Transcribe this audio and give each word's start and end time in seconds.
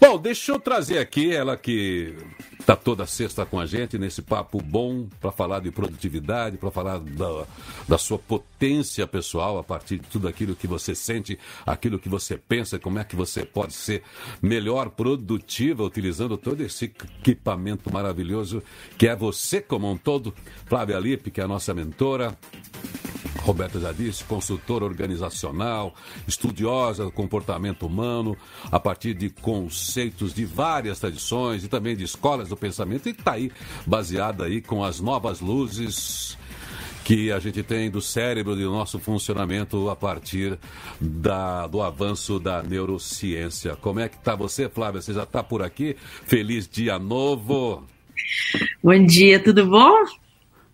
Bom, 0.00 0.18
deixa 0.18 0.52
eu 0.52 0.58
trazer 0.58 0.96
aqui 0.96 1.30
ela 1.30 1.58
que 1.58 2.16
está 2.58 2.74
toda 2.74 3.04
sexta 3.04 3.44
com 3.44 3.60
a 3.60 3.66
gente 3.66 3.98
nesse 3.98 4.22
papo 4.22 4.58
bom 4.58 5.06
para 5.20 5.30
falar 5.30 5.60
de 5.60 5.70
produtividade, 5.70 6.56
para 6.56 6.70
falar 6.70 7.00
da, 7.00 7.44
da 7.86 7.98
sua 7.98 8.18
potência 8.18 9.06
pessoal 9.06 9.58
a 9.58 9.62
partir 9.62 9.98
de 9.98 10.08
tudo 10.08 10.26
aquilo 10.26 10.56
que 10.56 10.66
você 10.66 10.94
sente, 10.94 11.38
aquilo 11.66 11.98
que 11.98 12.08
você 12.08 12.38
pensa, 12.38 12.78
como 12.78 12.98
é 12.98 13.04
que 13.04 13.14
você 13.14 13.44
pode 13.44 13.74
ser 13.74 14.02
melhor 14.40 14.88
produtiva 14.88 15.84
utilizando 15.84 16.38
todo 16.38 16.62
esse 16.62 16.86
equipamento 16.86 17.92
maravilhoso 17.92 18.62
que 18.96 19.06
é 19.06 19.14
você 19.14 19.60
como 19.60 19.90
um 19.90 19.98
todo. 19.98 20.34
Flávia 20.64 20.98
Lippe, 20.98 21.30
que 21.30 21.42
é 21.42 21.44
a 21.44 21.48
nossa 21.48 21.74
mentora, 21.74 22.34
Roberto 23.40 23.80
já 23.80 23.92
disse, 23.92 24.24
consultora 24.24 24.84
organizacional, 24.84 25.94
estudiosa 26.26 27.04
do 27.04 27.10
comportamento 27.10 27.86
humano, 27.86 28.36
a 28.70 28.78
partir 28.78 29.14
de 29.14 29.30
conceitos 29.30 30.34
de 30.34 30.44
várias 30.44 30.98
tradições 31.00 31.64
e 31.64 31.68
também 31.68 31.96
de 31.96 32.04
escolas 32.04 32.48
do 32.48 32.56
pensamento, 32.56 33.08
e 33.08 33.12
está 33.12 33.32
aí 33.32 33.50
baseada 33.86 34.44
aí 34.44 34.60
com 34.60 34.84
as 34.84 35.00
novas 35.00 35.40
luzes 35.40 36.38
que 37.04 37.32
a 37.32 37.40
gente 37.40 37.62
tem 37.62 37.90
do 37.90 38.00
cérebro 38.00 38.54
do 38.54 38.70
nosso 38.70 38.98
funcionamento 38.98 39.90
a 39.90 39.96
partir 39.96 40.58
da, 41.00 41.66
do 41.66 41.82
avanço 41.82 42.38
da 42.38 42.62
neurociência. 42.62 43.74
Como 43.74 44.00
é 44.00 44.08
que 44.08 44.16
está 44.16 44.34
você, 44.34 44.68
Flávia? 44.68 45.00
Você 45.00 45.12
já 45.12 45.24
está 45.24 45.42
por 45.42 45.62
aqui? 45.62 45.96
Feliz 46.26 46.68
dia 46.68 46.98
novo! 46.98 47.84
Bom 48.82 49.06
dia, 49.06 49.42
tudo 49.42 49.66
bom? 49.66 50.19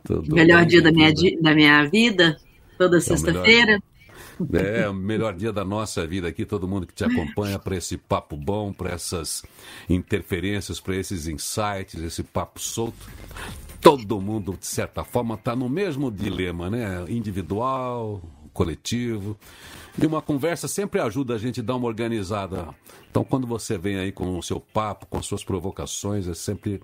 Tudo 0.06 0.34
Melhor 0.34 0.64
dia 0.64 0.80
da 0.80 0.92
minha, 0.92 1.12
da 1.40 1.54
minha 1.54 1.84
vida? 1.84 2.36
Toda 2.78 3.00
sexta-feira. 3.00 3.82
É, 4.52 4.86
o 4.88 4.92
melhor 4.92 5.34
dia 5.34 5.50
da 5.50 5.64
nossa 5.64 6.06
vida 6.06 6.28
aqui, 6.28 6.44
todo 6.44 6.68
mundo 6.68 6.86
que 6.86 6.92
te 6.92 7.04
acompanha 7.04 7.58
para 7.58 7.74
esse 7.74 7.96
papo 7.96 8.36
bom, 8.36 8.70
para 8.70 8.90
essas 8.90 9.42
interferências, 9.88 10.78
para 10.78 10.94
esses 10.94 11.26
insights, 11.26 12.00
esse 12.02 12.22
papo 12.22 12.60
solto. 12.60 13.08
Todo 13.80 14.20
mundo, 14.20 14.56
de 14.58 14.66
certa 14.66 15.04
forma, 15.04 15.36
está 15.36 15.56
no 15.56 15.68
mesmo 15.68 16.10
dilema, 16.10 16.68
né? 16.68 17.04
Individual, 17.08 18.20
coletivo. 18.56 19.36
E 20.00 20.04
uma 20.04 20.20
conversa 20.20 20.66
sempre 20.66 21.00
ajuda 21.00 21.34
a 21.34 21.38
gente 21.38 21.60
a 21.60 21.62
dar 21.62 21.76
uma 21.76 21.86
organizada. 21.86 22.68
Então, 23.10 23.22
quando 23.22 23.46
você 23.46 23.78
vem 23.78 23.98
aí 23.98 24.10
com 24.10 24.38
o 24.38 24.42
seu 24.42 24.58
papo, 24.60 25.06
com 25.06 25.18
as 25.18 25.26
suas 25.26 25.44
provocações, 25.44 26.26
é 26.26 26.34
sempre 26.34 26.82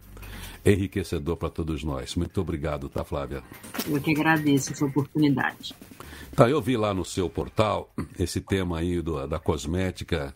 enriquecedor 0.64 1.37
para 1.37 1.51
todos 1.51 1.83
nós. 1.83 2.14
Muito 2.14 2.41
obrigado, 2.41 2.89
tá, 2.89 3.05
Flávia? 3.05 3.42
Eu 3.87 4.01
que 4.01 4.12
agradeço 4.12 4.73
essa 4.73 4.84
oportunidade. 4.84 5.75
Tá, 6.34 6.48
eu 6.48 6.62
vi 6.62 6.77
lá 6.77 6.95
no 6.95 7.05
seu 7.05 7.29
portal 7.29 7.92
esse 8.19 8.41
tema 8.41 8.79
aí 8.79 9.03
do, 9.03 9.27
da 9.27 9.39
cosmética 9.39 10.34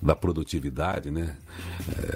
da 0.00 0.14
produtividade, 0.14 1.10
né? 1.10 1.36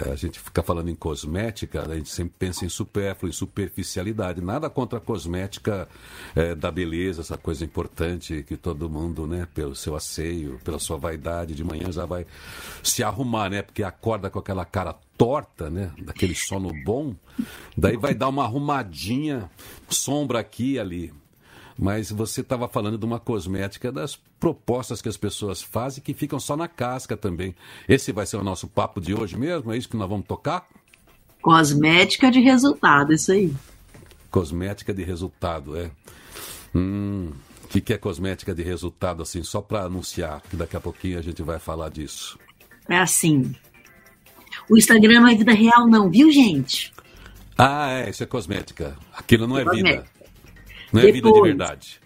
É, 0.07 0.11
a 0.11 0.17
gente 0.17 0.39
fica 0.39 0.63
falando 0.63 0.89
em 0.89 0.95
cosmética, 0.95 1.83
a 1.83 1.95
gente 1.95 2.11
sempre 2.11 2.35
pensa 2.39 2.65
em 2.65 2.69
supérfluo, 2.69 3.29
em 3.29 3.33
superficialidade. 3.33 4.41
Nada 4.41 4.71
contra 4.71 4.99
a 4.99 5.01
cosmética 5.01 5.89
é, 6.35 6.55
da 6.55 6.71
beleza, 6.71 7.21
essa 7.21 7.37
coisa 7.37 7.65
importante 7.65 8.45
que 8.47 8.57
todo 8.57 8.89
mundo, 8.89 9.27
né, 9.27 9.47
pelo 9.55 9.75
seu 9.75 9.97
asseio, 9.97 10.61
pela 10.65 10.79
sua 10.79 10.97
vaidade, 10.97 11.55
de 11.55 11.65
manhã 11.65 11.91
já 11.91 12.07
vai 12.07 12.27
se 12.83 13.03
arrumar, 13.03 13.51
né? 13.51 13.63
Porque 13.63 13.83
acorda 13.83 14.31
com 14.31 14.39
aquela 14.39 14.65
cara 14.65 14.95
torta, 15.17 15.69
né? 15.69 15.91
Daquele 15.99 16.35
sono 16.35 16.73
bom, 16.85 17.15
daí 17.77 17.97
vai 17.97 18.15
dar 18.15 18.29
uma 18.29 18.45
arrumadinha, 18.45 19.51
sombra 19.89 20.41
aqui 20.41 20.73
e 20.73 20.79
ali 20.79 21.22
mas 21.79 22.11
você 22.11 22.41
estava 22.41 22.69
falando 22.69 22.99
de 22.99 23.05
uma 23.05 23.19
cosmética 23.19 23.91
das 23.91 24.17
propostas 24.39 25.01
que 25.01 25.09
as 25.09 25.17
pessoas 25.17 25.63
fazem 25.63 26.03
que 26.03 26.15
ficam 26.15 26.39
só 26.39 26.57
na 26.57 26.69
casca 26.69 27.17
também. 27.17 27.55
Esse 27.89 28.13
vai 28.13 28.27
ser 28.27 28.37
o 28.37 28.45
nosso 28.45 28.67
papo 28.67 29.01
de 29.01 29.15
hoje 29.15 29.37
mesmo? 29.37 29.73
É 29.73 29.77
isso 29.77 29.89
que 29.89 29.97
nós 29.97 30.09
vamos 30.09 30.27
tocar? 30.27 30.67
Cosmética 31.41 32.31
de 32.31 32.41
resultado, 32.41 33.13
isso 33.13 33.33
aí. 33.33 33.53
Cosmética 34.31 34.95
de 34.95 35.03
resultado, 35.03 35.77
é. 35.77 35.91
Hum, 36.75 37.33
o 37.65 37.69
que, 37.69 37.81
que 37.81 37.93
é 37.93 37.99
cosmética 37.99 38.55
de 38.55 38.63
resultado, 38.63 39.23
assim, 39.23 39.43
só 39.43 39.61
para 39.61 39.83
anunciar, 39.83 40.41
que 40.49 40.57
daqui 40.57 40.77
a 40.77 40.81
pouquinho 40.81 41.19
a 41.19 41.23
gente 41.23 41.43
vai 41.43 41.59
falar 41.59 41.91
disso. 41.91 42.39
É 42.89 42.99
assim. 42.99 43.55
O 44.69 44.77
Instagram 44.77 45.21
não 45.21 45.29
é 45.29 45.35
vida 45.35 45.53
real, 45.53 45.87
não, 45.87 46.11
viu, 46.11 46.31
gente? 46.31 46.93
Ah, 47.59 47.91
é, 47.91 48.11
isso 48.11 48.23
é 48.23 48.27
cosmética. 48.27 48.97
Aquilo 49.13 49.47
não 49.47 49.59
é, 49.59 49.63
é 49.63 49.71
vida. 49.71 50.05
Não 50.93 51.01
é 51.01 51.05
Depois, 51.07 51.15
vida 51.15 51.33
de 51.33 51.41
verdade. 51.41 52.01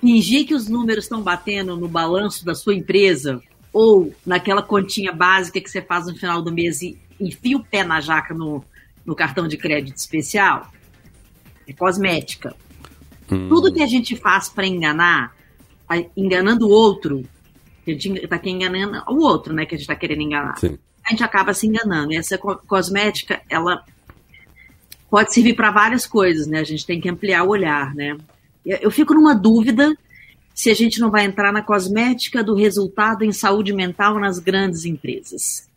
Fingir 0.00 0.46
que 0.46 0.54
os 0.54 0.68
números 0.68 1.04
estão 1.04 1.22
batendo 1.22 1.76
no 1.76 1.88
balanço 1.88 2.44
da 2.44 2.54
sua 2.54 2.74
empresa 2.74 3.40
ou 3.72 4.14
naquela 4.24 4.62
continha 4.62 5.12
básica 5.12 5.60
que 5.60 5.70
você 5.70 5.82
faz 5.82 6.06
no 6.06 6.14
final 6.14 6.42
do 6.42 6.52
mês 6.52 6.82
e 6.82 6.98
enfia 7.20 7.56
o 7.56 7.64
pé 7.64 7.84
na 7.84 8.00
jaca 8.00 8.34
no, 8.34 8.64
no 9.04 9.14
cartão 9.14 9.46
de 9.46 9.56
crédito 9.56 9.96
especial, 9.96 10.70
é 11.66 11.72
cosmética. 11.72 12.54
Hum. 13.30 13.48
Tudo 13.48 13.72
que 13.72 13.82
a 13.82 13.86
gente 13.86 14.16
faz 14.16 14.48
para 14.48 14.66
enganar, 14.66 15.34
enganando 16.16 16.66
o 16.66 16.70
outro, 16.70 17.24
a 17.86 17.90
gente 17.90 18.12
está 18.18 18.36
aqui 18.36 18.50
enganando 18.50 19.02
o 19.08 19.22
outro, 19.22 19.54
né, 19.54 19.64
que 19.64 19.74
a 19.74 19.78
gente 19.78 19.84
está 19.84 19.94
querendo 19.94 20.22
enganar. 20.22 20.58
Sim. 20.58 20.78
A 21.06 21.10
gente 21.10 21.22
acaba 21.22 21.54
se 21.54 21.66
enganando. 21.66 22.12
E 22.12 22.16
essa 22.16 22.36
cosmética, 22.36 23.40
ela 23.48 23.84
pode 25.10 25.32
servir 25.32 25.54
para 25.54 25.70
várias 25.70 26.06
coisas, 26.06 26.46
né? 26.46 26.60
A 26.60 26.64
gente 26.64 26.86
tem 26.86 27.00
que 27.00 27.08
ampliar 27.08 27.44
o 27.44 27.48
olhar, 27.48 27.94
né? 27.94 28.16
Eu 28.64 28.90
fico 28.90 29.14
numa 29.14 29.34
dúvida 29.34 29.96
se 30.54 30.70
a 30.70 30.74
gente 30.74 30.98
não 31.00 31.10
vai 31.10 31.24
entrar 31.24 31.52
na 31.52 31.62
cosmética 31.62 32.42
do 32.42 32.54
resultado 32.54 33.24
em 33.24 33.32
saúde 33.32 33.72
mental 33.72 34.18
nas 34.18 34.38
grandes 34.38 34.84
empresas. 34.84 35.68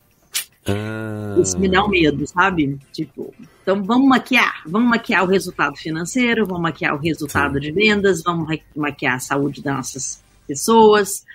Ah. 0.65 1.37
Isso 1.39 1.59
me 1.59 1.67
dá 1.67 1.83
um 1.83 1.89
medo, 1.89 2.25
sabe? 2.27 2.77
Tipo, 2.91 3.33
então 3.61 3.83
vamos 3.83 4.07
maquiar, 4.07 4.61
vamos 4.65 4.89
maquiar 4.89 5.23
o 5.23 5.27
resultado 5.27 5.75
financeiro, 5.75 6.45
vamos 6.45 6.63
maquiar 6.63 6.95
o 6.95 6.97
resultado 6.97 7.55
Sim. 7.55 7.59
de 7.59 7.71
vendas, 7.71 8.23
vamos 8.23 8.59
maquiar 8.75 9.15
a 9.15 9.19
saúde 9.19 9.61
das 9.61 9.75
nossas 9.75 10.23
pessoas, 10.47 11.25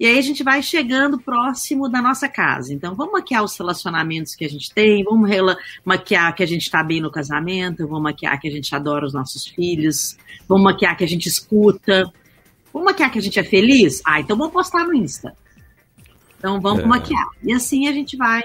e 0.00 0.06
aí 0.06 0.18
a 0.18 0.22
gente 0.22 0.42
vai 0.42 0.62
chegando 0.62 1.20
próximo 1.20 1.86
da 1.86 2.00
nossa 2.00 2.26
casa. 2.26 2.72
Então, 2.72 2.94
vamos 2.94 3.12
maquiar 3.12 3.44
os 3.44 3.54
relacionamentos 3.54 4.34
que 4.34 4.46
a 4.46 4.48
gente 4.48 4.72
tem, 4.72 5.04
vamos 5.04 5.28
maquiar 5.84 6.34
que 6.34 6.42
a 6.42 6.46
gente 6.46 6.62
está 6.62 6.82
bem 6.82 7.02
no 7.02 7.10
casamento, 7.10 7.86
vamos 7.86 8.04
maquiar 8.04 8.40
que 8.40 8.48
a 8.48 8.50
gente 8.50 8.74
adora 8.74 9.04
os 9.04 9.12
nossos 9.12 9.46
filhos, 9.46 10.16
vamos 10.48 10.64
maquiar 10.64 10.96
que 10.96 11.04
a 11.04 11.06
gente 11.06 11.28
escuta, 11.28 12.10
vamos 12.72 12.86
maquiar 12.86 13.12
que 13.12 13.18
a 13.18 13.22
gente 13.22 13.38
é 13.38 13.44
feliz? 13.44 14.00
Ah, 14.06 14.18
então 14.18 14.38
vamos 14.38 14.54
postar 14.54 14.86
no 14.86 14.94
Insta. 14.94 15.36
Então 16.38 16.58
vamos 16.62 16.84
é. 16.84 16.86
maquiar. 16.86 17.28
E 17.42 17.52
assim 17.52 17.86
a 17.86 17.92
gente 17.92 18.16
vai 18.16 18.42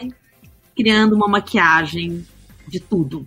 criando 0.75 1.15
uma 1.15 1.29
maquiagem 1.29 2.27
de 2.67 2.81
tudo. 2.81 3.25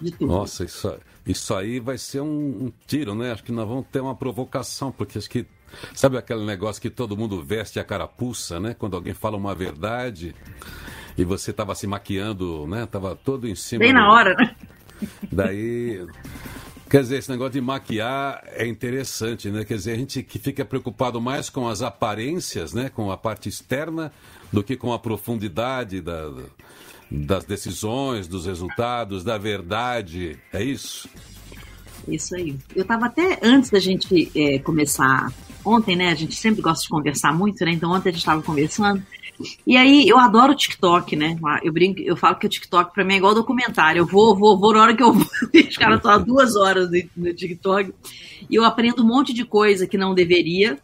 De 0.00 0.10
tudo. 0.10 0.26
Nossa, 0.32 0.64
isso, 0.64 0.90
isso 1.26 1.54
aí 1.54 1.78
vai 1.80 1.98
ser 1.98 2.22
um, 2.22 2.64
um 2.64 2.72
tiro, 2.86 3.14
né? 3.14 3.30
Acho 3.30 3.44
que 3.44 3.52
nós 3.52 3.68
vamos 3.68 3.84
ter 3.92 4.00
uma 4.00 4.16
provocação, 4.16 4.90
porque 4.90 5.18
acho 5.18 5.28
que 5.28 5.44
Sabe 5.94 6.16
aquele 6.16 6.44
negócio 6.44 6.80
que 6.80 6.90
todo 6.90 7.16
mundo 7.16 7.42
veste 7.42 7.78
a 7.80 7.84
carapuça, 7.84 8.58
né? 8.58 8.74
Quando 8.78 8.94
alguém 8.94 9.14
fala 9.14 9.36
uma 9.36 9.54
verdade 9.54 10.34
e 11.16 11.24
você 11.24 11.50
estava 11.50 11.74
se 11.74 11.86
maquiando, 11.86 12.66
né? 12.66 12.86
Tava 12.86 13.14
todo 13.14 13.48
em 13.48 13.54
cima. 13.54 13.80
Bem 13.80 13.92
do... 13.92 13.98
na 13.98 14.12
hora, 14.12 14.34
né? 14.34 14.54
Daí. 15.30 16.04
Quer 16.88 17.00
dizer, 17.00 17.18
esse 17.18 17.30
negócio 17.30 17.52
de 17.52 17.60
maquiar 17.62 18.42
é 18.48 18.66
interessante, 18.66 19.50
né? 19.50 19.64
Quer 19.64 19.76
dizer, 19.76 19.92
a 19.92 19.96
gente 19.96 20.22
que 20.22 20.38
fica 20.38 20.62
preocupado 20.62 21.22
mais 21.22 21.48
com 21.48 21.66
as 21.66 21.80
aparências, 21.80 22.74
né? 22.74 22.90
Com 22.90 23.10
a 23.10 23.16
parte 23.16 23.48
externa, 23.48 24.12
do 24.52 24.62
que 24.62 24.76
com 24.76 24.92
a 24.92 24.98
profundidade 24.98 26.02
da, 26.02 26.30
das 27.10 27.44
decisões, 27.44 28.28
dos 28.28 28.44
resultados, 28.44 29.24
da 29.24 29.38
verdade. 29.38 30.38
É 30.52 30.62
isso? 30.62 31.08
Isso 32.06 32.34
aí. 32.34 32.58
Eu 32.76 32.82
estava 32.82 33.06
até 33.06 33.38
antes 33.42 33.70
da 33.70 33.78
gente 33.78 34.30
é, 34.34 34.58
começar 34.58 35.32
ontem, 35.64 35.96
né? 35.96 36.08
A 36.08 36.14
gente 36.14 36.34
sempre 36.34 36.62
gosta 36.62 36.82
de 36.82 36.88
conversar 36.88 37.32
muito, 37.32 37.64
né? 37.64 37.72
Então 37.72 37.90
ontem 37.90 38.08
a 38.08 38.12
gente 38.12 38.20
estava 38.20 38.42
conversando. 38.42 39.02
E 39.66 39.76
aí, 39.76 40.06
eu 40.06 40.18
adoro 40.18 40.52
o 40.52 40.56
TikTok, 40.56 41.16
né? 41.16 41.36
Eu 41.62 41.72
brinco, 41.72 42.00
eu 42.00 42.16
falo 42.16 42.36
que 42.36 42.46
o 42.46 42.48
TikTok 42.48 42.92
para 42.92 43.04
mim 43.04 43.14
é 43.14 43.16
igual 43.16 43.34
documentário. 43.34 44.00
Eu 44.00 44.06
vou, 44.06 44.36
vou, 44.36 44.58
vou 44.58 44.72
na 44.72 44.82
hora 44.82 44.96
que 44.96 45.02
eu 45.02 45.12
vou. 45.12 45.26
Os 45.68 45.76
caras 45.76 45.96
estão 45.96 46.10
há 46.10 46.18
duas 46.18 46.54
horas 46.54 46.88
no 47.16 47.34
TikTok. 47.34 47.92
E 48.48 48.54
eu 48.54 48.64
aprendo 48.64 49.02
um 49.02 49.06
monte 49.06 49.32
de 49.32 49.44
coisa 49.44 49.86
que 49.86 49.98
não 49.98 50.14
deveria. 50.14 50.78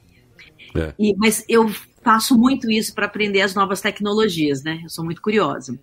É. 0.75 0.95
E, 0.99 1.15
mas 1.17 1.45
eu 1.49 1.71
faço 2.03 2.37
muito 2.37 2.71
isso 2.71 2.95
para 2.95 3.07
aprender 3.07 3.43
as 3.43 3.55
novas 3.55 3.81
tecnologias, 3.81 4.63
né? 4.63 4.81
Eu 4.83 4.89
sou 4.89 5.05
muito 5.05 5.21
curiosa. 5.21 5.79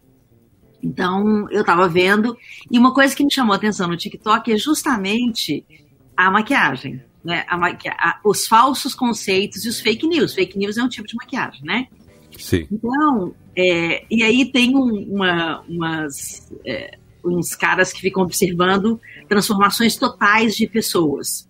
Então, 0.82 1.50
eu 1.50 1.62
estava 1.62 1.88
vendo. 1.88 2.36
E 2.70 2.78
uma 2.78 2.94
coisa 2.94 3.16
que 3.16 3.24
me 3.24 3.32
chamou 3.32 3.54
a 3.54 3.58
atenção 3.58 3.88
no 3.88 3.98
TikTok 3.98 4.52
é 4.52 4.58
justamente 4.58 5.66
a 6.16 6.30
maquiagem 6.30 7.02
né, 7.26 7.44
a, 7.50 7.58
a, 7.58 8.20
os 8.24 8.48
falsos 8.48 8.94
conceitos 8.94 9.66
e 9.66 9.70
os 9.70 9.82
fake 9.82 10.08
news. 10.08 10.34
Fake 10.34 10.58
news 10.58 10.78
é 10.78 10.84
um 10.84 10.88
tipo 10.88 11.08
de 11.08 11.16
maquiagem, 11.16 11.62
né? 11.64 11.88
Sim. 12.38 12.68
Então, 12.72 13.34
é, 13.56 14.06
e 14.10 14.24
aí 14.24 14.52
tem 14.52 14.76
um, 14.76 15.16
uma, 15.16 15.62
umas, 15.68 16.52
é, 16.66 16.98
uns 17.24 17.56
caras 17.56 17.92
que 17.92 18.00
ficam 18.00 18.24
observando 18.24 19.02
transformações 19.28 19.96
totais 19.96 20.56
de 20.56 20.68
pessoas. 20.68 21.50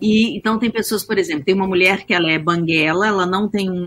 E 0.00 0.36
então 0.36 0.58
tem 0.58 0.70
pessoas, 0.70 1.02
por 1.02 1.18
exemplo, 1.18 1.44
tem 1.44 1.54
uma 1.54 1.66
mulher 1.66 2.04
que 2.04 2.12
ela 2.12 2.30
é 2.30 2.38
banguela, 2.38 3.06
ela 3.06 3.26
não 3.26 3.48
tem 3.48 3.70
um, 3.70 3.86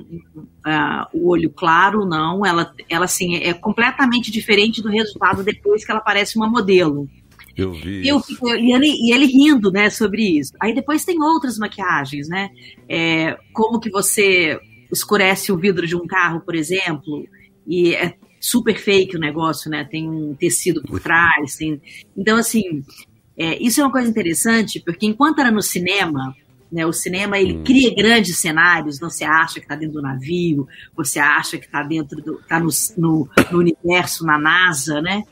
uh, 0.66 1.06
o 1.14 1.30
olho 1.30 1.52
claro, 1.52 2.04
não, 2.04 2.44
ela, 2.44 2.74
ela 2.90 3.06
assim 3.06 3.36
é 3.36 3.54
completamente 3.54 4.32
diferente 4.32 4.82
do 4.82 4.90
resultado 4.90 5.44
depois 5.44 5.86
que 5.86 5.92
ela 5.92 6.02
parece 6.02 6.36
uma 6.36 6.48
modelo. 6.48 7.08
Eu 7.56 7.72
vi. 7.72 8.08
Eu, 8.08 8.22
e, 8.58 8.74
ele, 8.74 8.88
e 8.88 9.14
ele 9.14 9.26
rindo, 9.26 9.72
né, 9.72 9.90
sobre 9.90 10.40
isso. 10.40 10.54
Aí 10.60 10.74
depois 10.74 11.06
tem 11.06 11.22
outras 11.22 11.58
maquiagens, 11.58 12.28
né? 12.28 12.50
É, 12.90 13.38
como 13.54 13.80
que 13.80 13.90
você 13.90 14.60
escurece 14.92 15.52
o 15.52 15.58
vidro 15.58 15.86
de 15.88 15.96
um 15.96 16.06
carro, 16.06 16.42
por 16.42 16.56
exemplo, 16.56 17.28
e 17.66 17.94
é 17.96 18.16
super 18.40 18.78
fake 18.78 19.16
o 19.16 19.20
negócio, 19.20 19.70
né? 19.70 19.84
Tem 19.84 20.10
um 20.10 20.36
tecido 20.36 20.82
por 20.82 21.00
trás. 21.00 21.56
Tem... 21.56 21.82
Então, 22.18 22.38
assim, 22.38 22.84
é, 23.38 23.62
isso 23.62 23.82
é 23.82 23.84
uma 23.84 23.92
coisa 23.92 24.10
interessante, 24.10 24.80
porque 24.80 25.06
enquanto 25.06 25.40
era 25.40 25.52
no 25.52 25.62
cinema, 25.62 26.36
né, 26.72 26.86
o 26.86 26.92
cinema 26.92 27.40
ele 27.40 27.58
hum. 27.58 27.64
cria 27.64 27.94
grandes 27.94 28.38
cenários, 28.38 29.00
você 29.00 29.24
acha 29.24 29.56
que 29.56 29.66
está 29.66 29.76
dentro 29.76 29.96
do 29.96 30.02
navio, 30.02 30.68
você 30.96 31.20
acha 31.20 31.58
que 31.58 31.66
está 31.66 31.84
dentro 31.84 32.22
do. 32.22 32.40
está 32.40 32.60
no, 32.60 32.70
no, 32.98 33.30
no, 33.52 33.60
universo, 33.60 34.26
na 34.26 34.40
NASA, 34.40 35.00
né? 35.02 35.24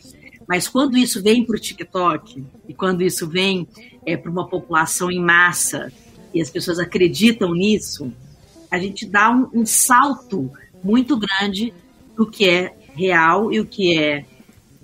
Mas 0.52 0.68
quando 0.68 0.98
isso 0.98 1.24
vem 1.24 1.46
para 1.46 1.56
o 1.56 1.60
TikTok, 1.60 2.46
e 2.68 2.74
quando 2.74 3.04
isso 3.04 3.26
vem 3.26 3.66
é, 4.06 4.18
para 4.18 4.30
uma 4.30 4.50
população 4.50 5.10
em 5.10 5.18
massa, 5.18 5.94
e 6.34 6.42
as 6.42 6.50
pessoas 6.50 6.78
acreditam 6.78 7.54
nisso, 7.54 8.12
a 8.70 8.78
gente 8.78 9.06
dá 9.06 9.32
um, 9.32 9.62
um 9.62 9.66
salto 9.66 10.52
muito 10.84 11.18
grande 11.18 11.74
do 12.18 12.30
que 12.30 12.50
é 12.50 12.76
real 12.94 13.54
e 13.54 13.62
o 13.62 13.66
que 13.66 13.98
é 13.98 14.26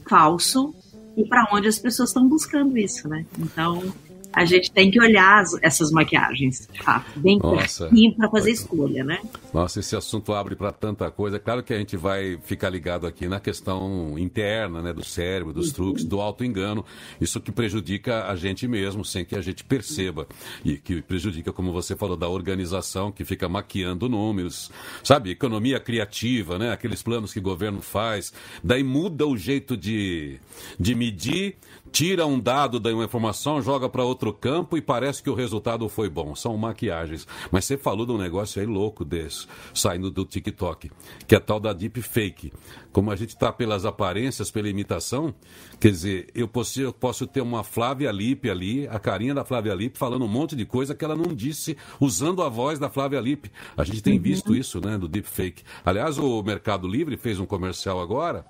falso 0.07 0.73
e 1.17 1.27
para 1.27 1.45
onde 1.51 1.67
as 1.67 1.77
pessoas 1.77 2.11
estão 2.11 2.25
buscando 2.29 2.77
isso, 2.77 3.09
né? 3.09 3.25
Então, 3.37 3.93
a 4.37 4.45
gente 4.45 4.71
tem 4.71 4.91
que 4.91 5.01
olhar 5.01 5.41
as, 5.41 5.57
essas 5.63 5.89
maquiagens, 5.89 6.69
tá? 6.85 7.03
bem 7.15 7.39
pertinho 7.39 8.15
para 8.15 8.29
fazer 8.29 8.51
escolha, 8.51 9.03
né? 9.03 9.19
Nossa, 9.51 9.79
esse 9.79 9.95
assunto 9.95 10.31
abre 10.31 10.55
para 10.55 10.71
tanta 10.71 11.09
coisa. 11.09 11.39
Claro 11.39 11.63
que 11.63 11.73
a 11.73 11.77
gente 11.79 11.97
vai 11.97 12.37
ficar 12.43 12.69
ligado 12.69 13.07
aqui 13.07 13.27
na 13.27 13.39
questão 13.39 14.13
interna, 14.19 14.79
né, 14.83 14.93
do 14.93 15.03
cérebro, 15.03 15.53
dos 15.53 15.69
uhum. 15.69 15.73
truques, 15.73 16.03
do 16.03 16.21
auto-engano. 16.21 16.85
Isso 17.19 17.41
que 17.41 17.51
prejudica 17.51 18.25
a 18.27 18.35
gente 18.35 18.67
mesmo, 18.67 19.03
sem 19.03 19.25
que 19.25 19.35
a 19.35 19.41
gente 19.41 19.63
perceba. 19.63 20.27
E 20.63 20.77
que 20.77 21.01
prejudica, 21.01 21.51
como 21.51 21.73
você 21.73 21.95
falou, 21.95 22.15
da 22.15 22.29
organização, 22.29 23.11
que 23.11 23.25
fica 23.25 23.49
maquiando 23.49 24.07
números. 24.07 24.69
Sabe, 25.03 25.31
economia 25.31 25.79
criativa, 25.79 26.59
né? 26.59 26.71
Aqueles 26.71 27.01
planos 27.01 27.33
que 27.33 27.39
o 27.39 27.41
governo 27.41 27.81
faz. 27.81 28.31
Daí 28.63 28.83
muda 28.83 29.25
o 29.25 29.35
jeito 29.35 29.75
de, 29.75 30.39
de 30.79 30.93
medir 30.93 31.55
tira 31.91 32.25
um 32.25 32.39
dado 32.39 32.79
da 32.79 32.93
uma 32.93 33.05
informação, 33.05 33.61
joga 33.61 33.87
para 33.87 34.03
outro 34.03 34.33
campo 34.33 34.77
e 34.77 34.81
parece 34.81 35.21
que 35.21 35.29
o 35.29 35.33
resultado 35.33 35.87
foi 35.87 36.09
bom. 36.09 36.35
São 36.35 36.57
maquiagens. 36.57 37.27
Mas 37.51 37.65
você 37.65 37.77
falou 37.77 38.05
de 38.05 38.11
um 38.11 38.17
negócio 38.17 38.61
aí 38.61 38.67
louco 38.67 39.05
desse, 39.05 39.47
saindo 39.73 40.09
do 40.09 40.25
TikTok, 40.25 40.91
que 41.27 41.35
é 41.35 41.39
tal 41.39 41.59
da 41.59 41.73
deep 41.73 42.01
fake. 42.01 42.51
Como 42.91 43.11
a 43.11 43.15
gente 43.15 43.29
está 43.29 43.51
pelas 43.51 43.85
aparências, 43.85 44.49
pela 44.49 44.67
imitação, 44.67 45.33
quer 45.79 45.91
dizer, 45.91 46.27
eu 46.33 46.47
posso, 46.47 46.81
eu 46.81 46.91
posso 46.91 47.27
ter 47.27 47.41
uma 47.41 47.63
Flávia 47.63 48.11
Lippe 48.11 48.49
ali, 48.49 48.87
a 48.87 48.99
carinha 48.99 49.33
da 49.33 49.45
Flávia 49.45 49.73
Lippe, 49.73 49.97
falando 49.97 50.25
um 50.25 50.27
monte 50.27 50.55
de 50.55 50.65
coisa 50.65 50.95
que 50.95 51.05
ela 51.05 51.15
não 51.15 51.33
disse, 51.33 51.77
usando 51.99 52.41
a 52.41 52.49
voz 52.49 52.79
da 52.79 52.89
Flávia 52.89 53.19
Lippe. 53.19 53.51
A 53.75 53.83
gente 53.83 54.01
tem 54.01 54.19
visto 54.19 54.55
isso, 54.55 54.81
né, 54.81 54.97
do 54.97 55.07
deep 55.07 55.27
fake. 55.27 55.63
Aliás, 55.85 56.17
o 56.17 56.41
Mercado 56.41 56.87
Livre 56.87 57.17
fez 57.17 57.39
um 57.39 57.45
comercial 57.45 58.01
agora 58.01 58.45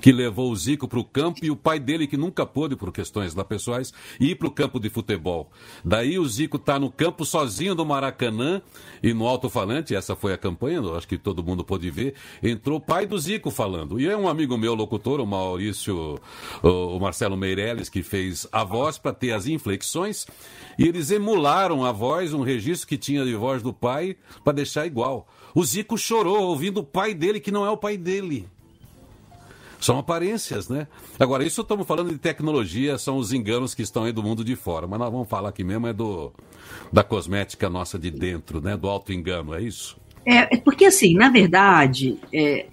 que 0.00 0.12
levou 0.12 0.50
o 0.50 0.56
Zico 0.56 0.88
para 0.88 0.98
o 0.98 1.04
campo 1.04 1.40
e 1.42 1.50
o 1.50 1.56
pai 1.56 1.78
dele, 1.78 2.06
que 2.06 2.16
nunca 2.16 2.46
pôde, 2.46 2.76
por 2.76 2.92
questões 2.92 3.34
lá 3.34 3.44
pessoais, 3.44 3.92
ir 4.20 4.36
para 4.36 4.48
o 4.48 4.50
campo 4.50 4.78
de 4.78 4.88
futebol. 4.88 5.50
Daí 5.84 6.18
o 6.18 6.26
Zico 6.26 6.56
está 6.56 6.78
no 6.78 6.90
campo 6.90 7.24
sozinho 7.24 7.74
do 7.74 7.84
Maracanã 7.84 8.62
e 9.02 9.12
no 9.12 9.26
alto-falante, 9.26 9.94
essa 9.94 10.16
foi 10.16 10.32
a 10.32 10.38
campanha, 10.38 10.80
acho 10.96 11.08
que 11.08 11.18
todo 11.18 11.42
mundo 11.42 11.64
pôde 11.64 11.90
ver, 11.90 12.14
entrou 12.42 12.78
o 12.78 12.80
pai 12.80 13.06
do 13.06 13.18
Zico 13.18 13.50
falando. 13.50 14.00
E 14.00 14.08
é 14.08 14.16
um 14.16 14.28
amigo 14.28 14.56
meu, 14.56 14.74
locutor, 14.74 15.20
o 15.20 15.26
Maurício, 15.26 16.18
o 16.62 16.98
Marcelo 16.98 17.36
Meirelles, 17.36 17.88
que 17.88 18.02
fez 18.02 18.46
a 18.52 18.64
voz 18.64 18.98
para 18.98 19.12
ter 19.12 19.32
as 19.32 19.46
inflexões, 19.46 20.26
e 20.78 20.84
eles 20.84 21.10
emularam 21.10 21.84
a 21.84 21.92
voz, 21.92 22.32
um 22.32 22.42
registro 22.42 22.88
que 22.88 22.96
tinha 22.96 23.24
de 23.24 23.34
voz 23.34 23.62
do 23.62 23.72
pai, 23.72 24.16
para 24.44 24.52
deixar 24.52 24.86
igual. 24.86 25.28
O 25.54 25.64
Zico 25.64 25.96
chorou 25.98 26.42
ouvindo 26.42 26.80
o 26.80 26.84
pai 26.84 27.14
dele, 27.14 27.40
que 27.40 27.50
não 27.50 27.64
é 27.66 27.70
o 27.70 27.76
pai 27.76 27.96
dele. 27.96 28.46
São 29.80 29.98
aparências, 29.98 30.68
né? 30.68 30.88
Agora, 31.18 31.44
isso 31.44 31.60
estamos 31.60 31.86
falando 31.86 32.10
de 32.10 32.18
tecnologia, 32.18 32.98
são 32.98 33.16
os 33.16 33.32
enganos 33.32 33.74
que 33.74 33.82
estão 33.82 34.04
aí 34.04 34.12
do 34.12 34.22
mundo 34.22 34.44
de 34.44 34.56
fora. 34.56 34.86
Mas 34.86 34.98
nós 34.98 35.12
vamos 35.12 35.28
falar 35.28 35.50
aqui 35.50 35.62
mesmo 35.62 35.86
é 35.86 35.92
do, 35.92 36.32
da 36.92 37.04
cosmética 37.04 37.70
nossa 37.70 37.98
de 37.98 38.10
dentro, 38.10 38.60
né? 38.60 38.76
Do 38.76 38.88
auto-engano, 38.88 39.54
é 39.54 39.62
isso? 39.62 39.96
É, 40.26 40.54
é, 40.54 40.56
porque 40.58 40.86
assim, 40.86 41.14
na 41.14 41.28
verdade, 41.28 42.18
é, 42.32 42.66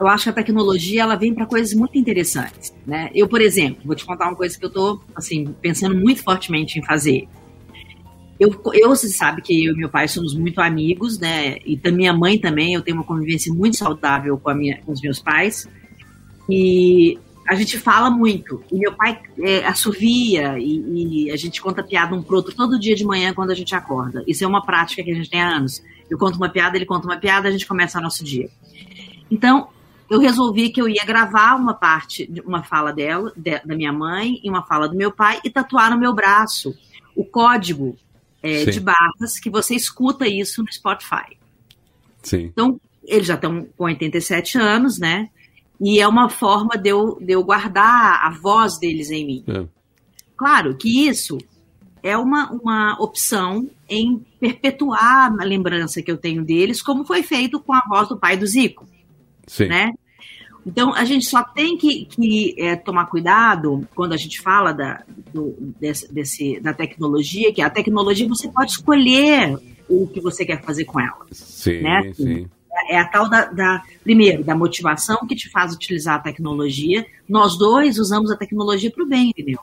eu 0.00 0.06
acho 0.06 0.24
que 0.24 0.30
a 0.30 0.32
tecnologia 0.32 1.02
ela 1.02 1.16
vem 1.16 1.34
para 1.34 1.44
coisas 1.44 1.74
muito 1.74 1.98
interessantes, 1.98 2.74
né? 2.86 3.10
Eu, 3.14 3.28
por 3.28 3.40
exemplo, 3.40 3.82
vou 3.84 3.94
te 3.94 4.04
contar 4.04 4.28
uma 4.28 4.36
coisa 4.36 4.58
que 4.58 4.64
eu 4.64 4.68
estou 4.68 5.02
assim 5.14 5.54
pensando 5.60 5.94
muito 5.94 6.22
fortemente 6.22 6.78
em 6.78 6.82
fazer. 6.82 7.28
Eu, 8.38 8.50
eu, 8.72 8.88
você 8.88 9.08
sabe 9.08 9.42
que 9.42 9.64
eu 9.64 9.74
e 9.74 9.76
meu 9.76 9.88
pai 9.88 10.06
somos 10.06 10.34
muito 10.34 10.60
amigos, 10.60 11.18
né? 11.18 11.58
E 11.66 11.76
da 11.76 11.90
minha 11.90 12.12
mãe 12.12 12.38
também, 12.38 12.74
eu 12.74 12.82
tenho 12.82 12.96
uma 12.96 13.04
convivência 13.04 13.52
muito 13.52 13.76
saudável 13.76 14.38
com, 14.38 14.48
a 14.48 14.54
minha, 14.54 14.80
com 14.82 14.92
os 14.92 15.00
meus 15.00 15.18
pais. 15.18 15.68
E 16.48 17.18
a 17.46 17.54
gente 17.54 17.78
fala 17.78 18.10
muito. 18.10 18.62
E 18.70 18.76
meu 18.76 18.92
pai 18.92 19.20
é, 19.38 19.64
assovia 19.66 20.58
e, 20.58 21.24
e, 21.26 21.30
a 21.30 21.36
gente 21.36 21.60
conta 21.60 21.82
piada 21.82 22.14
um 22.14 22.22
pro 22.22 22.36
outro 22.36 22.54
todo 22.54 22.78
dia 22.78 22.94
de 22.94 23.04
manhã 23.04 23.32
quando 23.32 23.50
a 23.50 23.54
gente 23.54 23.74
acorda. 23.74 24.22
Isso 24.26 24.44
é 24.44 24.46
uma 24.46 24.64
prática 24.64 25.02
que 25.02 25.10
a 25.10 25.14
gente 25.14 25.30
tem 25.30 25.40
há 25.40 25.56
anos. 25.56 25.82
Eu 26.10 26.18
conto 26.18 26.36
uma 26.36 26.48
piada, 26.48 26.76
ele 26.76 26.86
conta 26.86 27.06
uma 27.06 27.16
piada, 27.16 27.48
a 27.48 27.50
gente 27.50 27.66
começa 27.66 27.98
o 27.98 28.02
nosso 28.02 28.22
dia. 28.22 28.50
Então, 29.30 29.68
eu 30.10 30.18
resolvi 30.18 30.70
que 30.70 30.80
eu 30.80 30.88
ia 30.88 31.04
gravar 31.04 31.54
uma 31.54 31.74
parte, 31.74 32.30
uma 32.44 32.62
fala 32.62 32.92
dela, 32.92 33.32
de, 33.36 33.58
da 33.60 33.74
minha 33.74 33.92
mãe 33.92 34.40
e 34.42 34.48
uma 34.48 34.62
fala 34.62 34.88
do 34.88 34.96
meu 34.96 35.10
pai 35.10 35.40
e 35.44 35.50
tatuar 35.50 35.90
no 35.90 35.98
meu 35.98 36.14
braço 36.14 36.74
o 37.14 37.24
código 37.24 37.96
é, 38.42 38.64
de 38.66 38.80
barras 38.80 39.38
que 39.40 39.50
você 39.50 39.74
escuta 39.74 40.26
isso 40.26 40.62
no 40.62 40.72
Spotify. 40.72 41.36
Sim. 42.22 42.44
Então, 42.44 42.80
eles 43.04 43.26
já 43.26 43.34
estão 43.34 43.66
com 43.76 43.84
87 43.84 44.58
anos, 44.58 44.98
né? 44.98 45.28
E 45.80 46.00
é 46.00 46.08
uma 46.08 46.28
forma 46.28 46.76
de 46.76 46.88
eu, 46.90 47.18
de 47.20 47.32
eu 47.32 47.44
guardar 47.44 48.20
a 48.24 48.30
voz 48.30 48.78
deles 48.78 49.10
em 49.10 49.24
mim. 49.24 49.44
É. 49.46 49.64
Claro 50.36 50.76
que 50.76 51.06
isso 51.06 51.38
é 52.02 52.16
uma, 52.16 52.50
uma 52.50 52.96
opção 53.00 53.68
em 53.88 54.24
perpetuar 54.40 55.32
a 55.38 55.44
lembrança 55.44 56.02
que 56.02 56.10
eu 56.10 56.16
tenho 56.16 56.44
deles, 56.44 56.82
como 56.82 57.04
foi 57.04 57.22
feito 57.22 57.60
com 57.60 57.72
a 57.72 57.82
voz 57.88 58.08
do 58.08 58.18
pai 58.18 58.36
do 58.36 58.46
Zico. 58.46 58.86
Sim. 59.46 59.66
Né? 59.66 59.92
Então, 60.66 60.92
a 60.92 61.04
gente 61.04 61.24
só 61.24 61.42
tem 61.42 61.76
que, 61.78 62.04
que 62.06 62.54
é, 62.58 62.76
tomar 62.76 63.06
cuidado 63.06 63.88
quando 63.94 64.12
a 64.12 64.16
gente 64.16 64.40
fala 64.40 64.72
da, 64.72 65.02
do, 65.32 65.54
desse, 65.80 66.12
desse, 66.12 66.60
da 66.60 66.74
tecnologia, 66.74 67.52
que 67.52 67.62
a 67.62 67.70
tecnologia 67.70 68.28
você 68.28 68.48
pode 68.48 68.72
escolher 68.72 69.56
o 69.88 70.06
que 70.06 70.20
você 70.20 70.44
quer 70.44 70.62
fazer 70.62 70.84
com 70.84 71.00
ela. 71.00 71.26
Sim, 71.32 71.80
né? 71.80 72.12
sim 72.14 72.48
é 72.88 72.98
a 72.98 73.04
tal 73.04 73.28
da, 73.28 73.44
da, 73.46 73.82
primeiro, 74.02 74.42
da 74.42 74.54
motivação 74.54 75.26
que 75.26 75.36
te 75.36 75.50
faz 75.50 75.74
utilizar 75.74 76.16
a 76.16 76.20
tecnologia. 76.20 77.06
Nós 77.28 77.58
dois 77.58 77.98
usamos 77.98 78.30
a 78.30 78.36
tecnologia 78.36 78.90
para 78.90 79.04
o 79.04 79.06
bem, 79.06 79.30
entendeu? 79.30 79.60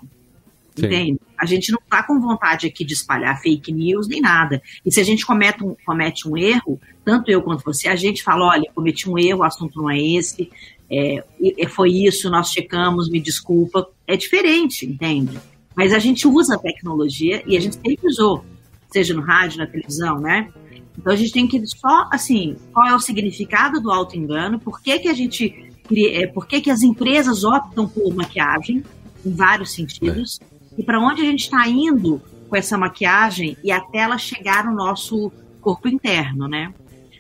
Sim. 0.75 0.86
Entende? 0.86 1.20
A 1.38 1.46
gente 1.46 1.72
não 1.72 1.79
está 1.84 2.03
com 2.03 2.20
vontade 2.20 2.67
aqui 2.67 2.84
de 2.84 2.94
espalhar 2.94 3.41
fake 3.41 3.72
news 3.72 4.08
nem 4.08 4.22
nada. 4.22 4.62
E 4.86 4.91
se 4.91 5.00
a 5.00 5.03
gente 5.03 5.25
comete 5.25 5.63
um, 5.63 5.75
comete 5.86 6.27
um 6.27 6.38
erro, 6.38 6.79
tanto 7.03 7.32
eu 7.32 7.41
quanto 7.41 7.63
você, 7.63 7.88
a 7.88 7.96
gente 7.96 8.22
fala, 8.22 8.46
olha, 8.46 8.70
cometi 8.75 9.10
um 9.10 9.17
erro, 9.17 9.39
o 9.39 9.44
assunto 9.44 9.82
não 9.82 9.89
é 9.89 10.00
esse, 10.00 10.50
é, 10.89 11.24
foi 11.70 11.91
isso, 11.91 12.29
nós 12.29 12.51
checamos, 12.51 13.10
me 13.10 13.20
desculpa. 13.20 13.88
É 14.05 14.15
diferente, 14.17 14.86
entende? 14.86 15.39
Mas 15.75 15.94
a 15.94 16.00
gente 16.00 16.27
usa 16.27 16.55
a 16.55 16.60
tecnologia 16.60 17.44
e 17.48 17.58
a 17.58 17.60
gente 17.60 17.75
sempre 17.75 18.08
usou, 18.08 18.46
seja 18.91 19.13
no 19.13 19.22
rádio, 19.22 19.60
na 19.60 19.67
televisão, 19.67 20.20
né? 20.20 20.50
Então 20.97 21.11
a 21.11 21.15
gente 21.15 21.31
tem 21.31 21.47
que 21.47 21.61
só, 21.67 22.07
assim, 22.11 22.55
qual 22.73 22.87
é 22.87 22.95
o 22.95 22.99
significado 22.99 23.81
do 23.81 23.91
auto-engano, 23.91 24.59
por 24.59 24.81
que, 24.81 24.99
que 24.99 25.07
a 25.07 25.13
gente. 25.13 25.71
É, 25.95 26.25
por 26.25 26.47
que, 26.47 26.61
que 26.61 26.71
as 26.71 26.81
empresas 26.81 27.43
optam 27.43 27.87
por 27.87 28.13
maquiagem, 28.15 28.83
em 29.23 29.31
vários 29.31 29.71
sentidos, 29.71 30.39
é. 30.41 30.81
e 30.81 30.83
para 30.83 30.99
onde 30.99 31.21
a 31.21 31.25
gente 31.25 31.41
está 31.41 31.67
indo 31.67 32.19
com 32.49 32.55
essa 32.55 32.75
maquiagem 32.77 33.55
e 33.63 33.71
até 33.71 33.99
ela 33.99 34.17
chegar 34.17 34.65
no 34.65 34.73
nosso 34.73 35.31
corpo 35.61 35.87
interno, 35.87 36.47
né? 36.47 36.73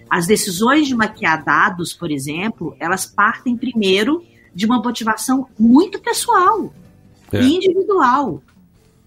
As 0.09 0.25
decisões 0.25 0.87
de 0.87 0.95
maquiar 0.95 1.43
dados, 1.43 1.93
por 1.93 2.11
exemplo, 2.11 2.75
elas 2.79 3.05
partem 3.05 3.57
primeiro 3.57 4.23
de 4.53 4.65
uma 4.65 4.81
motivação 4.81 5.47
muito 5.59 5.99
pessoal 5.99 6.73
é. 7.31 7.41
e 7.41 7.55
individual. 7.55 8.41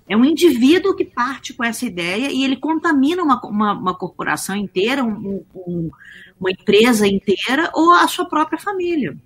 É 0.09 0.17
um 0.17 0.25
indivíduo 0.25 0.97
que 0.97 1.05
parte 1.05 1.53
com 1.53 1.63
essa 1.63 1.85
ideia 1.85 2.31
e 2.31 2.43
ele 2.43 2.57
contamina 2.57 3.23
uma, 3.23 3.41
uma, 3.45 3.73
uma 3.73 3.95
corporação 3.95 4.57
inteira, 4.57 5.05
um, 5.05 5.45
um, 5.55 5.91
uma 6.41 6.51
empresa 6.51 7.07
inteira 7.07 7.71
ou 7.75 7.93
a 7.93 8.09
sua 8.09 8.25
própria 8.25 8.59
família. 8.59 9.17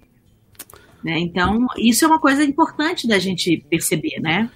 Né? 1.03 1.19
Então, 1.19 1.67
isso 1.79 2.05
é 2.05 2.09
uma 2.09 2.19
coisa 2.19 2.43
importante 2.45 3.07
da 3.07 3.19
gente 3.19 3.65
perceber, 3.69 4.21
né? 4.21 4.51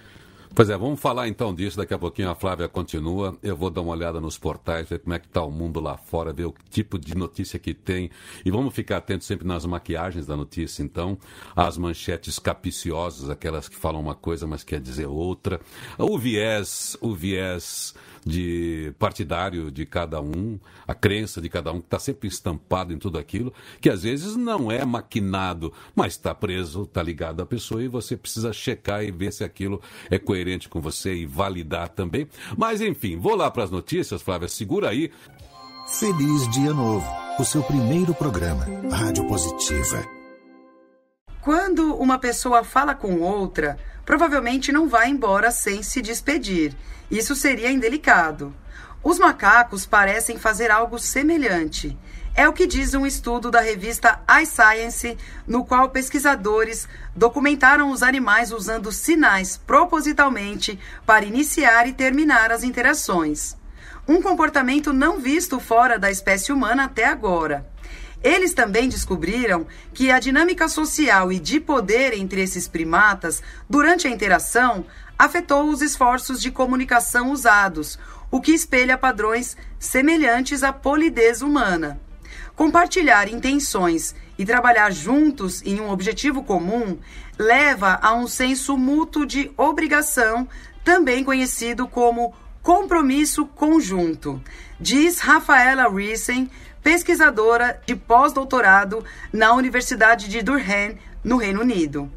Pois 0.56 0.70
é, 0.70 0.78
vamos 0.78 0.98
falar 0.98 1.28
então 1.28 1.54
disso. 1.54 1.76
Daqui 1.76 1.92
a 1.92 1.98
pouquinho 1.98 2.30
a 2.30 2.34
Flávia 2.34 2.66
continua. 2.66 3.36
Eu 3.42 3.54
vou 3.54 3.68
dar 3.68 3.82
uma 3.82 3.92
olhada 3.92 4.22
nos 4.22 4.38
portais, 4.38 4.88
ver 4.88 5.00
como 5.00 5.12
é 5.12 5.18
que 5.18 5.26
está 5.26 5.42
o 5.42 5.50
mundo 5.50 5.80
lá 5.80 5.98
fora, 5.98 6.32
ver 6.32 6.46
o 6.46 6.54
tipo 6.70 6.98
de 6.98 7.14
notícia 7.14 7.58
que 7.58 7.74
tem. 7.74 8.10
E 8.42 8.50
vamos 8.50 8.74
ficar 8.74 8.96
atentos 8.96 9.26
sempre 9.26 9.46
nas 9.46 9.66
maquiagens 9.66 10.24
da 10.24 10.34
notícia, 10.34 10.82
então. 10.82 11.18
As 11.54 11.76
manchetes 11.76 12.38
capiciosas, 12.38 13.28
aquelas 13.28 13.68
que 13.68 13.76
falam 13.76 14.00
uma 14.00 14.14
coisa, 14.14 14.46
mas 14.46 14.64
quer 14.64 14.80
dizer 14.80 15.04
outra. 15.04 15.60
O 15.98 16.18
viés, 16.18 16.96
o 17.02 17.14
viés 17.14 17.94
de 18.26 18.92
partidário 18.98 19.70
de 19.70 19.86
cada 19.86 20.20
um, 20.20 20.58
a 20.86 20.94
crença 20.94 21.40
de 21.40 21.48
cada 21.48 21.72
um, 21.72 21.78
que 21.78 21.86
está 21.86 21.98
sempre 22.00 22.26
estampado 22.26 22.92
em 22.92 22.98
tudo 22.98 23.18
aquilo, 23.18 23.54
que 23.80 23.88
às 23.88 24.02
vezes 24.02 24.34
não 24.34 24.70
é 24.70 24.84
maquinado, 24.84 25.72
mas 25.94 26.14
está 26.14 26.34
preso, 26.34 26.82
está 26.82 27.00
ligado 27.02 27.40
à 27.40 27.46
pessoa 27.46 27.82
e 27.82 27.88
você 27.88 28.16
precisa 28.16 28.52
checar 28.52 29.04
e 29.04 29.12
ver 29.12 29.32
se 29.32 29.44
aquilo 29.44 29.80
é 30.10 30.18
coerente 30.18 30.68
com 30.68 30.80
você 30.80 31.14
e 31.14 31.24
validar 31.24 31.88
também. 31.90 32.26
Mas 32.56 32.80
enfim, 32.80 33.16
vou 33.16 33.36
lá 33.36 33.48
para 33.48 33.62
as 33.62 33.70
notícias, 33.70 34.20
Flávia, 34.20 34.48
segura 34.48 34.90
aí. 34.90 35.12
Feliz 35.86 36.50
Dia 36.50 36.74
Novo, 36.74 37.06
o 37.38 37.44
seu 37.44 37.62
primeiro 37.62 38.12
programa, 38.12 38.66
Rádio 38.90 39.24
Positiva. 39.28 40.15
Quando 41.46 41.94
uma 41.94 42.18
pessoa 42.18 42.64
fala 42.64 42.92
com 42.92 43.20
outra, 43.20 43.78
provavelmente 44.04 44.72
não 44.72 44.88
vai 44.88 45.08
embora 45.08 45.52
sem 45.52 45.80
se 45.80 46.02
despedir. 46.02 46.74
Isso 47.08 47.36
seria 47.36 47.70
indelicado. 47.70 48.52
Os 49.00 49.16
macacos 49.16 49.86
parecem 49.86 50.36
fazer 50.38 50.72
algo 50.72 50.98
semelhante. 50.98 51.96
É 52.34 52.48
o 52.48 52.52
que 52.52 52.66
diz 52.66 52.94
um 52.94 53.06
estudo 53.06 53.48
da 53.48 53.60
revista 53.60 54.20
iScience, 54.42 55.16
no 55.46 55.64
qual 55.64 55.90
pesquisadores 55.90 56.88
documentaram 57.14 57.92
os 57.92 58.02
animais 58.02 58.50
usando 58.50 58.90
sinais 58.90 59.56
propositalmente 59.56 60.76
para 61.06 61.24
iniciar 61.24 61.86
e 61.86 61.92
terminar 61.92 62.50
as 62.50 62.64
interações. 62.64 63.56
Um 64.08 64.20
comportamento 64.20 64.92
não 64.92 65.20
visto 65.20 65.60
fora 65.60 65.96
da 65.96 66.10
espécie 66.10 66.50
humana 66.52 66.86
até 66.86 67.04
agora. 67.04 67.64
Eles 68.26 68.52
também 68.52 68.88
descobriram 68.88 69.68
que 69.94 70.10
a 70.10 70.18
dinâmica 70.18 70.66
social 70.66 71.30
e 71.30 71.38
de 71.38 71.60
poder 71.60 72.12
entre 72.12 72.42
esses 72.42 72.66
primatas 72.66 73.40
durante 73.70 74.08
a 74.08 74.10
interação 74.10 74.84
afetou 75.16 75.70
os 75.70 75.80
esforços 75.80 76.40
de 76.40 76.50
comunicação 76.50 77.30
usados, 77.30 77.96
o 78.28 78.40
que 78.40 78.50
espelha 78.50 78.98
padrões 78.98 79.56
semelhantes 79.78 80.64
à 80.64 80.72
polidez 80.72 81.40
humana. 81.40 82.00
Compartilhar 82.56 83.28
intenções 83.28 84.12
e 84.36 84.44
trabalhar 84.44 84.90
juntos 84.90 85.62
em 85.64 85.80
um 85.80 85.88
objetivo 85.88 86.42
comum 86.42 86.98
leva 87.38 87.96
a 88.02 88.12
um 88.12 88.26
senso 88.26 88.76
mútuo 88.76 89.24
de 89.24 89.52
obrigação, 89.56 90.48
também 90.82 91.22
conhecido 91.22 91.86
como 91.86 92.34
compromisso 92.60 93.46
conjunto, 93.46 94.42
diz 94.80 95.20
Rafaela 95.20 95.88
Riesen, 95.88 96.50
pesquisadora 96.86 97.82
de 97.84 97.96
pós-doutorado 97.96 99.04
na 99.32 99.52
Universidade 99.52 100.28
de 100.28 100.40
Durham, 100.40 100.94
no 101.24 101.36
Reino 101.36 101.62
Unido. 101.62 102.08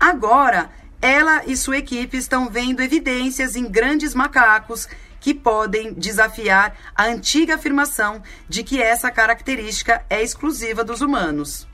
Agora, 0.00 0.70
ela 1.00 1.44
e 1.46 1.56
sua 1.56 1.78
equipe 1.78 2.16
estão 2.16 2.50
vendo 2.50 2.82
evidências 2.82 3.54
em 3.54 3.70
grandes 3.70 4.16
macacos 4.16 4.88
que 5.20 5.32
podem 5.32 5.92
desafiar 5.92 6.76
a 6.96 7.04
antiga 7.04 7.54
afirmação 7.54 8.20
de 8.48 8.64
que 8.64 8.82
essa 8.82 9.08
característica 9.08 10.04
é 10.10 10.20
exclusiva 10.20 10.82
dos 10.82 11.00
humanos. 11.00 11.68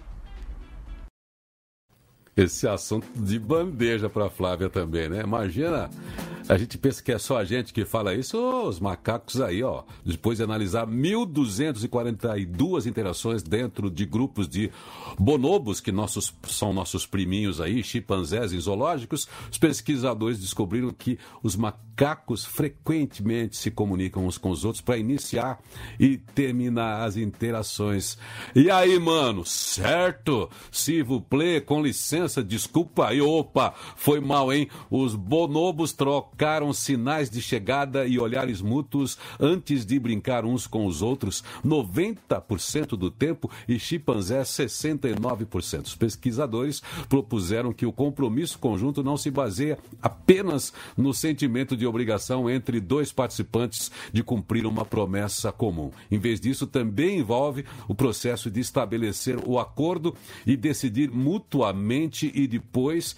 Esse 2.37 2.67
assunto 2.67 3.07
de 3.14 3.38
bandeja 3.38 4.09
para 4.09 4.29
Flávia 4.29 4.69
também, 4.69 5.09
né? 5.09 5.23
Imagina 5.23 5.88
a 6.47 6.59
gente 6.59 6.76
pensa 6.76 7.03
que 7.03 7.11
é 7.11 7.19
só 7.19 7.38
a 7.38 7.45
gente 7.45 7.73
que 7.73 7.87
fala 7.87 8.14
isso, 8.14 8.38
os 8.67 8.79
macacos 8.79 9.41
aí, 9.41 9.62
ó. 9.62 9.83
Depois 10.05 10.37
de 10.37 10.45
analisar 10.45 10.87
1.242 10.87 12.87
interações 12.87 13.43
dentro 13.43 13.91
de 13.91 14.05
grupos 14.05 14.47
de 14.47 14.71
bonobos, 15.19 15.81
que 15.81 15.91
nossos, 15.91 16.35
são 16.47 16.75
nossos 16.75 17.07
priminhos 17.07 17.62
aí, 17.62 17.83
chimpanzés 17.83 18.53
em 18.53 18.61
zoológicos, 18.61 19.26
os 19.50 19.57
pesquisadores 19.57 20.38
descobriram 20.38 20.93
que 20.93 21.19
os 21.43 21.57
macacos 21.57 22.45
frequentemente 22.45 23.57
se 23.57 23.71
comunicam 23.71 24.26
uns 24.26 24.37
com 24.37 24.50
os 24.50 24.67
outros 24.67 24.83
para 24.83 24.99
iniciar 24.99 25.59
e 25.99 26.19
terminar 26.19 27.05
as 27.05 27.17
interações. 27.17 28.19
E 28.55 28.71
aí, 28.71 28.99
mano, 28.99 29.47
certo? 29.47 30.50
Se 30.71 31.03
vous 31.03 31.23
plaît, 31.23 31.64
com 31.64 31.83
licença, 31.83 32.24
desculpa 32.26 33.09
aí, 33.09 33.21
opa, 33.21 33.75
foi 33.97 34.21
mal, 34.21 34.52
hein? 34.52 34.69
Os 34.90 35.14
bonobos 35.14 35.93
trocaram 35.93 36.73
sinais 36.73 37.28
de 37.31 37.40
chegada 37.40 38.07
e 38.07 38.19
olhares 38.19 38.61
mútuos 38.61 39.19
antes 39.38 39.85
de 39.85 39.99
brincar 39.99 40.45
uns 40.45 40.66
com 40.66 40.87
os 40.87 41.02
outros 41.02 41.45
90% 41.64 42.97
do 42.97 43.11
tempo 43.11 43.50
e 43.69 43.78
chimpanzés 43.78 44.49
69%. 44.49 45.87
Os 45.87 45.95
pesquisadores 45.95 46.83
propuseram 47.09 47.73
que 47.73 47.87
o 47.87 47.93
compromisso 47.93 48.59
conjunto 48.59 49.02
não 49.02 49.16
se 49.16 49.31
baseia 49.31 49.78
apenas 50.00 50.73
no 50.97 51.12
sentimento 51.12 51.76
de 51.76 51.87
obrigação 51.87 52.49
entre 52.49 52.81
dois 52.81 53.12
participantes 53.12 53.90
de 54.12 54.23
cumprir 54.23 54.66
uma 54.66 54.85
promessa 54.85 55.52
comum. 55.52 55.90
Em 56.11 56.19
vez 56.19 56.40
disso, 56.40 56.66
também 56.66 57.19
envolve 57.19 57.64
o 57.88 57.95
processo 57.95 58.50
de 58.50 58.61
estabelecer 58.61 59.38
o 59.47 59.59
acordo 59.59 60.14
e 60.47 60.57
decidir 60.57 61.11
mutuamente 61.11 62.13
e 62.23 62.47
depois 62.47 63.16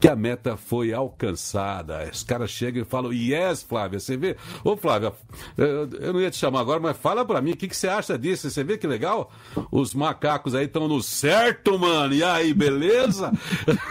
que 0.00 0.08
a 0.08 0.16
meta 0.16 0.56
foi 0.56 0.94
alcançada. 0.94 2.08
Os 2.10 2.22
caras 2.22 2.50
chegam 2.50 2.82
e 2.82 2.86
falam, 2.86 3.12
yes, 3.12 3.62
Flávia, 3.62 4.00
você 4.00 4.16
vê? 4.16 4.34
Ô, 4.64 4.74
Flávia, 4.74 5.12
eu 5.58 6.14
não 6.14 6.20
ia 6.20 6.30
te 6.30 6.38
chamar 6.38 6.60
agora, 6.60 6.80
mas 6.80 6.96
fala 6.96 7.22
pra 7.22 7.42
mim, 7.42 7.50
o 7.50 7.56
que, 7.56 7.68
que 7.68 7.76
você 7.76 7.86
acha 7.86 8.18
disso? 8.18 8.48
Você 8.48 8.64
vê 8.64 8.78
que 8.78 8.86
legal? 8.86 9.30
Os 9.70 9.92
macacos 9.92 10.54
aí 10.54 10.64
estão 10.64 10.88
no 10.88 11.02
certo, 11.02 11.78
mano. 11.78 12.14
E 12.14 12.24
aí, 12.24 12.54
beleza? 12.54 13.30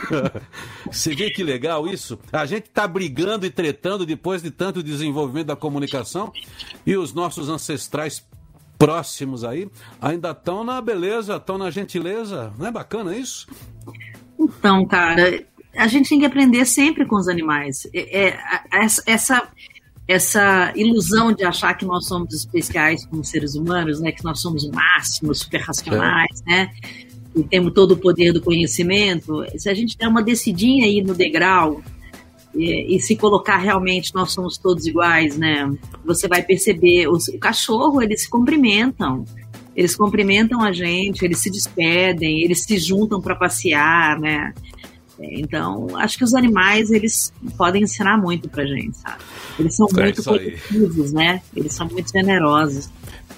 você 0.91 1.13
vê 1.13 1.29
que 1.29 1.43
legal 1.43 1.87
isso? 1.87 2.17
A 2.33 2.47
gente 2.47 2.71
tá 2.71 2.87
brigando 2.87 3.45
e 3.45 3.51
tretando 3.51 4.03
depois 4.03 4.41
de 4.41 4.49
tanto 4.49 4.81
desenvolvimento 4.81 5.47
da 5.47 5.55
comunicação 5.55 6.33
e 6.87 6.97
os 6.97 7.13
nossos 7.13 7.49
ancestrais 7.49 8.25
próximos 8.79 9.43
aí 9.43 9.69
ainda 10.01 10.31
estão 10.31 10.63
na 10.63 10.81
beleza, 10.81 11.35
estão 11.35 11.57
na 11.57 11.69
gentileza. 11.69 12.51
Não 12.57 12.65
é 12.65 12.71
bacana 12.71 13.15
isso? 13.15 13.45
Então, 14.39 14.85
cara, 14.85 15.43
a 15.75 15.87
gente 15.87 16.09
tem 16.09 16.19
que 16.19 16.25
aprender 16.25 16.65
sempre 16.65 17.05
com 17.05 17.17
os 17.17 17.27
animais. 17.27 17.87
É, 17.93 18.29
é, 18.29 18.39
essa, 19.05 19.47
essa 20.07 20.73
ilusão 20.75 21.31
de 21.33 21.43
achar 21.43 21.73
que 21.75 21.85
nós 21.85 22.07
somos 22.07 22.33
especiais 22.33 23.05
como 23.05 23.23
seres 23.23 23.55
humanos, 23.55 23.99
né? 23.99 24.11
Que 24.11 24.23
nós 24.23 24.41
somos 24.41 24.63
o 24.63 24.71
máximo, 24.71 25.33
super 25.35 25.61
racionais, 25.61 26.41
é. 26.47 26.51
né? 26.51 26.71
E 27.35 27.43
temos 27.43 27.73
todo 27.73 27.91
o 27.91 27.97
poder 27.97 28.33
do 28.33 28.41
conhecimento. 28.41 29.45
Se 29.57 29.69
a 29.69 29.73
gente 29.73 29.97
der 29.97 30.07
uma 30.07 30.23
descidinha 30.23 30.85
aí 30.85 31.01
no 31.03 31.13
degrau 31.13 31.81
e, 32.55 32.95
e, 32.95 32.99
se 32.99 33.15
colocar 33.15 33.57
realmente 33.57 34.13
nós 34.15 34.31
somos 34.31 34.57
todos 34.57 34.87
iguais, 34.87 35.37
né? 35.37 35.71
Você 36.03 36.27
vai 36.27 36.41
perceber, 36.41 37.07
os, 37.07 37.27
o 37.27 37.37
cachorro, 37.37 38.01
eles 38.01 38.23
se 38.23 38.29
cumprimentam. 38.29 39.25
Eles 39.79 39.95
cumprimentam 39.95 40.61
a 40.61 40.73
gente, 40.73 41.23
eles 41.23 41.37
se 41.37 41.49
despedem, 41.49 42.43
eles 42.43 42.63
se 42.63 42.77
juntam 42.77 43.21
para 43.21 43.33
passear, 43.33 44.19
né? 44.19 44.53
Então, 45.17 45.87
acho 45.95 46.17
que 46.17 46.23
os 46.25 46.33
animais, 46.33 46.91
eles 46.91 47.31
podem 47.57 47.83
ensinar 47.83 48.17
muito 48.17 48.49
pra 48.49 48.65
gente, 48.65 48.97
sabe? 48.97 49.23
Eles 49.57 49.77
são 49.77 49.87
é 49.95 50.03
muito 50.03 50.21
positivos, 50.21 51.13
né? 51.13 51.41
Eles 51.55 51.71
são 51.71 51.87
muito 51.87 52.11
generosos. 52.11 52.89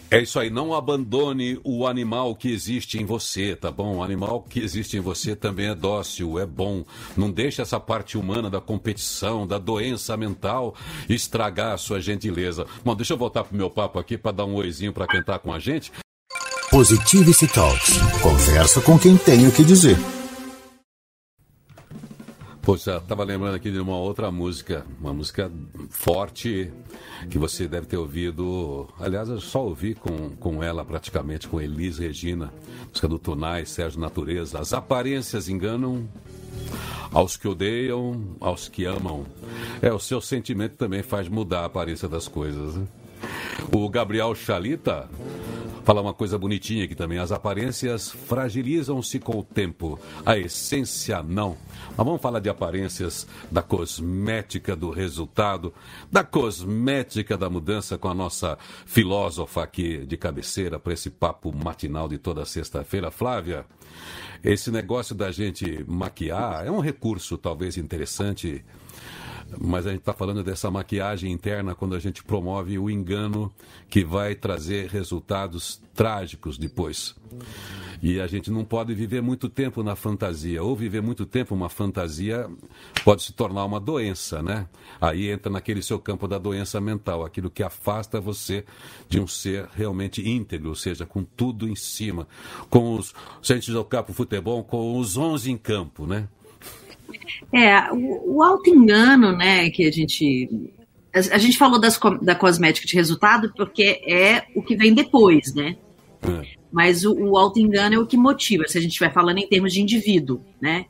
É 0.09 0.19
isso 0.19 0.39
aí, 0.39 0.49
não 0.49 0.73
abandone 0.73 1.59
o 1.63 1.85
animal 1.85 2.35
que 2.35 2.51
existe 2.51 2.99
em 2.99 3.05
você, 3.05 3.55
tá 3.55 3.69
bom? 3.69 3.97
O 3.97 4.03
animal 4.03 4.41
que 4.41 4.61
existe 4.61 4.97
em 4.97 4.99
você 4.99 5.35
também 5.35 5.67
é 5.67 5.75
dócil, 5.75 6.39
é 6.39 6.45
bom. 6.47 6.83
Não 7.15 7.29
deixe 7.29 7.61
essa 7.61 7.79
parte 7.79 8.17
humana 8.17 8.49
da 8.49 8.59
competição, 8.59 9.45
da 9.45 9.59
doença 9.59 10.17
mental 10.17 10.73
estragar 11.07 11.73
a 11.73 11.77
sua 11.77 12.01
gentileza. 12.01 12.65
Bom, 12.83 12.95
deixa 12.95 13.13
eu 13.13 13.17
voltar 13.17 13.43
pro 13.43 13.55
meu 13.55 13.69
papo 13.69 13.99
aqui 13.99 14.17
para 14.17 14.31
dar 14.31 14.45
um 14.45 14.55
oizinho 14.55 14.91
para 14.91 15.05
quem 15.05 15.21
tá 15.21 15.37
com 15.37 15.53
a 15.53 15.59
gente. 15.59 15.91
Positivity 16.71 17.49
Talks. 17.49 17.97
Conversa 18.21 18.79
com 18.79 18.97
quem 18.97 19.17
tem 19.17 19.45
o 19.45 19.51
que 19.51 19.61
dizer. 19.61 19.97
Poxa, 22.61 22.95
estava 22.95 23.25
lembrando 23.25 23.55
aqui 23.55 23.69
de 23.69 23.77
uma 23.77 23.97
outra 23.97 24.31
música, 24.31 24.85
uma 24.97 25.11
música 25.11 25.51
forte 25.89 26.71
que 27.29 27.37
você 27.37 27.67
deve 27.67 27.87
ter 27.87 27.97
ouvido. 27.97 28.87
Aliás, 28.97 29.27
eu 29.27 29.41
só 29.41 29.65
ouvi 29.65 29.95
com, 29.95 30.29
com 30.29 30.63
ela 30.63 30.85
praticamente, 30.85 31.45
com 31.45 31.59
Elis 31.59 31.97
Regina, 31.97 32.53
música 32.87 33.07
do 33.09 33.19
Tonai, 33.19 33.65
Sérgio 33.65 33.99
Natureza. 33.99 34.57
As 34.57 34.71
aparências 34.71 35.49
enganam 35.49 36.07
aos 37.11 37.35
que 37.35 37.49
odeiam, 37.49 38.37
aos 38.39 38.69
que 38.69 38.85
amam. 38.85 39.25
É, 39.81 39.91
o 39.91 39.99
seu 39.99 40.21
sentimento 40.21 40.77
também 40.77 41.03
faz 41.03 41.27
mudar 41.27 41.63
a 41.63 41.65
aparência 41.65 42.07
das 42.07 42.29
coisas. 42.29 42.75
Né? 42.77 42.87
O 43.73 43.89
Gabriel 43.89 44.33
Chalita 44.33 45.09
falar 45.83 46.01
uma 46.01 46.13
coisa 46.13 46.37
bonitinha 46.37 46.85
aqui 46.85 46.95
também. 46.95 47.17
As 47.17 47.31
aparências 47.31 48.09
fragilizam-se 48.09 49.19
com 49.19 49.39
o 49.39 49.43
tempo, 49.43 49.99
a 50.25 50.37
essência 50.37 51.21
não. 51.23 51.57
Mas 51.89 52.05
vamos 52.05 52.21
falar 52.21 52.39
de 52.39 52.49
aparências 52.49 53.27
da 53.49 53.61
cosmética 53.61 54.75
do 54.75 54.89
resultado, 54.89 55.73
da 56.11 56.23
cosmética 56.23 57.37
da 57.37 57.49
mudança 57.49 57.97
com 57.97 58.07
a 58.07 58.13
nossa 58.13 58.57
filósofa 58.85 59.63
aqui 59.63 60.05
de 60.05 60.17
cabeceira 60.17 60.79
para 60.79 60.93
esse 60.93 61.09
papo 61.09 61.53
matinal 61.53 62.07
de 62.07 62.17
toda 62.17 62.45
sexta-feira. 62.45 63.11
Flávia, 63.11 63.65
esse 64.43 64.71
negócio 64.71 65.13
da 65.13 65.31
gente 65.31 65.83
maquiar 65.87 66.65
é 66.65 66.71
um 66.71 66.79
recurso 66.79 67.37
talvez 67.37 67.77
interessante 67.77 68.63
mas 69.59 69.85
a 69.85 69.91
gente 69.91 69.99
está 69.99 70.13
falando 70.13 70.43
dessa 70.43 70.69
maquiagem 70.71 71.31
interna 71.31 71.75
quando 71.75 71.95
a 71.95 71.99
gente 71.99 72.23
promove 72.23 72.77
o 72.77 72.89
engano 72.89 73.51
que 73.89 74.03
vai 74.03 74.35
trazer 74.35 74.89
resultados 74.89 75.81
trágicos 75.93 76.57
depois. 76.57 77.15
E 78.01 78.19
a 78.19 78.25
gente 78.25 78.49
não 78.49 78.65
pode 78.65 78.93
viver 78.95 79.21
muito 79.21 79.47
tempo 79.47 79.83
na 79.83 79.95
fantasia. 79.95 80.63
Ou 80.63 80.75
viver 80.75 81.01
muito 81.01 81.25
tempo 81.25 81.53
uma 81.53 81.69
fantasia 81.69 82.49
pode 83.03 83.21
se 83.21 83.33
tornar 83.33 83.63
uma 83.65 83.79
doença, 83.79 84.41
né? 84.41 84.67
Aí 84.99 85.29
entra 85.29 85.51
naquele 85.51 85.83
seu 85.83 85.99
campo 85.99 86.27
da 86.27 86.39
doença 86.39 86.81
mental, 86.81 87.23
aquilo 87.23 87.49
que 87.49 87.61
afasta 87.61 88.19
você 88.19 88.65
de 89.07 89.19
um 89.19 89.27
ser 89.27 89.67
realmente 89.75 90.27
íntegro, 90.27 90.69
ou 90.69 90.75
seja, 90.75 91.05
com 91.05 91.23
tudo 91.23 91.69
em 91.69 91.75
cima. 91.75 92.27
Com 92.69 92.95
os, 92.95 93.13
se 93.43 93.53
a 93.53 93.55
gente 93.55 93.71
jogar 93.71 94.03
para 94.03 94.11
o 94.11 94.15
futebol, 94.15 94.63
com 94.63 94.97
os 94.97 95.15
11 95.15 95.51
em 95.51 95.57
campo, 95.57 96.07
né? 96.07 96.27
É, 97.51 97.91
o, 97.91 98.37
o 98.37 98.43
auto-engano, 98.43 99.35
né, 99.35 99.69
que 99.69 99.85
a 99.85 99.91
gente. 99.91 100.49
A, 101.13 101.35
a 101.35 101.37
gente 101.37 101.57
falou 101.57 101.79
das, 101.79 101.99
da 102.21 102.35
cosmética 102.35 102.87
de 102.87 102.95
resultado 102.95 103.51
porque 103.55 104.01
é 104.07 104.45
o 104.55 104.61
que 104.61 104.75
vem 104.75 104.93
depois, 104.93 105.53
né? 105.53 105.75
É. 106.21 106.61
Mas 106.71 107.03
o, 107.03 107.13
o 107.13 107.37
auto-engano 107.37 107.95
é 107.95 107.99
o 107.99 108.05
que 108.05 108.15
motiva, 108.15 108.67
se 108.67 108.77
a 108.77 108.81
gente 108.81 108.91
estiver 108.91 109.13
falando 109.13 109.39
em 109.39 109.47
termos 109.47 109.73
de 109.73 109.81
indivíduo, 109.81 110.41
né? 110.61 110.85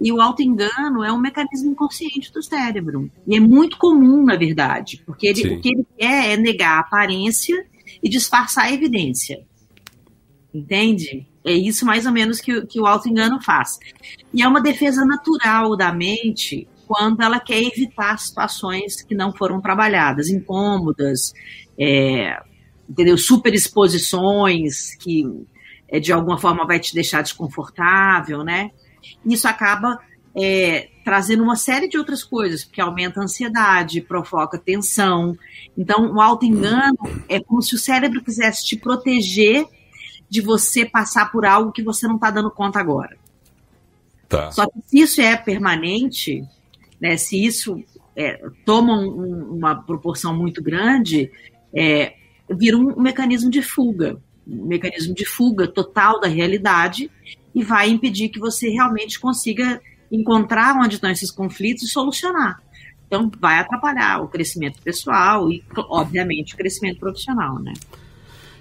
E 0.00 0.12
o 0.12 0.20
auto-engano 0.20 1.02
é 1.02 1.12
um 1.12 1.18
mecanismo 1.18 1.70
inconsciente 1.70 2.32
do 2.32 2.42
cérebro. 2.42 3.10
E 3.26 3.36
é 3.36 3.40
muito 3.40 3.78
comum, 3.78 4.22
na 4.24 4.36
verdade, 4.36 5.02
porque 5.06 5.26
ele, 5.26 5.54
o 5.54 5.60
que 5.60 5.68
ele 5.70 5.86
quer 5.98 6.32
é 6.32 6.36
negar 6.36 6.76
a 6.76 6.80
aparência 6.80 7.66
e 8.02 8.08
disfarçar 8.08 8.64
a 8.64 8.72
evidência. 8.72 9.40
Entende? 10.52 11.26
É 11.46 11.52
isso 11.52 11.86
mais 11.86 12.04
ou 12.06 12.12
menos 12.12 12.40
que, 12.40 12.66
que 12.66 12.80
o 12.80 12.86
auto-engano 12.86 13.40
faz. 13.40 13.78
E 14.34 14.42
é 14.42 14.48
uma 14.48 14.60
defesa 14.60 15.04
natural 15.04 15.76
da 15.76 15.92
mente 15.92 16.66
quando 16.88 17.20
ela 17.22 17.38
quer 17.38 17.62
evitar 17.62 18.18
situações 18.18 19.00
que 19.00 19.14
não 19.14 19.32
foram 19.32 19.60
trabalhadas, 19.60 20.28
incômodas, 20.28 21.32
é, 21.78 22.36
entendeu? 22.88 23.16
Superexposições 23.16 24.96
que 24.96 25.24
é, 25.88 26.00
de 26.00 26.12
alguma 26.12 26.36
forma 26.36 26.66
vai 26.66 26.80
te 26.80 26.92
deixar 26.92 27.22
desconfortável, 27.22 28.42
né? 28.42 28.72
Isso 29.24 29.46
acaba 29.46 30.00
é, 30.36 30.88
trazendo 31.04 31.44
uma 31.44 31.54
série 31.54 31.88
de 31.88 31.96
outras 31.96 32.24
coisas, 32.24 32.64
porque 32.64 32.80
aumenta 32.80 33.20
a 33.20 33.22
ansiedade, 33.22 34.00
provoca 34.00 34.58
tensão. 34.58 35.36
Então, 35.78 36.12
o 36.12 36.20
auto-engano 36.20 36.98
é 37.28 37.38
como 37.38 37.62
se 37.62 37.76
o 37.76 37.78
cérebro 37.78 38.22
quisesse 38.22 38.66
te 38.66 38.76
proteger 38.76 39.64
de 40.28 40.40
você 40.40 40.84
passar 40.84 41.30
por 41.30 41.44
algo 41.44 41.72
que 41.72 41.82
você 41.82 42.06
não 42.06 42.16
está 42.16 42.30
dando 42.30 42.50
conta 42.50 42.78
agora. 42.78 43.16
Tá. 44.28 44.50
Só 44.50 44.66
que 44.66 44.80
se 44.86 44.98
isso 44.98 45.20
é 45.20 45.36
permanente, 45.36 46.44
né, 47.00 47.16
se 47.16 47.44
isso 47.44 47.82
é, 48.16 48.40
toma 48.64 48.98
um, 48.98 49.56
uma 49.56 49.74
proporção 49.74 50.36
muito 50.36 50.62
grande, 50.62 51.30
é, 51.74 52.14
vira 52.50 52.76
um, 52.76 52.98
um 52.98 53.02
mecanismo 53.02 53.50
de 53.50 53.62
fuga, 53.62 54.20
um 54.46 54.66
mecanismo 54.66 55.14
de 55.14 55.24
fuga 55.24 55.68
total 55.68 56.20
da 56.20 56.28
realidade 56.28 57.10
e 57.54 57.62
vai 57.62 57.88
impedir 57.88 58.28
que 58.28 58.38
você 58.38 58.68
realmente 58.68 59.20
consiga 59.20 59.80
encontrar 60.10 60.76
onde 60.76 60.96
estão 60.96 61.10
esses 61.10 61.30
conflitos 61.30 61.84
e 61.84 61.88
solucionar. 61.88 62.62
Então, 63.06 63.30
vai 63.38 63.58
atrapalhar 63.58 64.20
o 64.22 64.28
crescimento 64.28 64.82
pessoal 64.82 65.50
e, 65.50 65.62
obviamente, 65.88 66.54
o 66.54 66.56
crescimento 66.56 66.98
profissional, 66.98 67.58
né? 67.60 67.72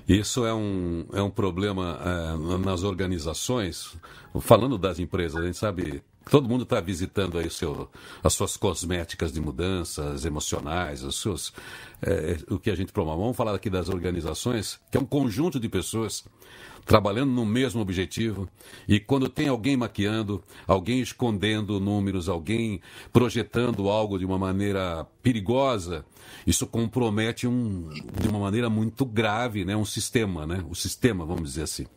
Isso 0.08 0.46
é 0.46 0.54
um, 0.54 1.06
é 1.14 1.22
um 1.22 1.32
problema 1.32 2.00
é, 2.04 2.58
nas 2.58 2.84
organizações. 2.84 3.96
Falando 4.42 4.78
das 4.78 5.00
empresas, 5.00 5.42
a 5.42 5.46
gente 5.46 5.58
sabe 5.58 6.04
todo 6.30 6.50
mundo 6.50 6.64
está 6.64 6.80
visitando 6.82 7.38
aí 7.38 7.50
seu, 7.50 7.90
as 8.24 8.34
suas 8.34 8.58
cosméticas 8.58 9.32
de 9.32 9.40
mudanças 9.40 10.26
emocionais, 10.26 11.04
os 11.04 11.22
seus, 11.22 11.54
é, 12.02 12.38
o 12.50 12.60
que 12.60 12.70
a 12.70 12.76
gente 12.76 12.92
promove. 12.92 13.22
Vamos 13.22 13.38
falar 13.38 13.54
aqui 13.56 13.70
das 13.70 13.90
organizações, 13.90 14.80
que 14.92 14.98
é 14.98 15.02
um 15.02 15.06
conjunto 15.06 15.60
de 15.60 15.70
pessoas 15.70 16.26
trabalhando 16.86 17.32
no 17.32 17.46
mesmo 17.46 17.82
objetivo. 17.82 18.48
E 18.88 19.00
quando 19.00 19.28
tem 19.28 19.48
alguém 19.48 19.76
maquiando, 19.76 20.44
alguém 20.68 21.02
escondendo 21.02 21.80
números, 21.80 22.30
alguém 22.30 22.80
projetando 23.12 23.90
algo 23.90 24.20
de 24.20 24.26
uma 24.26 24.38
maneira 24.38 25.06
perigosa, 25.22 26.06
isso 26.46 26.68
compromete 26.68 27.48
um, 27.48 27.90
de 27.90 28.28
uma 28.28 28.40
maneira 28.40 28.70
muito 28.70 29.04
grave 29.04 29.66
né, 29.66 29.76
um 29.76 29.86
sistema, 29.86 30.46
né? 30.46 30.64
O 30.70 30.76
sistema, 30.76 31.26
vamos 31.26 31.50
dizer 31.50 31.64
assim. 31.64 31.88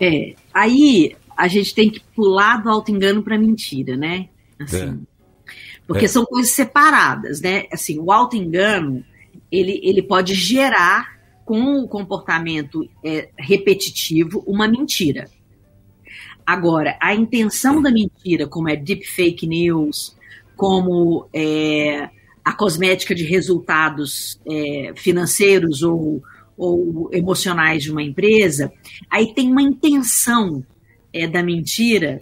É, 0.00 0.34
aí 0.54 1.14
a 1.36 1.46
gente 1.46 1.74
tem 1.74 1.90
que 1.90 2.00
pular 2.14 2.62
do 2.62 2.70
auto-engano 2.70 3.22
para 3.22 3.38
mentira, 3.38 3.96
né? 3.96 4.28
Assim, 4.58 5.04
é. 5.04 5.52
Porque 5.86 6.06
é. 6.06 6.08
são 6.08 6.24
coisas 6.24 6.52
separadas, 6.52 7.40
né? 7.40 7.64
Assim, 7.72 7.98
o 7.98 8.10
auto-engano, 8.10 9.04
ele, 9.50 9.80
ele 9.82 10.02
pode 10.02 10.34
gerar 10.34 11.17
com 11.48 11.82
o 11.82 11.88
comportamento 11.88 12.86
é, 13.02 13.30
repetitivo 13.38 14.44
uma 14.46 14.68
mentira. 14.68 15.30
Agora, 16.44 16.98
a 17.00 17.14
intenção 17.14 17.80
da 17.80 17.90
mentira, 17.90 18.46
como 18.46 18.68
é 18.68 18.76
deep 18.76 19.06
fake 19.06 19.46
news, 19.46 20.14
como 20.54 21.26
é, 21.32 22.10
a 22.44 22.52
cosmética 22.52 23.14
de 23.14 23.24
resultados 23.24 24.38
é, 24.46 24.92
financeiros 24.94 25.82
ou, 25.82 26.22
ou, 26.54 27.08
emocionais 27.14 27.82
de 27.82 27.90
uma 27.90 28.02
empresa, 28.02 28.70
aí 29.08 29.32
tem 29.32 29.50
uma 29.50 29.62
intenção 29.62 30.62
é, 31.14 31.26
da 31.26 31.42
mentira 31.42 32.20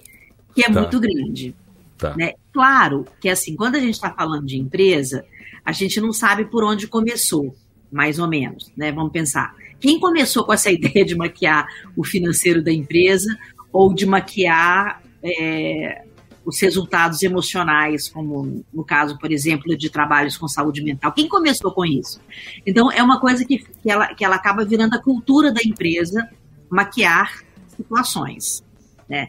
que 0.54 0.62
é 0.64 0.70
tá. 0.70 0.82
muito 0.82 1.00
grande. 1.00 1.52
Tá. 1.98 2.16
Né? 2.16 2.34
Claro 2.52 3.04
que 3.20 3.28
assim, 3.28 3.56
quando 3.56 3.74
a 3.74 3.80
gente 3.80 3.94
está 3.94 4.12
falando 4.12 4.46
de 4.46 4.56
empresa, 4.56 5.24
a 5.64 5.72
gente 5.72 6.00
não 6.00 6.12
sabe 6.12 6.44
por 6.44 6.62
onde 6.62 6.86
começou 6.86 7.56
mais 7.96 8.18
ou 8.18 8.28
menos, 8.28 8.70
né? 8.76 8.92
Vamos 8.92 9.10
pensar. 9.10 9.54
Quem 9.80 9.98
começou 9.98 10.44
com 10.44 10.52
essa 10.52 10.70
ideia 10.70 11.04
de 11.04 11.16
maquiar 11.16 11.66
o 11.96 12.04
financeiro 12.04 12.62
da 12.62 12.70
empresa 12.70 13.36
ou 13.72 13.92
de 13.94 14.04
maquiar 14.04 15.02
é, 15.22 16.04
os 16.44 16.60
resultados 16.60 17.22
emocionais, 17.22 18.08
como 18.08 18.62
no 18.72 18.84
caso, 18.84 19.18
por 19.18 19.32
exemplo, 19.32 19.76
de 19.76 19.88
trabalhos 19.88 20.36
com 20.36 20.46
saúde 20.46 20.82
mental? 20.82 21.10
Quem 21.12 21.26
começou 21.26 21.72
com 21.72 21.84
isso? 21.84 22.20
Então, 22.66 22.92
é 22.92 23.02
uma 23.02 23.18
coisa 23.18 23.44
que, 23.44 23.58
que, 23.58 23.90
ela, 23.90 24.14
que 24.14 24.24
ela 24.24 24.36
acaba 24.36 24.64
virando 24.64 24.94
a 24.94 25.02
cultura 25.02 25.50
da 25.50 25.62
empresa 25.64 26.28
maquiar 26.68 27.42
situações. 27.76 28.62
Né? 29.08 29.28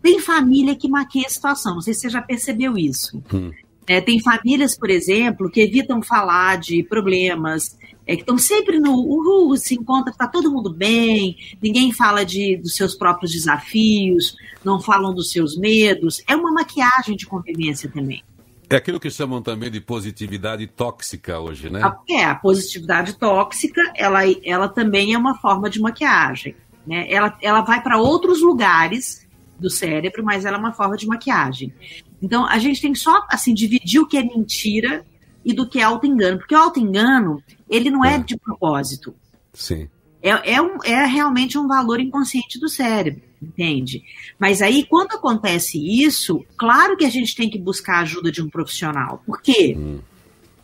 Tem 0.00 0.20
família 0.20 0.76
que 0.76 0.88
maquia 0.88 1.26
a 1.26 1.30
situação, 1.30 1.74
não 1.74 1.80
sei 1.80 1.94
se 1.94 2.00
você 2.02 2.10
já 2.10 2.22
percebeu 2.22 2.78
isso. 2.78 3.22
Hum. 3.32 3.50
É, 3.86 4.00
tem 4.00 4.20
famílias, 4.20 4.76
por 4.76 4.88
exemplo, 4.88 5.50
que 5.50 5.60
evitam 5.60 6.02
falar 6.02 6.58
de 6.58 6.82
problemas, 6.82 7.76
é, 8.06 8.14
que 8.16 8.22
estão 8.22 8.36
sempre 8.36 8.78
no 8.78 8.92
uhul, 8.92 9.56
se 9.56 9.74
encontra, 9.74 10.10
está 10.10 10.26
todo 10.26 10.50
mundo 10.50 10.70
bem, 10.70 11.36
ninguém 11.62 11.92
fala 11.92 12.24
de, 12.24 12.56
dos 12.56 12.76
seus 12.76 12.94
próprios 12.94 13.32
desafios, 13.32 14.36
não 14.64 14.80
falam 14.80 15.14
dos 15.14 15.30
seus 15.30 15.56
medos. 15.56 16.22
É 16.28 16.36
uma 16.36 16.52
maquiagem 16.52 17.16
de 17.16 17.26
convivência 17.26 17.90
também. 17.90 18.22
É 18.68 18.76
aquilo 18.76 18.98
que 18.98 19.10
chamam 19.10 19.42
também 19.42 19.70
de 19.70 19.80
positividade 19.80 20.66
tóxica 20.66 21.38
hoje, 21.38 21.70
né? 21.70 21.80
É, 22.08 22.24
a 22.24 22.34
positividade 22.34 23.14
tóxica, 23.14 23.80
ela, 23.94 24.20
ela 24.42 24.68
também 24.68 25.14
é 25.14 25.18
uma 25.18 25.38
forma 25.38 25.68
de 25.68 25.80
maquiagem. 25.80 26.56
Né? 26.86 27.06
Ela, 27.10 27.36
ela 27.40 27.60
vai 27.60 27.82
para 27.82 27.98
outros 27.98 28.40
lugares 28.40 29.26
do 29.58 29.70
cérebro, 29.70 30.24
mas 30.24 30.44
ela 30.44 30.56
é 30.56 30.60
uma 30.60 30.72
forma 30.72 30.96
de 30.96 31.06
maquiagem. 31.06 31.72
Então, 32.20 32.46
a 32.46 32.58
gente 32.58 32.80
tem 32.80 32.92
que 32.92 32.98
só 32.98 33.24
assim, 33.28 33.54
dividir 33.54 34.00
o 34.00 34.06
que 34.06 34.16
é 34.16 34.22
mentira 34.22 35.04
e 35.44 35.52
do 35.52 35.68
que 35.68 35.78
é 35.78 35.82
auto-engano. 35.82 36.38
Porque 36.38 36.54
o 36.54 36.58
auto-engano, 36.58 37.42
ele 37.68 37.90
não 37.90 38.04
é, 38.04 38.14
é 38.14 38.18
de 38.18 38.36
propósito. 38.36 39.14
Sim. 39.52 39.88
É, 40.22 40.54
é, 40.54 40.62
um, 40.62 40.78
é 40.82 41.04
realmente 41.04 41.58
um 41.58 41.68
valor 41.68 42.00
inconsciente 42.00 42.58
do 42.58 42.66
cérebro, 42.66 43.22
entende? 43.42 44.02
Mas 44.38 44.62
aí, 44.62 44.86
quando 44.86 45.12
acontece 45.12 45.78
isso, 45.78 46.42
claro 46.56 46.96
que 46.96 47.04
a 47.04 47.10
gente 47.10 47.36
tem 47.36 47.50
que 47.50 47.58
buscar 47.58 47.96
a 47.96 48.00
ajuda 48.00 48.32
de 48.32 48.40
um 48.40 48.48
profissional. 48.48 49.22
Por 49.26 49.42
quê? 49.42 49.76
Hum. 49.76 49.98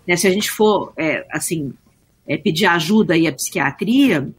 Né, 0.08 0.16
se 0.16 0.26
a 0.26 0.30
gente 0.30 0.50
for, 0.50 0.94
é, 0.96 1.26
assim, 1.30 1.74
é, 2.26 2.38
pedir 2.38 2.64
ajuda 2.64 3.12
aí 3.12 3.26
à 3.26 3.32
psiquiatria, 3.32 4.32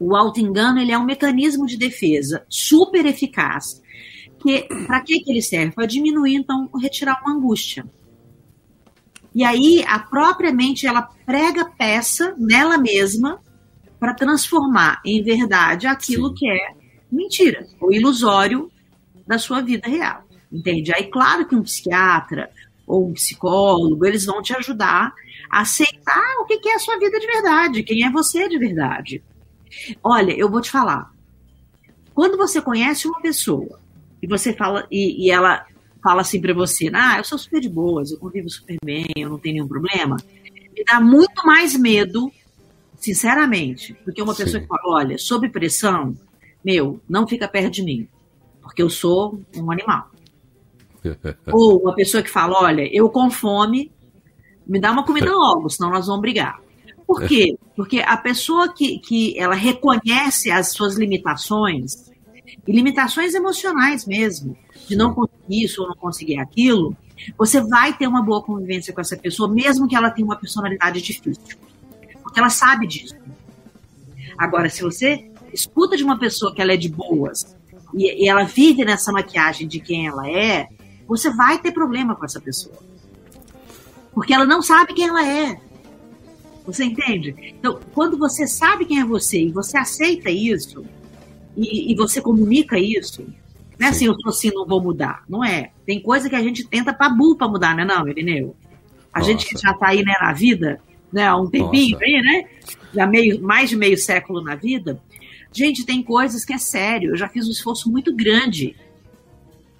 o 0.00 0.16
auto-engano 0.16 0.80
ele 0.80 0.90
é 0.90 0.98
um 0.98 1.04
mecanismo 1.04 1.64
de 1.64 1.76
defesa 1.76 2.44
super 2.48 3.06
eficaz. 3.06 3.80
Que, 4.42 4.62
para 4.86 5.00
que, 5.02 5.20
que 5.20 5.30
ele 5.30 5.42
serve? 5.42 5.74
Para 5.74 5.86
diminuir, 5.86 6.34
então, 6.34 6.68
retirar 6.80 7.20
uma 7.22 7.36
angústia. 7.36 7.84
E 9.34 9.44
aí 9.44 9.84
a 9.86 9.98
própria 9.98 10.52
mente 10.52 10.86
ela 10.86 11.02
prega 11.24 11.64
peça 11.64 12.34
nela 12.38 12.76
mesma 12.76 13.40
para 13.98 14.14
transformar 14.14 15.00
em 15.04 15.22
verdade 15.22 15.86
aquilo 15.86 16.28
Sim. 16.28 16.34
que 16.34 16.50
é 16.50 16.74
mentira, 17.10 17.66
ou 17.80 17.92
ilusório 17.92 18.70
da 19.26 19.38
sua 19.38 19.60
vida 19.60 19.88
real. 19.88 20.24
Entende? 20.50 20.92
Aí, 20.92 21.04
claro 21.04 21.46
que 21.46 21.54
um 21.54 21.62
psiquiatra 21.62 22.50
ou 22.86 23.08
um 23.08 23.12
psicólogo, 23.12 24.04
eles 24.04 24.24
vão 24.24 24.42
te 24.42 24.52
ajudar 24.56 25.12
a 25.48 25.60
aceitar 25.60 26.36
o 26.40 26.44
que 26.44 26.68
é 26.68 26.74
a 26.74 26.78
sua 26.78 26.98
vida 26.98 27.20
de 27.20 27.26
verdade, 27.26 27.82
quem 27.84 28.04
é 28.04 28.10
você 28.10 28.48
de 28.48 28.58
verdade. 28.58 29.22
Olha, 30.02 30.32
eu 30.32 30.50
vou 30.50 30.60
te 30.60 30.70
falar. 30.70 31.12
Quando 32.12 32.36
você 32.36 32.60
conhece 32.60 33.06
uma 33.06 33.20
pessoa 33.20 33.78
e 34.20 34.26
você 34.26 34.52
fala 34.52 34.86
e, 34.90 35.26
e 35.26 35.30
ela 35.30 35.64
fala 36.02 36.22
assim 36.22 36.40
para 36.40 36.54
você, 36.54 36.90
ah, 36.94 37.18
eu 37.18 37.24
sou 37.24 37.38
super 37.38 37.60
de 37.60 37.68
boas, 37.68 38.10
eu 38.10 38.18
convivo 38.18 38.48
super 38.48 38.76
bem, 38.84 39.06
eu 39.16 39.28
não 39.28 39.38
tenho 39.38 39.54
nenhum 39.54 39.68
problema, 39.68 40.16
me 40.72 40.84
dá 40.84 41.00
muito 41.00 41.44
mais 41.44 41.76
medo, 41.76 42.30
sinceramente, 42.96 43.96
do 44.04 44.12
que 44.12 44.22
uma 44.22 44.34
Sim. 44.34 44.44
pessoa 44.44 44.62
que 44.62 44.68
fala, 44.68 44.82
olha, 44.86 45.18
sob 45.18 45.48
pressão, 45.48 46.16
meu, 46.64 47.00
não 47.08 47.26
fica 47.26 47.46
perto 47.48 47.70
de 47.70 47.82
mim, 47.82 48.08
porque 48.62 48.82
eu 48.82 48.90
sou 48.90 49.40
um 49.56 49.70
animal. 49.70 50.10
Ou 51.52 51.80
uma 51.80 51.94
pessoa 51.94 52.22
que 52.22 52.30
fala, 52.30 52.62
olha, 52.62 52.88
eu 52.94 53.08
com 53.08 53.30
fome, 53.30 53.90
me 54.66 54.78
dá 54.78 54.92
uma 54.92 55.04
comida 55.04 55.30
logo, 55.34 55.68
senão 55.68 55.90
nós 55.90 56.06
vamos 56.06 56.20
brigar. 56.20 56.60
Por 57.06 57.22
quê? 57.22 57.56
Porque 57.74 58.00
a 58.00 58.16
pessoa 58.16 58.72
que, 58.72 58.98
que 58.98 59.38
ela 59.38 59.54
reconhece 59.54 60.50
as 60.50 60.72
suas 60.72 60.96
limitações, 60.96 62.10
e 62.66 62.72
limitações 62.72 63.34
emocionais 63.34 64.06
mesmo, 64.06 64.56
de 64.88 64.96
não 64.96 65.14
conseguir 65.14 65.64
isso 65.64 65.82
ou 65.82 65.88
não 65.88 65.96
conseguir 65.96 66.38
aquilo, 66.38 66.96
você 67.36 67.60
vai 67.60 67.96
ter 67.96 68.06
uma 68.06 68.22
boa 68.22 68.42
convivência 68.42 68.92
com 68.92 69.00
essa 69.00 69.16
pessoa, 69.16 69.48
mesmo 69.48 69.88
que 69.88 69.96
ela 69.96 70.10
tenha 70.10 70.26
uma 70.26 70.36
personalidade 70.36 71.00
difícil. 71.00 71.58
Porque 72.22 72.38
ela 72.38 72.50
sabe 72.50 72.86
disso. 72.86 73.16
Agora, 74.38 74.68
se 74.68 74.82
você 74.82 75.30
escuta 75.52 75.96
de 75.96 76.04
uma 76.04 76.18
pessoa 76.18 76.54
que 76.54 76.62
ela 76.62 76.72
é 76.72 76.76
de 76.76 76.88
boas 76.88 77.56
e, 77.94 78.24
e 78.24 78.28
ela 78.28 78.44
vive 78.44 78.84
nessa 78.84 79.12
maquiagem 79.12 79.66
de 79.66 79.80
quem 79.80 80.06
ela 80.06 80.30
é, 80.30 80.68
você 81.06 81.30
vai 81.30 81.58
ter 81.58 81.72
problema 81.72 82.14
com 82.14 82.24
essa 82.24 82.40
pessoa. 82.40 82.78
Porque 84.14 84.32
ela 84.32 84.46
não 84.46 84.62
sabe 84.62 84.94
quem 84.94 85.08
ela 85.08 85.26
é. 85.26 85.60
Você 86.64 86.84
entende? 86.84 87.34
Então, 87.58 87.80
quando 87.92 88.16
você 88.16 88.46
sabe 88.46 88.84
quem 88.84 89.00
é 89.00 89.04
você 89.04 89.40
e 89.42 89.50
você 89.50 89.76
aceita 89.76 90.30
isso, 90.30 90.84
e, 91.56 91.92
e 91.92 91.94
você 91.94 92.20
comunica 92.20 92.78
isso, 92.78 93.26
não 93.78 93.86
é 93.86 93.90
assim, 93.90 94.06
eu 94.06 94.14
sou 94.20 94.28
assim, 94.28 94.50
não 94.52 94.66
vou 94.66 94.80
mudar. 94.82 95.24
Não 95.26 95.42
é. 95.42 95.70
Tem 95.86 96.00
coisa 96.00 96.28
que 96.28 96.36
a 96.36 96.42
gente 96.42 96.66
tenta 96.66 96.92
para 96.92 97.08
burro 97.08 97.36
para 97.36 97.48
mudar, 97.48 97.74
não 97.74 97.82
é 97.82 97.86
não, 97.86 98.06
Irineu? 98.06 98.54
A 99.12 99.20
Nossa. 99.20 99.30
gente 99.30 99.46
que 99.46 99.58
já 99.58 99.70
está 99.70 99.88
aí 99.88 100.04
né, 100.04 100.14
na 100.20 100.32
vida, 100.34 100.80
né, 101.10 101.26
há 101.26 101.34
um 101.36 101.48
tempinho 101.48 101.92
Nossa. 101.92 102.04
aí, 102.04 102.22
né? 102.22 102.44
Já 102.92 103.06
meio, 103.06 103.42
mais 103.42 103.70
de 103.70 103.76
meio 103.76 103.96
século 103.96 104.42
na 104.42 104.54
vida. 104.54 105.02
Gente, 105.50 105.86
tem 105.86 106.02
coisas 106.02 106.44
que 106.44 106.52
é 106.52 106.58
sério. 106.58 107.10
Eu 107.10 107.16
já 107.16 107.26
fiz 107.28 107.48
um 107.48 107.50
esforço 107.50 107.90
muito 107.90 108.14
grande 108.14 108.76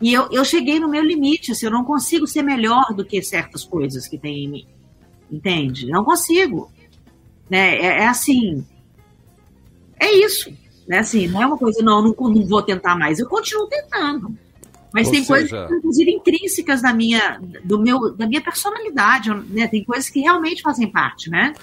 e 0.00 0.14
eu, 0.14 0.28
eu 0.33 0.44
cheguei 0.44 0.80
no 0.80 0.88
meu 0.88 1.04
limite, 1.04 1.52
assim, 1.52 1.66
eu 1.66 1.72
não 1.72 1.85
consigo 1.85 2.26
ser 2.26 2.42
melhor 2.42 2.94
do 2.94 3.04
que 3.04 3.20
certas 3.22 3.64
coisas 3.64 4.09
que 4.09 4.16
tem 4.16 4.44
em 4.44 4.48
mim. 4.48 4.66
Entende? 5.30 5.87
Não 5.87 6.02
consigo. 6.02 6.72
Né? 7.50 7.76
É, 7.76 7.87
é 7.98 8.06
assim. 8.06 8.64
É 9.98 10.11
isso. 10.11 10.50
Né? 10.90 10.98
Assim, 10.98 11.29
não 11.29 11.40
é 11.40 11.46
uma 11.46 11.57
coisa, 11.57 11.81
não, 11.85 12.03
não, 12.03 12.12
não 12.18 12.46
vou 12.48 12.61
tentar 12.62 12.96
mais. 12.98 13.20
Eu 13.20 13.29
continuo 13.29 13.68
tentando. 13.68 14.37
Mas 14.92 15.07
Ou 15.07 15.12
tem 15.12 15.22
seja... 15.22 15.48
coisas, 15.48 15.79
inclusive, 15.79 16.11
intrínsecas 16.11 16.83
da 16.83 16.92
minha, 16.92 17.40
do 17.62 17.79
meu, 17.79 18.12
da 18.12 18.26
minha 18.26 18.40
personalidade, 18.40 19.33
né? 19.50 19.68
Tem 19.68 19.85
coisas 19.85 20.11
que 20.11 20.18
realmente 20.18 20.62
fazem 20.62 20.90
parte, 20.90 21.31
né? 21.31 21.55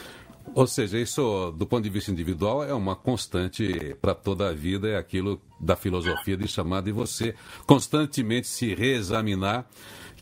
Ou 0.56 0.66
seja, 0.66 0.98
isso, 0.98 1.52
do 1.58 1.68
ponto 1.68 1.84
de 1.84 1.90
vista 1.90 2.10
individual, 2.10 2.64
é 2.64 2.74
uma 2.74 2.96
constante 2.96 3.98
para 4.02 4.16
toda 4.16 4.48
a 4.48 4.54
vida, 4.54 4.88
é 4.88 4.96
aquilo 4.96 5.42
da 5.60 5.76
filosofia 5.76 6.38
de 6.38 6.48
chamar 6.48 6.82
de 6.82 6.94
você 6.94 7.36
constantemente 7.66 8.48
se 8.48 8.74
reexaminar, 8.74 9.66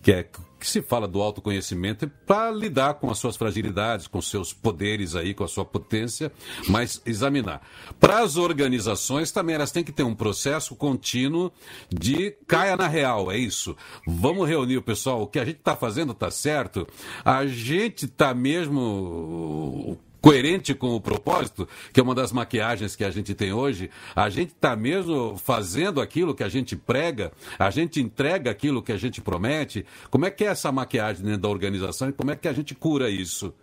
que 0.06 0.12
é 0.12 0.24
que 0.24 0.70
se 0.70 0.84
fala 0.84 1.08
do 1.08 1.20
autoconhecimento 1.20 2.08
para 2.28 2.52
lidar 2.52 2.94
com 2.96 3.10
as 3.10 3.18
suas 3.18 3.36
fragilidades, 3.36 4.06
com 4.06 4.22
seus 4.22 4.54
poderes 4.54 5.16
aí, 5.16 5.34
com 5.34 5.44
a 5.44 5.48
sua 5.48 5.66
potência, 5.66 6.32
mas 6.70 7.02
examinar. 7.08 7.62
Para 8.00 8.20
as 8.20 8.38
organizações 8.38 9.32
também 9.32 9.56
elas 9.56 9.72
têm 9.72 9.84
que 9.84 9.92
ter 9.92 10.04
um 10.04 10.14
processo 10.14 10.76
contínuo 10.76 11.52
de 11.90 12.38
caia 12.46 12.78
na 12.78 12.88
real, 12.88 13.32
é 13.32 13.38
isso. 13.38 13.76
Vamos 14.06 14.48
reunir 14.48 14.78
o 14.78 14.82
pessoal, 14.84 15.24
o 15.24 15.28
que 15.28 15.40
a 15.40 15.46
gente 15.46 15.58
está 15.58 15.76
fazendo 15.76 16.12
está 16.12 16.30
certo, 16.30 16.88
a 17.24 17.48
gente 17.48 18.06
está 18.06 18.32
mesmo 18.36 19.98
coerente 20.26 20.74
com 20.74 20.96
o 20.96 21.00
propósito, 21.00 21.70
que 21.94 22.00
é 22.00 22.04
uma 22.04 22.16
das 22.16 22.32
maquiagens 22.32 22.96
que 22.96 23.04
a 23.04 23.12
gente 23.12 23.36
tem 23.36 23.54
hoje, 23.54 23.92
a 24.16 24.28
gente 24.28 24.54
está 24.54 24.76
mesmo 24.76 25.38
fazendo 25.38 26.02
aquilo 26.02 26.34
que 26.34 26.44
a 26.44 26.50
gente 26.50 26.76
prega, 26.76 27.32
a 27.60 27.70
gente 27.70 28.02
entrega 28.02 28.50
aquilo 28.50 28.82
que 28.82 28.92
a 28.92 28.98
gente 28.98 29.22
promete. 29.22 29.86
Como 30.10 30.26
é 30.26 30.32
que 30.32 30.44
é 30.44 30.48
essa 30.48 30.72
maquiagem 30.72 31.24
dentro 31.24 31.42
da 31.42 31.50
organização 31.50 32.10
e 32.10 32.12
como 32.12 32.32
é 32.32 32.36
que 32.36 32.48
a 32.48 32.54
gente 32.54 32.74
cura 32.74 33.08
isso? 33.08 33.54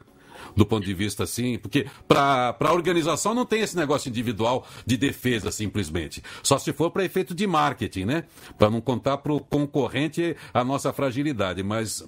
do 0.57 0.67
ponto 0.67 0.85
de 0.85 0.93
vista 0.93 1.23
assim, 1.23 1.57
porque 1.57 1.87
para 2.07 2.57
a 2.59 2.73
organização 2.73 3.33
não 3.33 3.47
tem 3.47 3.61
esse 3.61 3.77
negócio 3.77 4.09
individual 4.09 4.67
de 4.85 4.97
defesa 4.97 5.53
simplesmente. 5.53 6.23
Só 6.43 6.59
se 6.59 6.73
for 6.73 6.91
para 6.91 7.05
efeito 7.05 7.33
de 7.33 7.47
marketing, 7.47 8.05
né? 8.05 8.25
Para 8.59 8.69
não 8.69 8.81
contar 8.81 9.19
para 9.19 9.33
o 9.33 9.41
concorrente 9.41 10.37
a 10.53 10.65
nossa 10.65 10.93
fragilidade. 10.93 11.63
Mas 11.63 12.05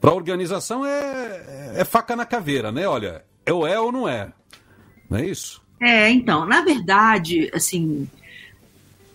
para 0.00 0.10
a 0.10 0.14
organização 0.14 0.84
é, 0.84 1.74
é 1.76 1.84
faca 1.84 2.16
na 2.16 2.26
caveira, 2.26 2.72
né? 2.72 2.88
Olha, 2.88 3.24
é 3.46 3.52
ou 3.52 3.66
é 3.66 3.80
ou 3.80 3.92
não 3.92 4.08
é. 4.08 4.32
Não 5.08 5.18
é 5.18 5.26
isso? 5.26 5.62
É, 5.80 6.10
então, 6.10 6.44
na 6.44 6.62
verdade, 6.62 7.50
assim, 7.54 8.08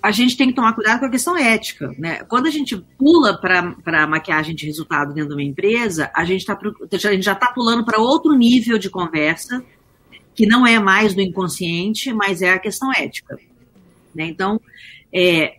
a 0.02 0.12
gente 0.12 0.38
tem 0.38 0.48
que 0.48 0.54
tomar 0.54 0.74
cuidado 0.74 1.00
com 1.00 1.06
a 1.06 1.12
questão 1.12 1.38
ética. 1.38 1.94
Né? 1.98 2.24
Quando 2.24 2.48
a 2.48 2.50
gente 2.50 2.78
pula 2.98 3.38
para 3.38 3.76
a 3.86 4.08
maquiagem 4.08 4.56
de 4.56 4.66
resultado 4.66 5.14
dentro 5.14 5.30
de 5.30 5.36
uma 5.36 5.44
empresa, 5.44 6.10
a 6.16 6.24
gente, 6.24 6.46
tá, 6.46 6.58
a 6.58 6.98
gente 6.98 7.24
já 7.24 7.34
está 7.34 7.52
pulando 7.52 7.86
para 7.86 8.00
outro 8.00 8.34
nível 8.34 8.78
de 8.78 8.90
conversa, 8.90 9.64
que 10.34 10.46
não 10.46 10.66
é 10.66 10.80
mais 10.80 11.14
do 11.14 11.22
inconsciente, 11.22 12.14
mas 12.14 12.42
é 12.42 12.54
a 12.54 12.60
questão 12.60 12.92
ética. 12.94 13.38
Né? 14.16 14.26
Então, 14.26 14.60
é, 15.14 15.58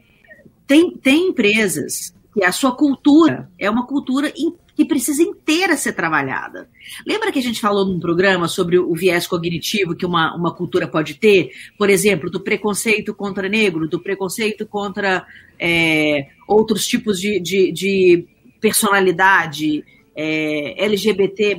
tem, 0.66 0.96
tem 0.96 1.28
empresas 1.28 2.14
que 2.34 2.42
a 2.42 2.50
sua 2.50 2.74
cultura 2.74 3.50
é 3.58 3.68
uma 3.68 3.86
cultura 3.86 4.32
que 4.74 4.84
precisa 4.84 5.22
inteira 5.22 5.76
ser 5.76 5.92
trabalhada. 5.92 6.68
Lembra 7.06 7.30
que 7.30 7.38
a 7.38 7.42
gente 7.42 7.60
falou 7.60 7.86
num 7.86 8.00
programa 8.00 8.48
sobre 8.48 8.78
o 8.78 8.94
viés 8.94 9.26
cognitivo 9.26 9.94
que 9.94 10.06
uma, 10.06 10.34
uma 10.34 10.54
cultura 10.54 10.88
pode 10.88 11.14
ter? 11.14 11.50
Por 11.78 11.90
exemplo, 11.90 12.30
do 12.30 12.40
preconceito 12.40 13.14
contra 13.14 13.48
negro, 13.48 13.88
do 13.88 14.00
preconceito 14.00 14.66
contra 14.66 15.26
é, 15.58 16.28
outros 16.48 16.86
tipos 16.86 17.18
de, 17.18 17.38
de, 17.38 17.72
de 17.72 18.26
personalidade, 18.60 19.84
é, 20.16 20.84
LGBT, 20.84 21.56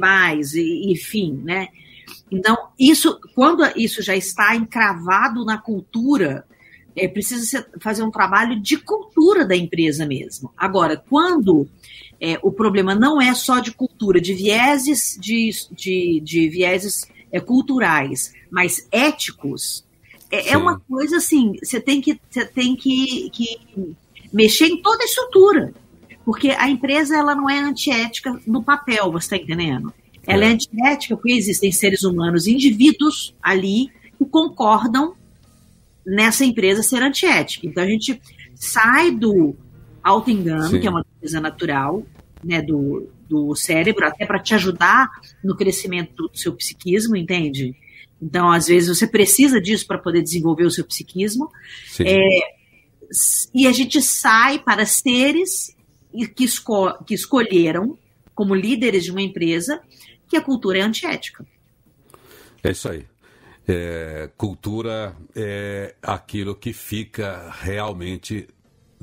enfim, 0.85 1.39
né? 1.43 1.67
Então, 2.31 2.57
isso, 2.79 3.19
quando 3.35 3.63
isso 3.75 4.01
já 4.01 4.15
está 4.15 4.55
encravado 4.55 5.45
na 5.45 5.57
cultura, 5.57 6.45
é, 6.95 7.07
precisa 7.07 7.65
fazer 7.79 8.03
um 8.03 8.11
trabalho 8.11 8.59
de 8.59 8.77
cultura 8.77 9.45
da 9.45 9.55
empresa 9.55 10.05
mesmo. 10.05 10.51
Agora, 10.57 10.97
quando 10.97 11.67
é, 12.23 12.39
o 12.41 12.53
problema 12.53 12.95
não 12.95 13.21
é 13.21 13.33
só 13.33 13.59
de 13.59 13.73
cultura, 13.73 14.21
de 14.21 14.33
vieses, 14.33 15.17
de, 15.19 15.49
de, 15.73 16.21
de 16.23 16.47
vieses 16.47 17.05
é, 17.29 17.37
culturais, 17.41 18.33
mas 18.49 18.87
éticos, 18.89 19.83
é, 20.31 20.51
é, 20.51 20.57
uma 20.57 20.79
coisa 20.79 21.17
assim, 21.17 21.57
você 21.61 21.81
tem 21.81 21.99
que, 21.99 22.17
você 22.29 22.45
tem 22.45 22.77
que, 22.77 23.29
que 23.31 23.59
mexer 24.31 24.67
em 24.67 24.81
toda 24.81 25.03
a 25.03 25.05
estrutura. 25.05 25.73
Porque 26.23 26.51
a 26.51 26.69
empresa 26.69 27.17
ela 27.17 27.35
não 27.35 27.49
é 27.49 27.59
antiética 27.59 28.39
no 28.47 28.63
papel, 28.63 29.11
você 29.11 29.35
está 29.35 29.35
entendendo? 29.35 29.93
Ela 30.25 30.45
é. 30.45 30.47
é 30.47 30.51
antiética 30.53 31.17
porque 31.17 31.33
existem 31.33 31.73
seres 31.73 32.03
humanos, 32.03 32.47
indivíduos 32.47 33.35
ali 33.43 33.89
que 34.17 34.23
concordam 34.23 35.13
nessa 36.07 36.45
empresa 36.45 36.81
ser 36.81 37.03
antiética. 37.03 37.67
Então 37.67 37.83
a 37.83 37.87
gente 37.87 38.21
sai 38.55 39.11
do 39.11 39.53
auto-engano, 40.01 40.79
que 40.79 40.87
é 40.87 40.89
uma 40.89 41.05
coisa 41.19 41.41
natural, 41.41 42.05
né, 42.43 42.61
do, 42.61 43.09
do 43.27 43.55
cérebro, 43.55 44.05
até 44.05 44.25
para 44.25 44.39
te 44.39 44.53
ajudar 44.55 45.09
no 45.43 45.55
crescimento 45.55 46.27
do 46.27 46.37
seu 46.37 46.53
psiquismo, 46.53 47.15
entende? 47.15 47.75
Então, 48.21 48.51
às 48.51 48.67
vezes, 48.67 48.97
você 48.97 49.05
precisa 49.05 49.59
disso 49.59 49.85
para 49.85 49.97
poder 49.97 50.21
desenvolver 50.21 50.63
o 50.63 50.71
seu 50.71 50.85
psiquismo. 50.85 51.49
É, 51.99 52.23
e 53.53 53.67
a 53.67 53.71
gente 53.71 54.01
sai 54.01 54.59
para 54.59 54.85
seres 54.85 55.75
que, 56.35 56.45
esco 56.45 57.03
que 57.03 57.13
escolheram, 57.13 57.97
como 58.33 58.55
líderes 58.55 59.03
de 59.03 59.11
uma 59.11 59.21
empresa, 59.21 59.81
que 60.27 60.37
a 60.37 60.41
cultura 60.41 60.79
é 60.79 60.81
antiética. 60.81 61.45
É 62.63 62.71
isso 62.71 62.89
aí. 62.89 63.05
É, 63.67 64.29
cultura 64.37 65.15
é 65.35 65.95
aquilo 66.01 66.55
que 66.55 66.73
fica 66.73 67.53
realmente 67.61 68.47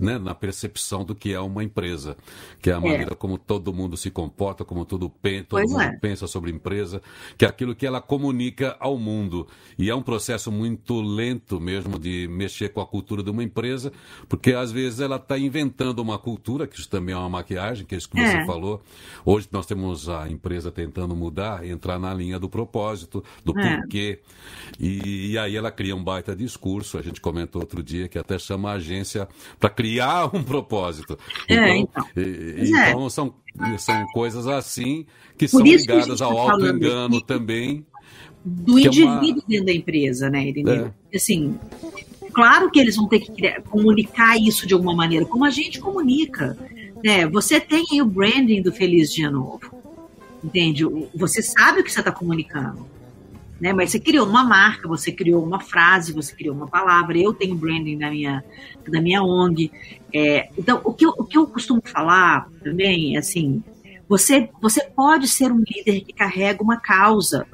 né, 0.01 0.19
na 0.19 0.35
percepção 0.35 1.05
do 1.05 1.15
que 1.15 1.33
é 1.35 1.41
uma 1.41 1.63
empresa, 1.63 2.17
que 2.61 2.71
é 2.71 2.73
a 2.73 2.79
é. 2.79 2.81
maneira 2.81 3.15
como 3.15 3.37
todo 3.37 3.73
mundo 3.73 3.97
se 3.97 4.11
comporta, 4.11 4.65
como 4.65 4.87
todo, 4.87 5.13
todo 5.47 5.69
mundo 5.69 5.83
é. 5.83 5.97
pensa 5.99 6.27
sobre 6.27 6.51
empresa, 6.51 7.03
que 7.37 7.45
é 7.45 7.49
aquilo 7.49 7.75
que 7.75 7.87
ela 7.87 8.01
comunica 8.01 8.77
ao 8.81 8.97
mundo. 8.97 9.47
E 9.79 9.91
é 9.91 9.95
um 9.95 10.03
processo 10.03 10.51
muito 10.51 11.01
lento 11.03 11.61
mesmo 11.61 11.99
de 11.99 12.27
mexer 12.29 12.71
com 12.71 12.81
a 12.81 12.87
cultura 12.87 13.23
de 13.23 13.31
uma 13.31 13.45
empresa, 13.45 13.93
porque 14.27 14.55
às 14.55 14.73
vezes 14.73 15.01
ela 15.01 15.17
está 15.17 15.39
inventando 15.39 15.99
uma 16.01 16.19
cultura, 16.19 16.67
que 16.67 16.79
isso 16.79 16.89
também 16.89 17.15
é 17.15 17.19
uma 17.19 17.29
maquiagem, 17.29 17.85
que 17.85 17.95
é 17.95 17.99
isso 17.99 18.09
que 18.09 18.17
você 18.17 18.39
é. 18.39 18.47
falou. 18.47 18.83
Hoje 19.25 19.49
nós 19.53 19.67
temos 19.67 20.09
a 20.09 20.29
empresa 20.31 20.73
tentando 20.73 21.15
mudar, 21.15 21.67
entrar 21.67 21.99
na 21.99 22.15
linha 22.15 22.39
do 22.39 22.49
propósito, 22.49 23.23
do 23.45 23.59
é. 23.59 23.77
porquê. 23.77 24.21
E, 24.79 25.33
e 25.33 25.39
aí 25.39 25.57
ela 25.57 25.71
cria 25.71 25.95
um 25.95 26.03
baita 26.03 26.35
discurso, 26.35 26.97
a 26.97 27.03
gente 27.03 27.21
comentou 27.21 27.61
outro 27.61 27.83
dia 27.83 28.09
que 28.09 28.19
até 28.19 28.39
chama 28.39 28.71
a 28.71 28.75
agência 28.75 29.29
para 29.59 29.69
criar 29.69 29.90
um 30.33 30.43
propósito. 30.43 31.19
É, 31.49 31.77
então, 31.77 32.05
então, 32.15 32.23
e, 32.23 32.77
é. 32.77 32.91
então 32.91 33.11
são, 33.11 33.35
são 33.79 34.07
coisas 34.13 34.47
assim 34.47 35.07
que 35.37 35.49
Por 35.49 35.59
são 35.59 35.63
ligadas 35.63 36.19
que 36.19 36.23
ao 36.23 36.35
tá 36.35 36.53
auto-engano 36.53 37.21
também. 37.21 37.85
Do 38.45 38.79
indivíduo 38.79 39.11
é 39.11 39.33
uma... 39.33 39.43
dentro 39.47 39.67
da 39.67 39.73
empresa, 39.73 40.31
né, 40.31 40.49
Irineu? 40.49 40.93
É. 41.13 41.17
Assim, 41.17 41.59
claro 42.33 42.71
que 42.71 42.79
eles 42.79 42.97
vão 42.97 43.09
ter 43.09 43.21
que 43.21 43.61
comunicar 43.63 44.39
isso 44.39 44.67
de 44.67 44.75
alguma 44.75 44.95
maneira, 44.95 45.27
como 45.27 45.45
a 45.45 45.51
gente 45.51 45.81
comunica. 45.81 46.57
Né? 47.05 47.27
Você 47.27 47.61
tem 47.61 47.85
aí 47.93 48.01
o 48.01 48.07
branding 48.07 48.63
do 48.63 48.73
Feliz 48.73 49.13
Dia 49.13 49.31
Novo. 49.31 49.81
Entende? 50.43 50.85
Você 51.15 51.43
sabe 51.43 51.81
o 51.81 51.85
que 51.85 51.93
você 51.93 52.01
está 52.01 52.11
comunicando 52.11 52.87
né? 53.61 53.73
Mas 53.73 53.91
você 53.91 54.01
criou 54.01 54.27
uma 54.27 54.43
marca, 54.43 54.89
você 54.89 55.13
criou 55.13 55.45
uma 55.45 55.61
frase, 55.61 56.13
você 56.13 56.35
criou 56.35 56.57
uma 56.57 56.67
palavra. 56.67 57.19
Eu 57.19 57.35
tenho 57.35 57.55
branding 57.55 57.97
na 57.97 58.11
minha, 58.11 58.43
da 58.89 59.01
minha 59.01 59.23
ONG. 59.23 59.71
É, 60.13 60.49
então, 60.57 60.81
o 60.83 60.93
que, 60.95 61.05
eu, 61.05 61.11
o 61.11 61.25
que 61.25 61.37
eu 61.37 61.47
costumo 61.47 61.83
falar 61.85 62.49
também 62.65 63.17
é 63.17 63.19
assim: 63.19 63.63
você, 64.09 64.49
você 64.61 64.83
pode 64.83 65.29
ser 65.29 65.53
um 65.53 65.63
líder 65.63 66.01
que 66.01 66.13
carrega 66.13 66.63
uma 66.63 66.79
causa. 66.79 67.47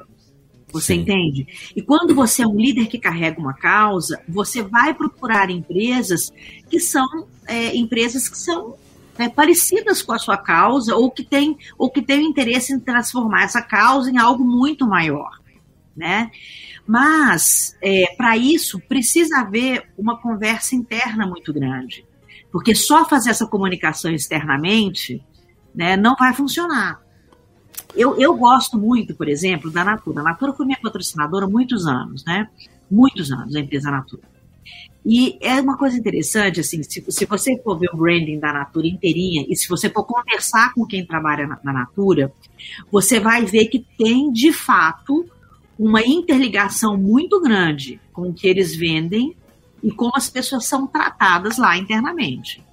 Você 0.69 0.93
Sim. 0.93 1.01
entende? 1.01 1.47
E 1.75 1.81
quando 1.81 2.13
você 2.13 2.43
é 2.43 2.47
um 2.47 2.55
líder 2.55 2.87
que 2.87 2.99
carrega 2.99 3.39
uma 3.39 3.53
causa, 3.53 4.21
você 4.27 4.61
vai 4.61 4.93
procurar 4.93 5.49
empresas 5.49 6.31
que 6.69 6.79
são 6.79 7.25
é, 7.47 7.75
empresas 7.75 8.27
que 8.27 8.37
são 8.37 8.75
é, 9.17 9.29
parecidas 9.29 10.01
com 10.01 10.11
a 10.11 10.19
sua 10.19 10.37
causa 10.37 10.93
ou 10.93 11.09
que 11.09 11.23
têm 11.23 11.57
ou 11.77 11.89
que 11.89 12.01
têm 12.01 12.25
interesse 12.25 12.73
em 12.73 12.79
transformar 12.79 13.43
essa 13.43 13.61
causa 13.61 14.11
em 14.11 14.17
algo 14.17 14.43
muito 14.43 14.85
maior 14.85 15.37
né? 15.97 16.31
Mas, 16.85 17.75
é, 17.81 18.13
para 18.15 18.37
isso, 18.37 18.79
precisa 18.79 19.39
haver 19.39 19.89
uma 19.97 20.21
conversa 20.21 20.75
interna 20.75 21.25
muito 21.25 21.51
grande. 21.51 22.05
Porque 22.51 22.73
só 22.75 23.03
fazer 23.03 23.31
essa 23.31 23.47
comunicação 23.47 24.11
externamente 24.11 25.21
né, 25.75 25.97
não 25.97 26.15
vai 26.15 26.33
funcionar. 26.33 27.01
Eu, 27.95 28.17
eu 28.19 28.35
gosto 28.35 28.77
muito, 28.77 29.15
por 29.15 29.27
exemplo, 29.27 29.71
da 29.71 29.83
Natura. 29.83 30.21
A 30.21 30.23
Natura 30.23 30.53
foi 30.53 30.65
minha 30.65 30.79
patrocinadora 30.79 31.45
há 31.45 31.49
muitos 31.49 31.87
anos, 31.87 32.23
né? 32.23 32.47
Muitos 32.89 33.31
anos, 33.31 33.55
a 33.55 33.59
empresa 33.59 33.91
Natura. 33.91 34.23
E 35.05 35.37
é 35.41 35.59
uma 35.61 35.77
coisa 35.77 35.97
interessante, 35.97 36.59
assim, 36.59 36.83
se, 36.83 37.03
se 37.07 37.25
você 37.25 37.57
for 37.63 37.79
ver 37.79 37.89
o 37.93 37.97
branding 37.97 38.39
da 38.39 38.51
Natura 38.51 38.87
inteirinha 38.87 39.45
e 39.47 39.55
se 39.55 39.67
você 39.67 39.89
for 39.89 40.03
conversar 40.03 40.73
com 40.73 40.85
quem 40.85 41.05
trabalha 41.05 41.47
na, 41.47 41.57
na 41.63 41.73
Natura, 41.73 42.31
você 42.91 43.19
vai 43.19 43.45
ver 43.45 43.67
que 43.67 43.85
tem, 43.97 44.31
de 44.31 44.51
fato, 44.51 45.25
uma 45.77 46.01
interligação 46.01 46.97
muito 46.97 47.39
grande 47.41 47.99
com 48.11 48.29
o 48.29 48.33
que 48.33 48.47
eles 48.47 48.75
vendem 48.75 49.35
e 49.83 49.91
como 49.91 50.13
as 50.15 50.29
pessoas 50.29 50.65
são 50.65 50.87
tratadas 50.87 51.57
lá 51.57 51.77
internamente. 51.77 52.63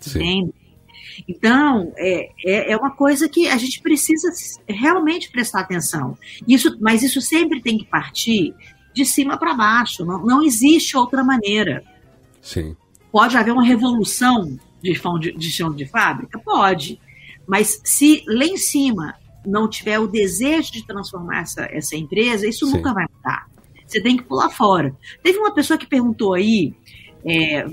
Sim. 0.00 0.18
Entende? 0.18 0.62
Então, 1.28 1.92
é, 1.96 2.30
é, 2.44 2.72
é, 2.72 2.76
uma 2.76 2.90
coisa 2.90 3.28
que 3.28 3.48
a 3.48 3.56
gente 3.56 3.80
precisa 3.80 4.28
realmente 4.68 5.30
prestar 5.30 5.60
atenção. 5.60 6.16
Isso, 6.48 6.76
mas 6.80 7.02
isso 7.02 7.20
sempre 7.20 7.60
tem 7.60 7.78
que 7.78 7.84
partir 7.84 8.54
de 8.94 9.04
cima 9.04 9.36
para 9.36 9.54
baixo. 9.54 10.04
Não, 10.04 10.24
não 10.24 10.42
existe 10.42 10.96
outra 10.96 11.22
maneira. 11.22 11.84
Sim. 12.40 12.76
Pode 13.10 13.36
haver 13.36 13.52
uma 13.52 13.64
revolução 13.64 14.58
de 14.82 14.94
chão 14.94 15.18
de, 15.18 15.32
de, 15.32 15.50
chão 15.50 15.72
de 15.72 15.86
fábrica? 15.86 16.38
Pode. 16.38 16.98
Mas 17.46 17.80
se 17.84 18.24
lá 18.26 18.44
em 18.44 18.56
cima 18.56 19.14
não 19.44 19.68
tiver 19.68 19.98
o 19.98 20.06
desejo 20.06 20.72
de 20.72 20.86
transformar 20.86 21.42
essa, 21.42 21.68
essa 21.70 21.96
empresa, 21.96 22.46
isso 22.46 22.66
Sim. 22.66 22.74
nunca 22.74 22.92
vai 22.92 23.06
mudar. 23.16 23.46
Você 23.86 24.00
tem 24.00 24.16
que 24.16 24.22
pular 24.22 24.48
fora. 24.50 24.94
Teve 25.22 25.38
uma 25.38 25.52
pessoa 25.52 25.78
que 25.78 25.86
perguntou 25.86 26.34
aí, 26.34 26.74
é, 27.24 27.64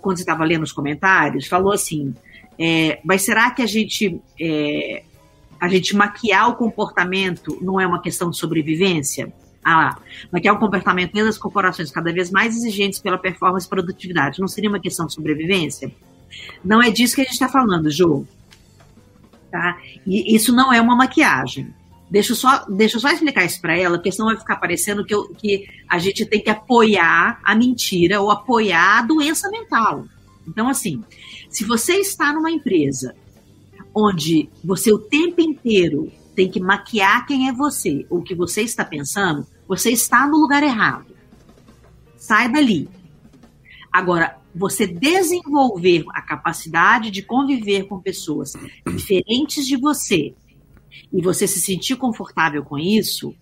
quando 0.00 0.16
você 0.16 0.22
estava 0.22 0.44
lendo 0.44 0.62
os 0.62 0.72
comentários, 0.72 1.46
falou 1.46 1.72
assim: 1.72 2.14
é, 2.58 3.00
mas 3.04 3.22
será 3.22 3.50
que 3.50 3.62
a 3.62 3.66
gente, 3.66 4.20
é, 4.40 5.02
a 5.60 5.68
gente 5.68 5.96
maquiar 5.96 6.50
o 6.50 6.56
comportamento 6.56 7.58
não 7.60 7.80
é 7.80 7.86
uma 7.86 8.00
questão 8.00 8.30
de 8.30 8.36
sobrevivência? 8.36 9.32
Ah, 9.64 9.98
maquiar 10.30 10.54
o 10.54 10.60
comportamento 10.60 11.12
das 11.14 11.36
corporações 11.36 11.90
cada 11.90 12.12
vez 12.12 12.30
mais 12.30 12.56
exigentes 12.56 13.00
pela 13.00 13.18
performance 13.18 13.66
e 13.66 13.70
produtividade 13.70 14.38
não 14.38 14.46
seria 14.46 14.70
uma 14.70 14.78
questão 14.78 15.06
de 15.06 15.14
sobrevivência? 15.14 15.90
Não 16.64 16.80
é 16.80 16.90
disso 16.90 17.16
que 17.16 17.22
a 17.22 17.24
gente 17.24 17.32
está 17.32 17.48
falando, 17.48 17.90
Ju 17.90 18.26
tá? 19.50 19.78
E 20.06 20.34
isso 20.34 20.52
não 20.52 20.72
é 20.72 20.80
uma 20.80 20.96
maquiagem. 20.96 21.72
Deixa 22.08 22.32
eu 22.32 22.36
só, 22.36 22.64
deixa 22.68 22.96
eu 22.96 23.00
só 23.00 23.10
explicar 23.10 23.44
isso 23.44 23.60
para 23.60 23.76
ela, 23.76 23.98
porque 23.98 24.12
senão 24.12 24.28
vai 24.28 24.36
ficar 24.36 24.56
parecendo 24.56 25.04
que, 25.04 25.14
eu, 25.14 25.28
que 25.34 25.66
a 25.88 25.98
gente 25.98 26.24
tem 26.24 26.40
que 26.40 26.50
apoiar 26.50 27.40
a 27.42 27.54
mentira 27.54 28.20
ou 28.20 28.30
apoiar 28.30 28.98
a 28.98 29.02
doença 29.02 29.50
mental. 29.50 30.06
Então, 30.46 30.68
assim, 30.68 31.02
se 31.50 31.64
você 31.64 31.94
está 31.94 32.32
numa 32.32 32.50
empresa 32.50 33.14
onde 33.92 34.48
você 34.62 34.92
o 34.92 34.98
tempo 34.98 35.40
inteiro 35.40 36.12
tem 36.36 36.50
que 36.50 36.60
maquiar 36.60 37.26
quem 37.26 37.48
é 37.48 37.52
você, 37.52 38.06
ou 38.10 38.18
o 38.18 38.22
que 38.22 38.34
você 38.34 38.60
está 38.60 38.84
pensando, 38.84 39.46
você 39.66 39.90
está 39.90 40.26
no 40.26 40.36
lugar 40.36 40.62
errado. 40.62 41.06
Sai 42.16 42.52
dali. 42.52 42.88
Agora, 43.90 44.36
você 44.56 44.86
desenvolver 44.86 46.04
a 46.10 46.22
capacidade 46.22 47.10
de 47.10 47.22
conviver 47.22 47.84
com 47.84 48.00
pessoas 48.00 48.54
diferentes 48.96 49.66
de 49.66 49.76
você 49.76 50.34
e 51.12 51.20
você 51.20 51.46
se 51.46 51.60
sentir 51.60 51.96
confortável 51.96 52.64
com 52.64 52.78
isso, 52.78 53.34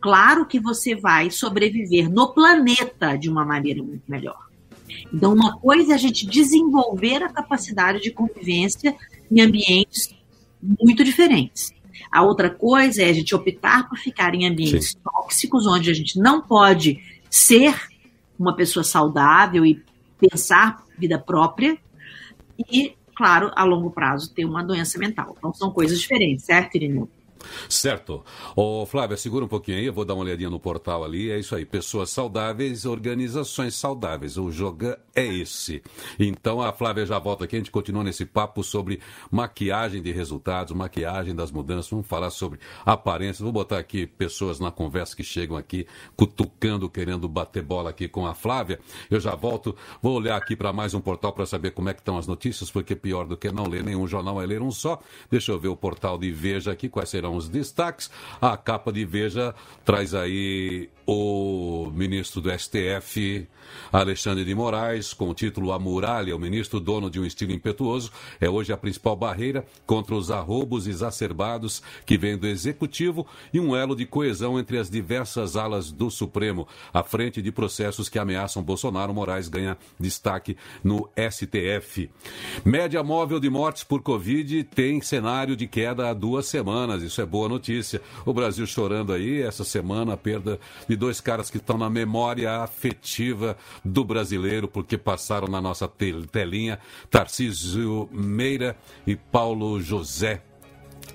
claro 0.00 0.46
que 0.46 0.58
você 0.58 0.94
vai 0.94 1.30
sobreviver 1.30 2.10
no 2.10 2.32
planeta 2.32 3.16
de 3.16 3.28
uma 3.28 3.44
maneira 3.44 3.82
muito 3.82 4.04
melhor. 4.08 4.38
Então, 5.12 5.34
uma 5.34 5.58
coisa 5.58 5.92
é 5.92 5.94
a 5.94 5.98
gente 5.98 6.26
desenvolver 6.26 7.22
a 7.22 7.28
capacidade 7.28 8.00
de 8.00 8.10
convivência 8.10 8.96
em 9.30 9.40
ambientes 9.40 10.14
muito 10.62 11.04
diferentes. 11.04 11.72
A 12.10 12.22
outra 12.22 12.48
coisa 12.48 13.02
é 13.02 13.10
a 13.10 13.12
gente 13.12 13.34
optar 13.34 13.88
por 13.88 13.98
ficar 13.98 14.34
em 14.34 14.46
ambientes 14.46 14.90
Sim. 14.90 14.98
tóxicos, 15.04 15.66
onde 15.66 15.90
a 15.90 15.94
gente 15.94 16.18
não 16.18 16.40
pode 16.40 16.98
ser 17.30 17.74
uma 18.38 18.54
pessoa 18.54 18.84
saudável 18.84 19.64
e 19.64 19.82
pensar 20.28 20.84
vida 20.96 21.18
própria 21.18 21.76
e, 22.58 22.94
claro, 23.16 23.50
a 23.54 23.64
longo 23.64 23.90
prazo 23.90 24.32
ter 24.32 24.44
uma 24.44 24.62
doença 24.62 24.98
mental. 24.98 25.34
Então 25.36 25.52
são 25.52 25.70
coisas 25.70 26.00
diferentes, 26.00 26.44
certo, 26.44 26.76
Irineu? 26.76 27.08
Certo. 27.68 28.24
Ô, 28.56 28.86
Flávia, 28.86 29.16
segura 29.16 29.44
um 29.44 29.48
pouquinho 29.48 29.78
aí, 29.78 29.86
eu 29.86 29.92
vou 29.92 30.04
dar 30.04 30.14
uma 30.14 30.24
olhadinha 30.24 30.50
no 30.50 30.60
portal 30.60 31.04
ali. 31.04 31.30
É 31.30 31.38
isso 31.38 31.54
aí, 31.54 31.64
pessoas 31.64 32.10
saudáveis, 32.10 32.84
organizações 32.84 33.74
saudáveis. 33.74 34.36
O 34.36 34.50
Jogan 34.50 34.96
é 35.14 35.24
esse. 35.24 35.82
Então 36.18 36.60
a 36.60 36.72
Flávia 36.72 37.06
já 37.06 37.18
volta 37.18 37.44
aqui, 37.44 37.56
a 37.56 37.58
gente 37.58 37.70
continua 37.70 38.04
nesse 38.04 38.24
papo 38.24 38.62
sobre 38.62 39.00
maquiagem 39.30 40.02
de 40.02 40.12
resultados, 40.12 40.74
maquiagem 40.74 41.34
das 41.34 41.50
mudanças. 41.50 41.90
Vamos 41.90 42.06
falar 42.06 42.30
sobre 42.30 42.58
aparência. 42.84 43.42
Vou 43.42 43.52
botar 43.52 43.78
aqui 43.78 44.06
pessoas 44.06 44.60
na 44.60 44.70
conversa 44.70 45.16
que 45.16 45.24
chegam 45.24 45.56
aqui, 45.56 45.86
cutucando, 46.16 46.88
querendo 46.88 47.28
bater 47.28 47.62
bola 47.62 47.90
aqui 47.90 48.08
com 48.08 48.26
a 48.26 48.34
Flávia. 48.34 48.78
Eu 49.10 49.20
já 49.20 49.34
volto, 49.34 49.76
vou 50.00 50.16
olhar 50.16 50.36
aqui 50.36 50.56
para 50.56 50.72
mais 50.72 50.94
um 50.94 51.00
portal 51.00 51.32
para 51.32 51.46
saber 51.46 51.72
como 51.72 51.88
é 51.88 51.94
que 51.94 52.00
estão 52.00 52.18
as 52.18 52.26
notícias, 52.26 52.70
porque 52.70 52.94
pior 52.94 53.26
do 53.26 53.36
que 53.36 53.50
não 53.50 53.66
ler 53.66 53.82
nenhum 53.82 54.06
jornal 54.06 54.40
é 54.40 54.46
ler 54.46 54.62
um 54.62 54.70
só. 54.70 55.00
Deixa 55.30 55.52
eu 55.52 55.58
ver 55.58 55.68
o 55.68 55.76
portal 55.76 56.18
de 56.18 56.30
Veja 56.32 56.72
aqui, 56.72 56.88
quais 56.88 57.08
serão 57.08 57.31
os 57.34 57.48
destaques. 57.48 58.10
A 58.40 58.56
capa 58.56 58.92
de 58.92 59.04
Veja 59.04 59.54
traz 59.84 60.14
aí 60.14 60.88
o 61.06 61.90
ministro 61.92 62.40
do 62.40 62.50
STF, 62.50 63.48
Alexandre 63.92 64.44
de 64.44 64.54
Moraes, 64.54 65.12
com 65.12 65.28
o 65.28 65.34
título 65.34 65.72
A 65.72 65.78
Muralha, 65.78 66.34
o 66.34 66.38
ministro 66.38 66.78
dono 66.78 67.10
de 67.10 67.18
um 67.18 67.24
estilo 67.24 67.52
impetuoso, 67.52 68.10
é 68.40 68.48
hoje 68.48 68.72
a 68.72 68.76
principal 68.76 69.16
barreira 69.16 69.64
contra 69.86 70.14
os 70.14 70.30
arrobos 70.30 70.86
exacerbados 70.86 71.82
que 72.06 72.16
vêm 72.16 72.36
do 72.36 72.46
Executivo 72.46 73.26
e 73.52 73.58
um 73.58 73.74
elo 73.74 73.96
de 73.96 74.06
coesão 74.06 74.58
entre 74.58 74.78
as 74.78 74.88
diversas 74.88 75.56
alas 75.56 75.90
do 75.90 76.10
Supremo. 76.10 76.66
À 76.92 77.02
frente 77.02 77.42
de 77.42 77.50
processos 77.50 78.08
que 78.08 78.18
ameaçam 78.18 78.62
Bolsonaro, 78.62 79.12
Moraes 79.12 79.48
ganha 79.48 79.76
destaque 79.98 80.56
no 80.82 81.08
STF. 81.16 82.10
Média 82.64 83.02
móvel 83.02 83.40
de 83.40 83.50
mortes 83.50 83.84
por 83.84 84.02
Covid 84.02 84.64
tem 84.64 85.00
cenário 85.00 85.56
de 85.56 85.66
queda 85.66 86.10
há 86.10 86.14
duas 86.14 86.46
semanas. 86.46 87.02
Isso 87.02 87.20
é 87.20 87.21
é 87.22 87.26
boa 87.26 87.48
notícia. 87.48 88.00
O 88.26 88.32
Brasil 88.32 88.66
chorando 88.66 89.12
aí 89.12 89.40
essa 89.42 89.64
semana 89.64 90.14
a 90.14 90.16
perda 90.16 90.58
de 90.88 90.96
dois 90.96 91.20
caras 91.20 91.50
que 91.50 91.56
estão 91.56 91.78
na 91.78 91.88
memória 91.88 92.62
afetiva 92.62 93.56
do 93.84 94.04
brasileiro, 94.04 94.68
porque 94.68 94.98
passaram 94.98 95.48
na 95.48 95.60
nossa 95.60 95.88
telinha, 96.30 96.78
Tarcísio 97.10 98.08
Meira 98.12 98.76
e 99.06 99.16
Paulo 99.16 99.80
José 99.80 100.42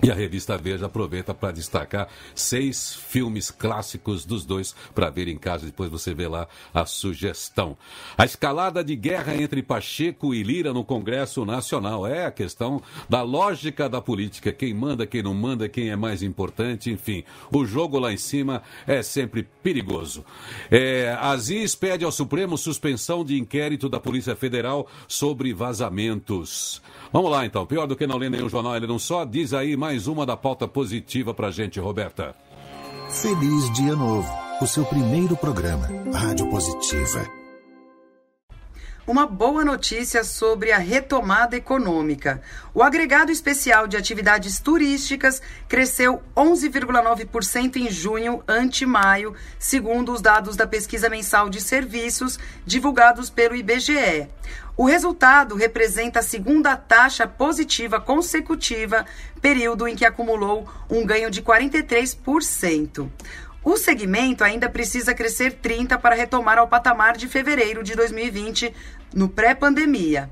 e 0.02 0.10
a 0.10 0.14
revista 0.14 0.56
Veja 0.56 0.86
aproveita 0.86 1.34
para 1.34 1.52
destacar 1.52 2.08
seis 2.34 2.94
filmes 2.94 3.50
clássicos 3.50 4.24
dos 4.24 4.44
dois 4.44 4.74
para 4.94 5.10
ver 5.10 5.28
em 5.28 5.36
casa. 5.36 5.66
Depois 5.66 5.90
você 5.90 6.14
vê 6.14 6.28
lá 6.28 6.46
a 6.72 6.86
sugestão. 6.86 7.76
A 8.16 8.24
escalada 8.24 8.84
de 8.84 8.94
guerra 8.94 9.34
entre 9.34 9.62
Pacheco 9.62 10.32
e 10.32 10.42
Lira 10.42 10.72
no 10.72 10.84
Congresso 10.84 11.44
Nacional 11.44 12.06
é 12.06 12.26
a 12.26 12.30
questão 12.30 12.80
da 13.08 13.22
lógica 13.22 13.88
da 13.88 14.00
política. 14.00 14.52
Quem 14.52 14.72
manda, 14.72 15.06
quem 15.06 15.22
não 15.22 15.34
manda, 15.34 15.68
quem 15.68 15.90
é 15.90 15.96
mais 15.96 16.22
importante, 16.22 16.90
enfim. 16.90 17.24
O 17.52 17.64
jogo 17.64 17.98
lá 17.98 18.12
em 18.12 18.16
cima 18.16 18.62
é 18.86 19.02
sempre 19.02 19.48
perigoso. 19.62 20.24
É, 20.70 21.16
Aziz 21.20 21.74
pede 21.74 22.04
ao 22.04 22.12
Supremo 22.12 22.56
suspensão 22.56 23.24
de 23.24 23.38
inquérito 23.38 23.88
da 23.88 23.98
Polícia 23.98 24.36
Federal 24.36 24.86
sobre 25.08 25.52
vazamentos. 25.52 26.80
Vamos 27.12 27.30
lá 27.30 27.46
então. 27.46 27.64
Pior 27.64 27.86
do 27.86 27.96
que 27.96 28.06
não 28.06 28.18
ler 28.18 28.30
nenhum 28.30 28.48
jornal, 28.48 28.76
ele 28.76 28.86
não 28.86 28.98
só. 28.98 29.24
Diz 29.24 29.54
aí 29.54 29.76
mais 29.78 30.08
uma 30.08 30.26
da 30.26 30.36
pauta 30.36 30.66
positiva 30.66 31.32
pra 31.32 31.52
gente, 31.52 31.78
Roberta. 31.78 32.34
Feliz 33.08 33.72
Dia 33.74 33.94
Novo, 33.94 34.28
o 34.60 34.66
seu 34.66 34.84
primeiro 34.84 35.36
programa, 35.36 35.88
Rádio 36.12 36.50
Positiva. 36.50 37.37
Uma 39.08 39.24
boa 39.24 39.64
notícia 39.64 40.22
sobre 40.22 40.70
a 40.70 40.76
retomada 40.76 41.56
econômica. 41.56 42.42
O 42.74 42.82
agregado 42.82 43.32
especial 43.32 43.86
de 43.86 43.96
atividades 43.96 44.60
turísticas 44.60 45.40
cresceu 45.66 46.22
11,9% 46.36 47.76
em 47.76 47.90
junho 47.90 48.44
ante 48.46 48.84
maio, 48.84 49.34
segundo 49.58 50.12
os 50.12 50.20
dados 50.20 50.56
da 50.56 50.66
pesquisa 50.66 51.08
mensal 51.08 51.48
de 51.48 51.58
serviços 51.58 52.38
divulgados 52.66 53.30
pelo 53.30 53.56
IBGE. 53.56 54.28
O 54.76 54.84
resultado 54.84 55.54
representa 55.56 56.20
a 56.20 56.22
segunda 56.22 56.76
taxa 56.76 57.26
positiva 57.26 57.98
consecutiva, 57.98 59.06
período 59.40 59.88
em 59.88 59.96
que 59.96 60.04
acumulou 60.04 60.68
um 60.90 61.06
ganho 61.06 61.30
de 61.30 61.40
43%. 61.40 63.08
O 63.64 63.76
segmento 63.76 64.44
ainda 64.44 64.68
precisa 64.68 65.14
crescer 65.14 65.58
30% 65.62 65.98
para 65.98 66.14
retomar 66.14 66.58
ao 66.58 66.68
patamar 66.68 67.16
de 67.16 67.26
fevereiro 67.26 67.82
de 67.82 67.94
2020, 67.94 68.72
no 69.14 69.28
pré-pandemia. 69.28 70.30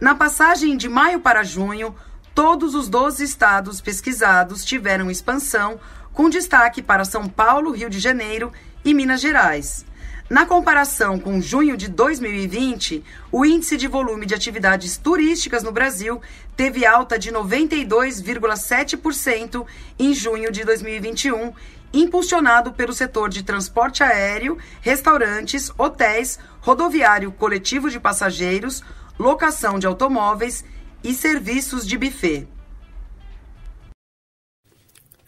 Na 0.00 0.14
passagem 0.14 0.76
de 0.76 0.88
maio 0.88 1.20
para 1.20 1.42
junho, 1.42 1.94
todos 2.34 2.74
os 2.74 2.88
12 2.88 3.24
estados 3.24 3.80
pesquisados 3.80 4.64
tiveram 4.64 5.10
expansão, 5.10 5.80
com 6.12 6.30
destaque 6.30 6.80
para 6.80 7.04
São 7.04 7.28
Paulo, 7.28 7.72
Rio 7.72 7.90
de 7.90 7.98
Janeiro 7.98 8.52
e 8.84 8.94
Minas 8.94 9.20
Gerais. 9.20 9.84
Na 10.30 10.44
comparação 10.44 11.18
com 11.18 11.40
junho 11.40 11.74
de 11.74 11.88
2020, 11.88 13.02
o 13.32 13.46
índice 13.46 13.78
de 13.78 13.88
volume 13.88 14.26
de 14.26 14.34
atividades 14.34 14.98
turísticas 14.98 15.62
no 15.62 15.72
Brasil 15.72 16.20
teve 16.54 16.84
alta 16.84 17.18
de 17.18 17.32
92,7% 17.32 19.64
em 19.98 20.12
junho 20.12 20.52
de 20.52 20.64
2021, 20.64 21.54
impulsionado 21.92 22.72
pelo 22.72 22.92
setor 22.92 23.28
de 23.28 23.42
transporte 23.42 24.02
aéreo, 24.02 24.58
restaurantes, 24.80 25.70
hotéis, 25.78 26.38
rodoviário 26.60 27.32
coletivo 27.32 27.90
de 27.90 27.98
passageiros, 27.98 28.82
locação 29.18 29.78
de 29.78 29.86
automóveis 29.86 30.64
e 31.02 31.14
serviços 31.14 31.86
de 31.86 31.96
buffet. 31.96 32.46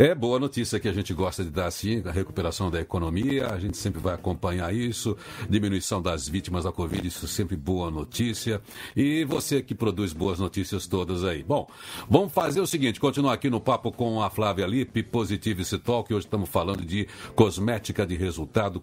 É 0.00 0.14
boa 0.14 0.38
notícia 0.38 0.80
que 0.80 0.88
a 0.88 0.94
gente 0.94 1.12
gosta 1.12 1.44
de 1.44 1.50
dar 1.50 1.66
assim, 1.66 2.02
a 2.06 2.10
recuperação 2.10 2.70
da 2.70 2.80
economia, 2.80 3.48
a 3.48 3.58
gente 3.58 3.76
sempre 3.76 4.00
vai 4.00 4.14
acompanhar 4.14 4.74
isso, 4.74 5.14
diminuição 5.46 6.00
das 6.00 6.26
vítimas 6.26 6.64
da 6.64 6.72
Covid, 6.72 7.06
isso 7.06 7.28
sempre 7.28 7.54
boa 7.54 7.90
notícia. 7.90 8.62
E 8.96 9.26
você 9.26 9.60
que 9.60 9.74
produz 9.74 10.14
boas 10.14 10.38
notícias 10.38 10.86
todas 10.86 11.22
aí. 11.22 11.42
Bom, 11.42 11.68
vamos 12.08 12.32
fazer 12.32 12.62
o 12.62 12.66
seguinte, 12.66 12.98
continuar 12.98 13.34
aqui 13.34 13.50
no 13.50 13.60
papo 13.60 13.92
com 13.92 14.22
a 14.22 14.30
Flávia 14.30 14.66
Lippe, 14.66 15.02
Positivity 15.02 15.76
Talk, 15.76 16.14
hoje 16.14 16.24
estamos 16.24 16.48
falando 16.48 16.82
de 16.82 17.06
cosmética 17.34 18.06
de 18.06 18.16
resultado, 18.16 18.82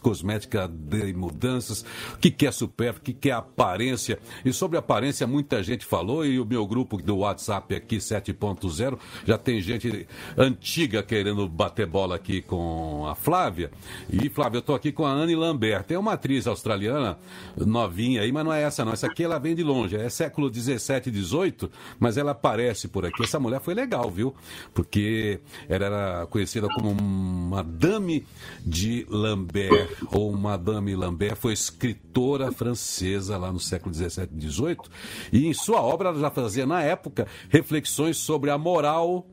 cosmética 0.00 0.68
de 0.68 1.12
mudanças, 1.12 1.84
o 2.14 2.18
que, 2.18 2.46
é 2.46 2.52
super, 2.52 2.92
o 2.92 3.00
que, 3.00 3.12
que 3.12 3.30
é 3.30 3.32
aparência. 3.32 4.16
E 4.44 4.52
sobre 4.52 4.78
aparência, 4.78 5.26
muita 5.26 5.60
gente 5.60 5.84
falou, 5.84 6.24
e 6.24 6.38
o 6.38 6.46
meu 6.46 6.64
grupo 6.68 6.98
do 6.98 7.16
WhatsApp 7.16 7.74
aqui, 7.74 7.96
7.0, 7.96 8.96
já 9.26 9.36
tem 9.36 9.60
gente 9.60 10.06
antiga 10.52 11.02
querendo 11.02 11.48
bater 11.48 11.86
bola 11.86 12.16
aqui 12.16 12.42
com 12.42 13.06
a 13.06 13.14
Flávia. 13.14 13.70
E, 14.10 14.28
Flávia, 14.28 14.58
eu 14.58 14.60
estou 14.60 14.74
aqui 14.74 14.92
com 14.92 15.04
a 15.04 15.10
Anne 15.10 15.34
Lambert. 15.34 15.84
Tem 15.84 15.96
uma 15.96 16.12
atriz 16.12 16.46
australiana 16.46 17.18
novinha 17.56 18.22
aí, 18.22 18.30
mas 18.30 18.44
não 18.44 18.52
é 18.52 18.62
essa 18.62 18.84
não. 18.84 18.92
Essa 18.92 19.06
aqui 19.06 19.24
ela 19.24 19.38
vem 19.38 19.54
de 19.54 19.62
longe. 19.62 19.96
É 19.96 20.08
século 20.08 20.50
17 20.50 21.08
e 21.08 21.12
18, 21.12 21.70
mas 21.98 22.16
ela 22.16 22.32
aparece 22.32 22.88
por 22.88 23.04
aqui. 23.04 23.22
Essa 23.22 23.40
mulher 23.40 23.60
foi 23.60 23.74
legal, 23.74 24.10
viu? 24.10 24.34
Porque 24.74 25.40
ela 25.68 25.86
era 25.86 26.26
conhecida 26.26 26.68
como 26.68 26.94
Madame 26.94 28.24
de 28.64 29.06
Lambert, 29.08 29.88
ou 30.12 30.32
Madame 30.32 30.94
Lambert, 30.94 31.36
foi 31.36 31.52
escritora 31.52 32.52
francesa 32.52 33.36
lá 33.38 33.50
no 33.52 33.60
século 33.60 33.90
17 33.90 34.32
e 34.32 34.36
18. 34.36 34.90
E 35.32 35.46
em 35.46 35.54
sua 35.54 35.80
obra 35.80 36.10
ela 36.10 36.20
já 36.20 36.30
fazia, 36.30 36.66
na 36.66 36.82
época, 36.82 37.26
reflexões 37.48 38.18
sobre 38.18 38.50
a 38.50 38.58
moral 38.58 39.26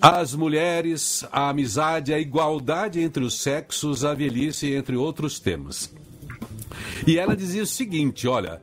as 0.00 0.34
mulheres, 0.34 1.24
a 1.30 1.50
amizade, 1.50 2.14
a 2.14 2.18
igualdade 2.18 3.00
entre 3.00 3.22
os 3.22 3.40
sexos, 3.40 4.04
a 4.04 4.14
velhice, 4.14 4.72
entre 4.72 4.96
outros 4.96 5.38
temas. 5.38 5.92
E 7.06 7.18
ela 7.18 7.36
dizia 7.36 7.62
o 7.62 7.66
seguinte: 7.66 8.26
olha, 8.26 8.62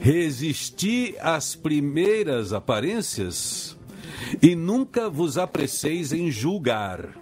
resisti 0.00 1.14
às 1.20 1.56
primeiras 1.56 2.52
aparências 2.52 3.76
e 4.40 4.54
nunca 4.54 5.10
vos 5.10 5.36
apreceis 5.36 6.12
em 6.12 6.30
julgar. 6.30 7.18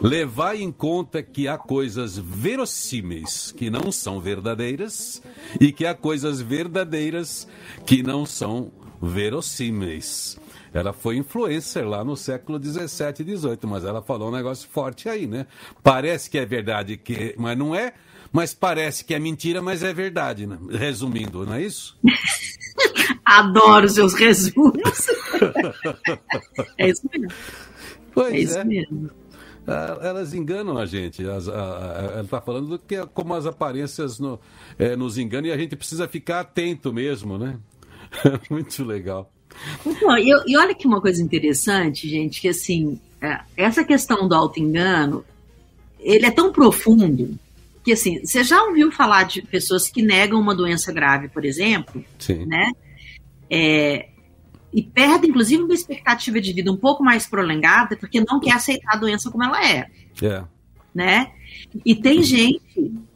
Levai 0.00 0.62
em 0.62 0.70
conta 0.70 1.22
que 1.22 1.48
há 1.48 1.58
coisas 1.58 2.16
verossímeis 2.16 3.52
que 3.52 3.68
não 3.68 3.90
são 3.90 4.20
verdadeiras 4.20 5.20
e 5.60 5.72
que 5.72 5.84
há 5.84 5.94
coisas 5.94 6.40
verdadeiras 6.40 7.48
que 7.84 8.02
não 8.02 8.24
são 8.24 8.70
verossímeis. 9.02 10.38
Ela 10.78 10.92
foi 10.92 11.16
influencer 11.16 11.86
lá 11.86 12.04
no 12.04 12.16
século 12.16 12.58
17 12.58 13.22
e 13.22 13.24
18, 13.24 13.66
mas 13.66 13.84
ela 13.84 14.00
falou 14.00 14.28
um 14.28 14.32
negócio 14.32 14.68
forte 14.68 15.08
aí, 15.08 15.26
né? 15.26 15.46
Parece 15.82 16.30
que 16.30 16.38
é 16.38 16.46
verdade, 16.46 16.96
que, 16.96 17.34
mas 17.36 17.56
não 17.58 17.74
é. 17.74 17.92
Mas 18.30 18.52
parece 18.52 19.04
que 19.04 19.14
é 19.14 19.18
mentira, 19.18 19.62
mas 19.62 19.82
é 19.82 19.92
verdade, 19.92 20.46
né? 20.46 20.58
resumindo, 20.70 21.46
não 21.46 21.54
é 21.54 21.62
isso? 21.62 21.98
Adoro 23.24 23.88
seus 23.88 24.14
resumos. 24.14 25.08
é 26.76 26.90
isso 26.90 27.08
mesmo. 27.10 27.32
Pois 28.12 28.32
é. 28.32 28.38
Isso 28.38 28.58
é. 28.58 28.64
mesmo. 28.64 29.10
Ah, 29.66 29.98
elas 30.02 30.32
enganam 30.32 30.78
a 30.78 30.86
gente. 30.86 31.28
As, 31.28 31.48
a, 31.48 31.52
a, 31.52 32.02
ela 32.12 32.22
está 32.22 32.40
falando 32.40 32.68
do 32.68 32.78
que 32.78 33.04
como 33.08 33.34
as 33.34 33.44
aparências 33.44 34.18
no, 34.18 34.40
é, 34.78 34.96
nos 34.96 35.18
enganam 35.18 35.48
e 35.48 35.52
a 35.52 35.58
gente 35.58 35.76
precisa 35.76 36.08
ficar 36.08 36.40
atento 36.40 36.92
mesmo, 36.92 37.36
né? 37.36 37.58
Muito 38.50 38.82
legal. 38.84 39.30
Então, 39.84 40.16
e, 40.18 40.30
e 40.46 40.56
olha 40.56 40.74
que 40.74 40.86
uma 40.86 41.00
coisa 41.00 41.22
interessante, 41.22 42.08
gente, 42.08 42.40
que 42.40 42.48
assim, 42.48 43.00
é, 43.20 43.40
essa 43.56 43.84
questão 43.84 44.28
do 44.28 44.34
auto-engano, 44.34 45.24
ele 45.98 46.26
é 46.26 46.30
tão 46.30 46.52
profundo 46.52 47.38
que 47.84 47.92
assim, 47.92 48.24
você 48.24 48.44
já 48.44 48.62
ouviu 48.64 48.92
falar 48.92 49.22
de 49.24 49.40
pessoas 49.40 49.88
que 49.88 50.02
negam 50.02 50.38
uma 50.38 50.54
doença 50.54 50.92
grave, 50.92 51.28
por 51.28 51.44
exemplo, 51.44 52.04
Sim. 52.18 52.44
né? 52.44 52.70
É, 53.50 54.08
e 54.72 54.82
perdem, 54.82 55.30
inclusive, 55.30 55.62
uma 55.62 55.74
expectativa 55.74 56.40
de 56.40 56.52
vida 56.52 56.70
um 56.70 56.76
pouco 56.76 57.02
mais 57.02 57.26
prolongada, 57.26 57.96
porque 57.96 58.20
não 58.20 58.38
quer 58.38 58.52
aceitar 58.52 58.94
a 58.94 58.98
doença 58.98 59.30
como 59.30 59.44
ela 59.44 59.66
é. 59.66 59.86
É. 60.22 60.44
Né? 60.94 61.32
E 61.84 61.94
tem 61.94 62.22
gente 62.22 62.60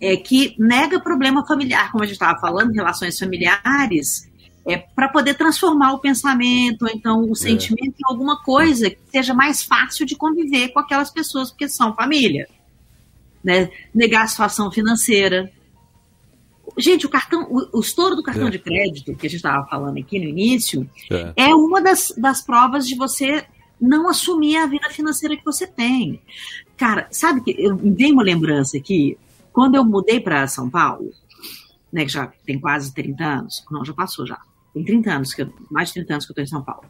é, 0.01 0.17
que 0.17 0.55
nega 0.59 1.01
problema 1.01 1.47
familiar, 1.47 1.91
como 1.93 2.03
a 2.03 2.07
gente 2.07 2.15
estava 2.15 2.39
falando, 2.41 2.73
relações 2.73 3.19
familiares, 3.19 4.31
é, 4.67 4.77
para 4.77 5.09
poder 5.09 5.35
transformar 5.35 5.93
o 5.93 5.99
pensamento, 5.99 6.83
ou 6.83 6.89
então 6.89 7.25
o 7.25 7.33
é. 7.33 7.35
sentimento 7.35 7.97
em 7.99 8.13
alguma 8.13 8.41
coisa 8.43 8.91
que 8.91 8.99
seja 9.11 9.35
mais 9.35 9.63
fácil 9.63 10.07
de 10.07 10.17
conviver 10.17 10.69
com 10.69 10.79
aquelas 10.79 11.11
pessoas, 11.11 11.51
porque 11.51 11.69
são 11.69 11.95
família. 11.95 12.49
Né? 13.43 13.71
Negar 13.93 14.23
a 14.23 14.29
situação 14.29 14.71
financeira. 14.71 15.53
Gente, 16.79 17.07
o 17.07 17.09
cartão, 17.09 17.47
o, 17.51 17.79
o 17.79 17.81
estouro 17.81 18.15
do 18.15 18.23
cartão 18.23 18.47
é. 18.47 18.51
de 18.51 18.59
crédito, 18.59 19.17
que 19.17 19.27
a 19.27 19.31
gente 19.31 19.39
estava 19.39 19.67
falando 19.67 19.99
aqui 19.99 20.19
no 20.19 20.27
início, 20.27 20.89
é, 21.11 21.49
é 21.49 21.55
uma 21.55 21.83
das, 21.83 22.15
das 22.17 22.41
provas 22.41 22.87
de 22.87 22.95
você 22.95 23.45
não 23.81 24.09
assumir 24.09 24.57
a 24.57 24.67
vida 24.67 24.89
financeira 24.91 25.37
que 25.37 25.45
você 25.45 25.67
tem. 25.67 26.23
Cara, 26.77 27.09
sabe 27.11 27.43
que 27.43 27.51
eu 27.59 27.77
me 27.77 27.91
dei 27.91 28.13
uma 28.13 28.23
lembrança 28.23 28.77
aqui, 28.77 29.19
quando 29.53 29.75
eu 29.75 29.85
mudei 29.85 30.21
para 30.21 30.47
São 30.47 30.71
Paulo, 30.71 31.13
né, 31.93 32.05
que 32.05 32.13
já 32.13 32.33
tem 32.47 32.61
quase 32.61 32.95
30 32.95 33.25
anos, 33.25 33.65
não, 33.71 33.85
já 33.85 33.93
passou 33.93 34.25
já. 34.25 34.41
Tem 34.73 34.85
30 34.85 35.13
anos, 35.13 35.35
que 35.35 35.43
eu, 35.43 35.53
mais 35.71 35.89
de 35.89 35.95
30 35.95 36.15
anos 36.15 36.27
que 36.27 36.31
eu 36.31 36.35
estou 36.35 36.45
em 36.45 36.47
São 36.47 36.63
Paulo. 36.63 36.85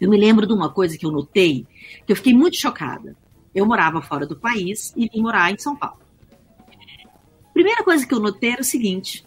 Eu 0.00 0.10
me 0.10 0.16
lembro 0.16 0.46
de 0.46 0.52
uma 0.52 0.70
coisa 0.70 0.96
que 0.96 1.04
eu 1.04 1.10
notei, 1.10 1.66
que 2.06 2.12
eu 2.12 2.16
fiquei 2.16 2.34
muito 2.34 2.56
chocada. 2.56 3.16
Eu 3.54 3.66
morava 3.66 4.02
fora 4.02 4.26
do 4.26 4.36
país 4.36 4.92
e 4.96 5.08
vim 5.08 5.22
morar 5.22 5.50
em 5.50 5.58
São 5.58 5.74
Paulo. 5.74 5.98
Primeira 7.52 7.82
coisa 7.82 8.06
que 8.06 8.12
eu 8.12 8.20
notei 8.20 8.50
era 8.50 8.60
o 8.60 8.64
seguinte: 8.64 9.24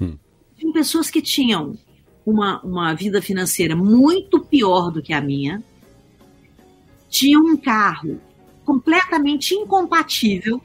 hum. 0.00 0.16
tinha 0.56 0.72
pessoas 0.72 1.10
que 1.10 1.20
tinham 1.20 1.76
uma, 2.24 2.60
uma 2.62 2.94
vida 2.94 3.20
financeira 3.20 3.76
muito 3.76 4.40
pior 4.40 4.90
do 4.90 5.02
que 5.02 5.12
a 5.12 5.20
minha, 5.20 5.62
tinham 7.10 7.42
um 7.42 7.56
carro 7.56 8.20
completamente 8.64 9.54
incompatível 9.54 10.60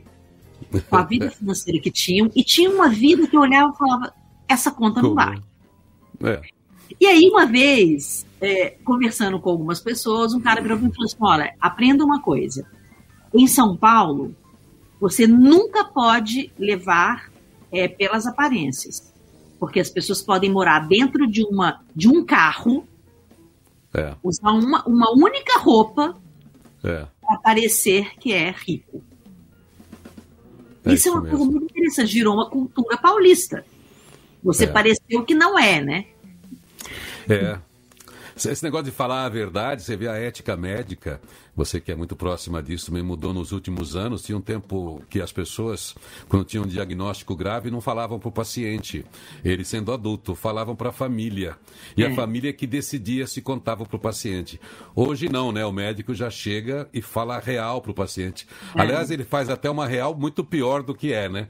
com 0.89 0.95
a 0.95 1.03
vida 1.05 1.29
financeira 1.29 1.79
que 1.79 1.91
tinham 1.91 2.31
e 2.33 2.43
tinham 2.43 2.73
uma 2.73 2.87
vida 2.87 3.27
que 3.27 3.35
eu 3.35 3.41
olhava 3.41 3.73
e 3.73 3.77
falava: 3.77 4.13
essa 4.47 4.71
conta 4.71 5.01
não 5.01 5.13
vai. 5.13 5.41
É. 6.23 6.41
E 6.99 7.07
aí, 7.07 7.29
uma 7.29 7.45
vez, 7.45 8.25
é, 8.39 8.71
conversando 8.83 9.39
com 9.39 9.49
algumas 9.49 9.79
pessoas, 9.79 10.33
um 10.33 10.39
cara 10.39 10.61
virou 10.61 10.77
e 10.77 10.81
falou 10.81 11.05
assim: 11.05 11.17
olha, 11.19 11.55
aprenda 11.59 12.03
uma 12.03 12.21
coisa. 12.21 12.65
Em 13.33 13.47
São 13.47 13.77
Paulo, 13.77 14.35
você 14.99 15.25
nunca 15.25 15.83
pode 15.83 16.51
levar 16.59 17.31
é, 17.71 17.87
pelas 17.87 18.27
aparências. 18.27 19.11
Porque 19.59 19.79
as 19.79 19.89
pessoas 19.89 20.21
podem 20.21 20.51
morar 20.51 20.87
dentro 20.87 21.27
de, 21.27 21.43
uma, 21.43 21.81
de 21.95 22.09
um 22.09 22.25
carro, 22.25 22.85
é. 23.93 24.15
usar 24.23 24.51
uma, 24.51 24.83
uma 24.85 25.11
única 25.11 25.59
roupa 25.59 26.17
é. 26.83 27.05
para 27.21 27.37
parecer 27.37 28.15
que 28.19 28.33
é 28.33 28.51
rico. 28.51 29.03
É 30.83 30.93
isso, 30.93 31.07
isso, 31.07 31.09
é 31.09 31.11
uma 31.11 31.21
mesmo. 31.21 31.37
coisa 31.37 31.51
muito 31.51 31.71
interessante. 31.71 32.11
Girou 32.11 32.33
uma 32.33 32.49
cultura 32.49 32.97
paulista. 32.97 33.63
Você 34.43 34.63
é. 34.63 34.67
pareceu 34.67 35.23
que 35.23 35.35
não 35.35 35.57
é, 35.57 35.79
né? 35.79 36.05
É. 37.29 37.59
Esse 38.35 38.63
negócio 38.63 38.85
de 38.85 38.91
falar 38.91 39.25
a 39.25 39.29
verdade, 39.29 39.83
você 39.83 39.95
vê 39.95 40.07
a 40.07 40.15
ética 40.15 40.55
médica, 40.55 41.21
você 41.55 41.81
que 41.81 41.91
é 41.91 41.95
muito 41.95 42.15
próxima 42.15 42.63
disso, 42.63 42.87
também 42.87 43.03
mudou 43.03 43.33
nos 43.33 43.51
últimos 43.51 43.95
anos. 43.95 44.23
Tinha 44.23 44.37
um 44.37 44.41
tempo 44.41 45.01
que 45.09 45.21
as 45.21 45.31
pessoas, 45.31 45.93
quando 46.29 46.45
tinham 46.45 46.63
um 46.63 46.67
diagnóstico 46.67 47.35
grave, 47.35 47.69
não 47.69 47.81
falavam 47.81 48.19
para 48.19 48.29
o 48.29 48.31
paciente. 48.31 49.05
Ele 49.43 49.63
sendo 49.63 49.91
adulto, 49.91 50.33
falavam 50.33 50.75
para 50.75 50.89
a 50.89 50.93
família. 50.93 51.57
E 51.95 52.03
é. 52.03 52.07
a 52.07 52.15
família 52.15 52.53
que 52.53 52.65
decidia 52.65 53.27
se 53.27 53.41
contava 53.41 53.85
para 53.85 53.97
o 53.97 53.99
paciente. 53.99 54.59
Hoje 54.95 55.27
não, 55.27 55.51
né? 55.51 55.65
O 55.65 55.71
médico 55.71 56.13
já 56.13 56.29
chega 56.29 56.89
e 56.93 57.01
fala 57.01 57.35
a 57.35 57.39
real 57.39 57.81
para 57.81 57.91
o 57.91 57.95
paciente. 57.95 58.47
É. 58.75 58.81
Aliás, 58.81 59.11
ele 59.11 59.23
faz 59.23 59.49
até 59.49 59.69
uma 59.69 59.85
real 59.85 60.15
muito 60.15 60.43
pior 60.43 60.83
do 60.83 60.95
que 60.95 61.11
é, 61.11 61.27
né? 61.27 61.49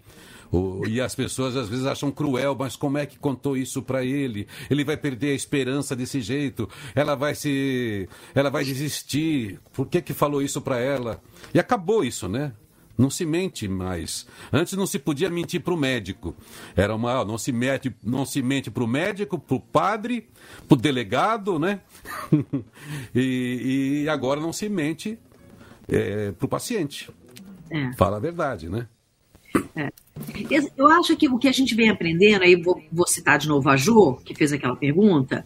O, 0.51 0.85
e 0.85 0.99
as 0.99 1.15
pessoas 1.15 1.55
às 1.55 1.69
vezes 1.69 1.85
acham 1.85 2.11
cruel, 2.11 2.55
mas 2.57 2.75
como 2.75 2.97
é 2.97 3.05
que 3.05 3.17
contou 3.17 3.55
isso 3.55 3.81
para 3.81 4.03
ele? 4.03 4.47
Ele 4.69 4.83
vai 4.83 4.97
perder 4.97 5.31
a 5.31 5.35
esperança 5.35 5.95
desse 5.95 6.19
jeito. 6.19 6.67
Ela 6.93 7.15
vai 7.15 7.33
se, 7.33 8.09
ela 8.35 8.49
vai 8.49 8.65
desistir. 8.65 9.59
Por 9.71 9.87
que 9.87 10.01
que 10.01 10.13
falou 10.13 10.41
isso 10.41 10.61
para 10.61 10.79
ela? 10.79 11.21
E 11.53 11.59
acabou 11.59 12.03
isso, 12.03 12.27
né? 12.27 12.51
Não 12.97 13.09
se 13.09 13.25
mente 13.25 13.67
mais. 13.67 14.27
Antes 14.51 14.73
não 14.73 14.85
se 14.85 14.99
podia 14.99 15.29
mentir 15.29 15.61
para 15.61 15.73
o 15.73 15.77
médico. 15.77 16.35
Era 16.75 16.93
uma, 16.93 17.23
não 17.25 17.37
se 17.37 17.51
mente, 17.51 17.95
não 18.03 18.25
se 18.25 18.41
mente 18.41 18.69
para 18.69 18.83
o 18.83 18.87
médico, 18.87 19.39
para 19.39 19.55
o 19.55 19.59
padre, 19.59 20.29
para 20.67 20.75
o 20.75 20.79
delegado, 20.79 21.57
né? 21.57 21.81
e, 23.15 24.03
e, 24.03 24.09
agora 24.09 24.39
não 24.39 24.53
se 24.53 24.69
mente 24.69 25.17
é, 25.87 26.31
para 26.33 26.45
o 26.45 26.49
paciente. 26.49 27.09
É. 27.69 27.93
Fala 27.93 28.17
a 28.17 28.19
verdade, 28.19 28.69
né? 28.69 28.87
É. 29.75 29.89
Eu 30.77 30.87
acho 30.87 31.15
que 31.15 31.27
o 31.27 31.37
que 31.37 31.47
a 31.47 31.51
gente 31.51 31.73
vem 31.73 31.89
aprendendo, 31.89 32.43
aí 32.43 32.55
vou, 32.55 32.81
vou 32.91 33.07
citar 33.07 33.37
de 33.37 33.47
novo 33.47 33.69
a 33.69 33.77
Jo, 33.77 34.17
que 34.25 34.35
fez 34.35 34.51
aquela 34.51 34.75
pergunta, 34.75 35.45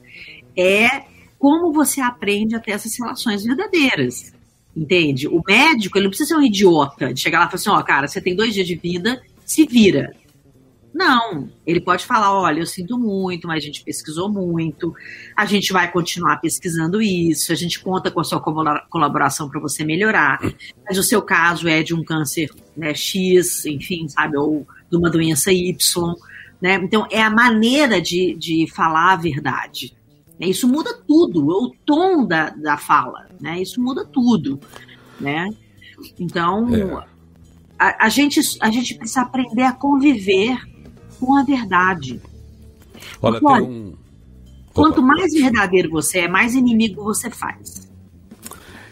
é 0.56 1.04
como 1.38 1.72
você 1.72 2.02
aprende 2.02 2.56
a 2.56 2.60
ter 2.60 2.72
essas 2.72 2.98
relações 2.98 3.44
verdadeiras. 3.44 4.34
Entende? 4.76 5.28
O 5.28 5.42
médico, 5.48 5.98
ele 5.98 6.06
não 6.06 6.10
precisa 6.10 6.30
ser 6.30 6.36
um 6.36 6.44
idiota 6.44 7.14
de 7.14 7.20
chegar 7.20 7.40
lá 7.40 7.46
e 7.46 7.48
falar 7.48 7.56
assim: 7.56 7.70
ó, 7.70 7.80
oh, 7.80 7.84
cara, 7.84 8.08
você 8.08 8.20
tem 8.20 8.36
dois 8.36 8.54
dias 8.54 8.68
de 8.68 8.76
vida, 8.76 9.22
se 9.46 9.66
vira. 9.66 10.14
Não, 10.96 11.50
ele 11.68 11.82
pode 11.82 12.06
falar: 12.06 12.34
olha, 12.34 12.62
eu 12.62 12.66
sinto 12.66 12.98
muito, 12.98 13.50
mas 13.50 13.58
a 13.58 13.66
gente 13.68 13.84
pesquisou 13.84 14.32
muito, 14.32 14.96
a 15.36 15.46
gente 15.46 15.74
vai 15.74 15.92
continuar 15.92 16.38
pesquisando 16.38 17.02
isso, 17.02 17.52
a 17.52 17.56
gente 17.56 17.82
conta 17.82 18.10
com 18.10 18.22
a 18.22 18.24
sua 18.24 18.40
colaboração 18.40 19.50
para 19.50 19.60
você 19.60 19.84
melhorar. 19.84 20.40
Mas 20.88 20.98
o 20.98 21.04
seu 21.04 21.22
caso 21.22 21.68
é 21.68 21.84
de 21.84 21.94
um 21.94 22.02
câncer 22.02 22.50
né, 22.78 22.94
X, 22.94 23.66
enfim, 23.66 24.08
sabe, 24.08 24.38
ou 24.38 24.66
de 24.90 24.96
uma 24.96 25.10
doença 25.10 25.52
Y. 25.52 25.76
Né? 26.62 26.76
Então, 26.76 27.06
é 27.12 27.22
a 27.22 27.30
maneira 27.30 28.02
de, 28.02 28.34
de 28.36 28.66
falar 28.74 29.12
a 29.12 29.18
verdade. 29.18 29.94
Isso 30.40 30.66
muda 30.66 30.98
tudo, 31.06 31.46
o 31.46 31.76
tom 31.86 32.26
da, 32.26 32.52
da 32.52 32.78
fala, 32.78 33.28
né? 33.40 33.62
Isso 33.62 33.82
muda 33.82 34.06
tudo, 34.06 34.60
né? 35.20 35.50
Então, 36.18 36.74
é. 36.74 37.06
a, 37.78 38.06
a, 38.06 38.10
gente, 38.10 38.40
a 38.62 38.70
gente 38.70 38.96
precisa 38.96 39.24
aprender 39.24 39.64
a 39.64 39.74
conviver 39.74 40.58
com 41.20 41.38
a 41.38 41.44
verdade. 41.44 42.22
Olha, 43.22 43.40
Porque, 43.40 43.46
olha 43.46 43.64
um... 43.64 43.94
quanto 44.74 45.02
mais 45.02 45.34
verdadeiro 45.34 45.90
você 45.90 46.20
é, 46.20 46.28
mais 46.28 46.56
inimigo 46.56 47.04
você 47.04 47.30
faz. 47.30 47.90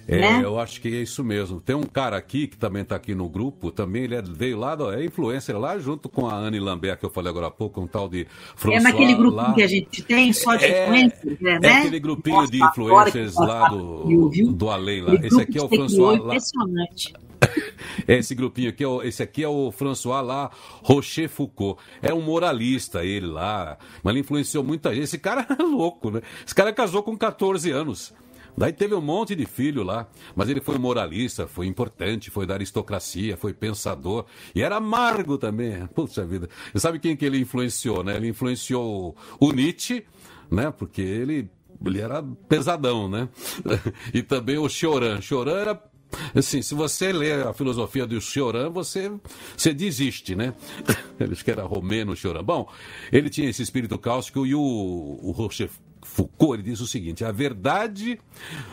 É, 0.08 0.20
né? 0.20 0.42
eu 0.44 0.60
acho 0.60 0.82
que 0.82 0.88
é 0.88 1.02
isso 1.02 1.24
mesmo. 1.24 1.62
Tem 1.62 1.76
um 1.76 1.84
cara 1.84 2.18
aqui 2.18 2.48
que 2.48 2.58
também 2.58 2.82
está 2.82 2.96
aqui 2.96 3.16
no 3.16 3.30
grupo, 3.30 3.72
também 3.72 4.04
ele 4.04 4.16
é, 4.16 4.22
veio 4.22 4.58
lá, 4.58 4.78
é 4.96 5.06
influencer 5.06 5.58
lá 5.58 5.78
junto 5.78 6.10
com 6.10 6.28
a 6.28 6.36
Anne 6.36 6.60
Lambert, 6.60 6.98
que 6.98 7.06
eu 7.06 7.10
falei 7.10 7.30
agora 7.30 7.48
há 7.48 7.52
pouco, 7.52 7.82
um 7.82 7.88
tal 7.88 8.10
de 8.10 8.28
François. 8.56 8.84
É 8.84 8.84
naquele 8.84 9.14
grupo 9.14 9.36
lá. 9.36 9.54
que 9.54 9.64
a 9.64 9.68
gente 9.68 10.04
tem, 10.04 10.34
só 10.34 10.56
de 10.56 10.66
é, 10.66 10.86
influencers, 10.86 11.40
né? 11.40 11.60
É 11.62 11.78
aquele 11.80 12.00
grupinho 12.00 12.36
Nossa, 12.38 12.52
de 12.52 12.64
influencers 12.64 13.36
lá 13.36 13.70
do, 13.70 14.30
do 14.54 14.70
Além 14.70 15.02
lá. 15.02 15.16
Esse 15.16 15.42
aqui 15.42 15.58
é 15.58 15.64
o 15.64 15.70
François 15.70 16.20
lá. 16.20 16.26
Impressionante. 16.26 17.14
Esse 18.08 18.34
grupinho 18.36 18.70
aqui, 18.70 18.84
é 18.84 19.08
esse 19.08 19.22
aqui 19.22 19.44
é 19.44 19.48
o 19.48 19.72
François 19.72 20.26
lá, 20.26 20.50
Rocher 20.82 21.30
Foucault. 21.30 21.82
É 22.02 22.14
um 22.14 22.22
moralista 22.22 23.04
ele 23.04 23.28
lá, 23.28 23.78
mas 24.02 24.12
ele 24.12 24.22
influenciou 24.22 24.64
muita 24.64 24.94
gente. 24.94 25.04
Esse 25.04 25.18
cara 25.18 25.46
é 25.58 25.62
louco, 25.62 26.10
né? 26.10 26.22
Esse 26.46 26.56
cara 26.56 26.72
casou 26.74 27.04
com 27.04 27.18
14 27.18 27.70
anos. 27.72 28.14
Daí 28.58 28.72
teve 28.72 28.94
um 28.94 29.02
monte 29.02 29.36
de 29.36 29.46
filho 29.46 29.84
lá, 29.84 30.08
mas 30.36 30.50
ele 30.50 30.62
foi 30.62 30.78
moralista, 30.78 31.48
foi 31.48 31.66
importante, 31.68 32.30
foi 32.30 32.46
da 32.46 32.54
aristocracia, 32.54 33.36
foi 33.36 33.54
pensador 33.54 34.26
e 34.54 34.62
era 34.62 34.78
amargo 34.78 35.38
também. 35.38 35.86
Puxa 35.96 36.26
vida. 36.26 36.50
E 36.74 36.80
sabe 36.80 37.00
quem 37.00 37.16
que 37.16 37.26
ele 37.26 37.40
influenciou, 37.40 38.04
né? 38.04 38.16
Ele 38.16 38.30
influenciou 38.30 39.16
o 39.40 39.52
Nietzsche, 39.52 40.06
né? 40.52 40.72
Porque 40.72 41.02
ele 41.02 41.50
ele 41.86 42.00
era 42.00 42.24
pesadão, 42.48 43.10
né? 43.10 43.28
E 44.14 44.22
também 44.22 44.58
o 44.58 44.70
Choran. 44.70 45.20
Choran 45.20 45.60
era 45.60 45.94
Assim, 46.36 46.62
se 46.62 46.76
você 46.76 47.12
lê 47.12 47.34
a 47.34 47.54
filosofia 47.54 48.06
do 48.06 48.20
Choran, 48.22 48.70
você, 48.70 49.12
você 49.58 49.74
desiste, 49.74 50.36
né? 50.36 50.54
Eles 51.20 51.42
que 51.42 51.52
era 51.52 51.64
romeno 51.64 52.16
Choran. 52.16 52.44
Bom, 52.44 52.70
ele 53.12 53.30
tinha 53.30 53.50
esse 53.50 53.64
espírito 53.64 53.98
cáustico 53.98 54.46
e 54.46 54.54
o, 54.54 54.62
o 54.62 55.32
Rocher 55.32 55.70
Foucault 56.08 56.56
ele 56.56 56.64
diz 56.64 56.80
o 56.80 56.88
seguinte: 56.88 57.24
a 57.24 57.32
verdade 57.32 58.20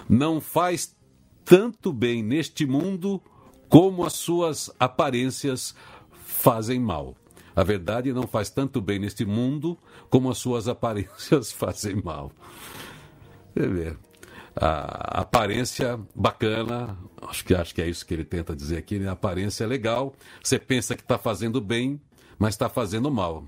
não 0.09 0.41
faz 0.41 0.97
tanto 1.45 1.93
bem 1.93 2.23
neste 2.23 2.67
mundo 2.67 3.21
como 3.69 4.05
as 4.05 4.15
suas 4.15 4.71
aparências 4.79 5.75
fazem 6.25 6.79
mal. 6.79 7.17
A 7.55 7.63
verdade 7.63 8.13
não 8.13 8.27
faz 8.27 8.51
tanto 8.51 8.81
bem 8.81 8.99
neste 8.99 9.25
mundo 9.25 9.79
como 10.09 10.31
as 10.31 10.39
suas 10.39 10.69
aparências 10.69 11.53
fazem 11.53 11.97
mal. 11.97 12.33
Você 13.55 13.67
vê 13.67 13.97
a 14.57 15.21
aparência 15.21 15.99
bacana, 16.15 16.97
acho 17.23 17.45
que, 17.45 17.55
acho 17.55 17.75
que 17.75 17.83
é 17.83 17.89
isso 17.89 18.05
que 18.05 18.15
ele 18.15 18.25
tenta 18.25 18.55
dizer 18.55 18.79
aqui, 18.79 18.99
né? 18.99 19.09
a 19.09 19.13
aparência 19.13 19.65
é 19.65 19.67
legal, 19.67 20.15
você 20.43 20.59
pensa 20.59 20.95
que 20.95 21.03
está 21.03 21.19
fazendo 21.19 21.61
bem, 21.61 22.01
mas 22.39 22.55
está 22.55 22.69
fazendo 22.69 23.11
mal. 23.11 23.47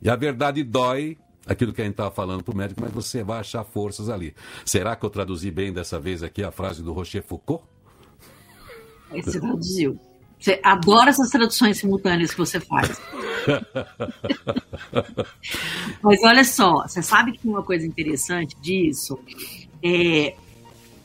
E 0.00 0.10
a 0.10 0.16
verdade 0.16 0.62
dói, 0.62 1.16
aquilo 1.46 1.72
que 1.72 1.80
a 1.80 1.84
gente 1.84 1.94
estava 1.94 2.10
falando 2.10 2.42
para 2.42 2.54
o 2.54 2.56
médico, 2.56 2.80
mas 2.80 2.92
você 2.92 3.22
vai 3.22 3.40
achar 3.40 3.64
forças 3.64 4.08
ali. 4.08 4.34
Será 4.64 4.96
que 4.96 5.04
eu 5.04 5.10
traduzi 5.10 5.50
bem 5.50 5.72
dessa 5.72 5.98
vez 5.98 6.22
aqui 6.22 6.42
a 6.42 6.50
frase 6.50 6.82
do 6.82 6.92
Rocher 6.92 7.22
Foucault? 7.22 7.64
Você 9.10 9.40
traduziu. 9.40 9.98
Você 10.38 10.60
adora 10.62 11.10
essas 11.10 11.30
traduções 11.30 11.78
simultâneas 11.78 12.32
que 12.32 12.38
você 12.38 12.58
faz. 12.58 13.00
Mas 16.02 16.22
olha 16.24 16.44
só, 16.44 16.82
você 16.82 17.00
sabe 17.00 17.32
que 17.32 17.46
uma 17.46 17.62
coisa 17.62 17.86
interessante 17.86 18.56
disso 18.60 19.18
é, 19.82 20.34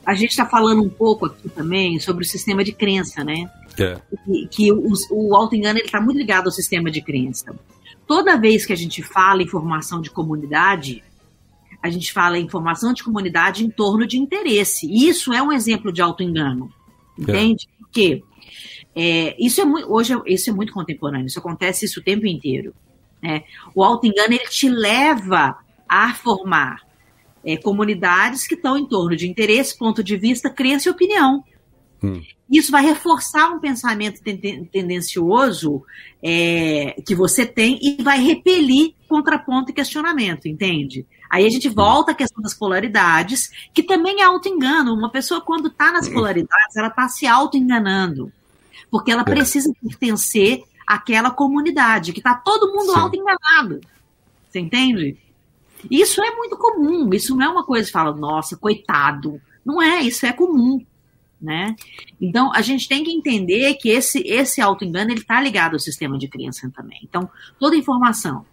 a 0.04 0.14
gente 0.14 0.30
está 0.30 0.46
falando 0.46 0.82
um 0.82 0.88
pouco 0.88 1.26
aqui 1.26 1.48
também 1.50 2.00
sobre 2.00 2.24
o 2.24 2.26
sistema 2.26 2.64
de 2.64 2.72
crença, 2.72 3.22
né? 3.22 3.48
É. 3.78 4.00
Que, 4.24 4.48
que 4.48 4.72
o, 4.72 4.92
o 5.10 5.36
auto-engano 5.36 5.78
está 5.78 6.00
muito 6.00 6.16
ligado 6.16 6.46
ao 6.46 6.52
sistema 6.52 6.90
de 6.90 7.00
crença. 7.00 7.54
Toda 8.08 8.38
vez 8.38 8.64
que 8.64 8.72
a 8.72 8.76
gente 8.76 9.02
fala 9.02 9.42
em 9.42 9.46
formação 9.46 10.00
de 10.00 10.10
comunidade, 10.10 11.04
a 11.82 11.90
gente 11.90 12.10
fala 12.10 12.38
em 12.38 12.48
formação 12.48 12.94
de 12.94 13.04
comunidade 13.04 13.62
em 13.64 13.70
torno 13.70 14.06
de 14.06 14.18
interesse. 14.18 14.90
Isso 14.90 15.30
é 15.32 15.42
um 15.42 15.52
exemplo 15.52 15.92
de 15.92 16.00
auto-engano. 16.00 16.72
É. 17.18 17.22
Entende? 17.22 17.68
É. 17.68 17.78
Porque 17.78 18.22
é, 18.96 19.36
isso 19.38 19.60
é 19.60 19.64
muito, 19.66 19.92
hoje 19.92 20.14
isso 20.26 20.48
é 20.48 20.52
muito 20.54 20.72
contemporâneo, 20.72 21.26
isso 21.26 21.38
acontece 21.38 21.84
isso 21.84 22.00
o 22.00 22.02
tempo 22.02 22.26
inteiro. 22.26 22.74
Né? 23.22 23.44
O 23.74 23.84
auto-engano 23.84 24.32
ele 24.32 24.48
te 24.48 24.70
leva 24.70 25.58
a 25.86 26.14
formar 26.14 26.82
é, 27.44 27.58
comunidades 27.58 28.46
que 28.46 28.54
estão 28.54 28.76
em 28.76 28.86
torno 28.86 29.14
de 29.14 29.28
interesse, 29.28 29.76
ponto 29.76 30.02
de 30.02 30.16
vista, 30.16 30.48
crença 30.48 30.88
e 30.88 30.92
opinião. 30.92 31.44
Hum. 32.02 32.22
Isso 32.50 32.72
vai 32.72 32.82
reforçar 32.82 33.50
um 33.50 33.58
pensamento 33.58 34.22
tendencioso 34.22 35.82
é, 36.22 37.00
que 37.06 37.14
você 37.14 37.44
tem 37.44 37.78
e 37.82 38.02
vai 38.02 38.20
repelir 38.20 38.94
contraponto 39.06 39.70
e 39.70 39.74
questionamento, 39.74 40.48
entende? 40.48 41.06
Aí 41.30 41.46
a 41.46 41.50
gente 41.50 41.68
volta 41.68 42.12
à 42.12 42.14
questão 42.14 42.42
das 42.42 42.54
polaridades, 42.54 43.50
que 43.74 43.82
também 43.82 44.22
é 44.22 44.24
auto-engano. 44.24 44.94
Uma 44.94 45.10
pessoa, 45.10 45.42
quando 45.42 45.68
está 45.68 45.92
nas 45.92 46.08
polaridades, 46.08 46.76
ela 46.76 46.88
está 46.88 47.06
se 47.08 47.26
auto-enganando. 47.26 48.32
Porque 48.90 49.10
ela 49.10 49.20
é. 49.22 49.24
precisa 49.24 49.70
pertencer 49.82 50.62
àquela 50.86 51.30
comunidade, 51.30 52.14
que 52.14 52.20
está 52.20 52.34
todo 52.34 52.72
mundo 52.72 52.92
auto-enganado. 52.92 53.80
Você 54.48 54.58
entende? 54.58 55.18
Isso 55.90 56.22
é 56.22 56.34
muito 56.34 56.56
comum. 56.56 57.12
Isso 57.12 57.36
não 57.36 57.44
é 57.44 57.48
uma 57.50 57.64
coisa 57.64 57.86
que 57.86 57.92
fala, 57.92 58.16
nossa, 58.16 58.56
coitado. 58.56 59.38
Não 59.64 59.82
é, 59.82 60.00
isso 60.00 60.24
é 60.24 60.32
comum. 60.32 60.82
Né? 61.40 61.76
Então, 62.20 62.52
a 62.52 62.60
gente 62.60 62.88
tem 62.88 63.04
que 63.04 63.12
entender 63.12 63.74
que 63.74 63.90
esse, 63.90 64.20
esse 64.26 64.60
auto-engano 64.60 65.12
está 65.12 65.40
ligado 65.40 65.74
ao 65.74 65.78
sistema 65.78 66.18
de 66.18 66.26
crença 66.26 66.70
também. 66.74 66.98
Então, 67.04 67.30
toda 67.60 67.76
informação 67.76 68.44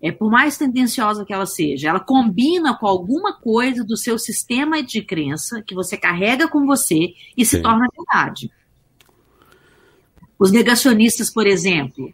é, 0.00 0.12
por 0.12 0.30
mais 0.30 0.58
tendenciosa 0.58 1.24
que 1.24 1.32
ela 1.32 1.46
seja, 1.46 1.88
ela 1.88 2.00
combina 2.00 2.76
com 2.76 2.86
alguma 2.86 3.32
coisa 3.32 3.82
do 3.82 3.96
seu 3.96 4.18
sistema 4.18 4.82
de 4.82 5.02
crença 5.02 5.62
que 5.62 5.74
você 5.74 5.96
carrega 5.96 6.48
com 6.48 6.66
você 6.66 7.14
e 7.36 7.44
se 7.44 7.56
Sim. 7.56 7.62
torna 7.62 7.86
verdade. 7.96 8.50
Os 10.38 10.52
negacionistas, 10.52 11.30
por 11.30 11.46
exemplo, 11.46 12.12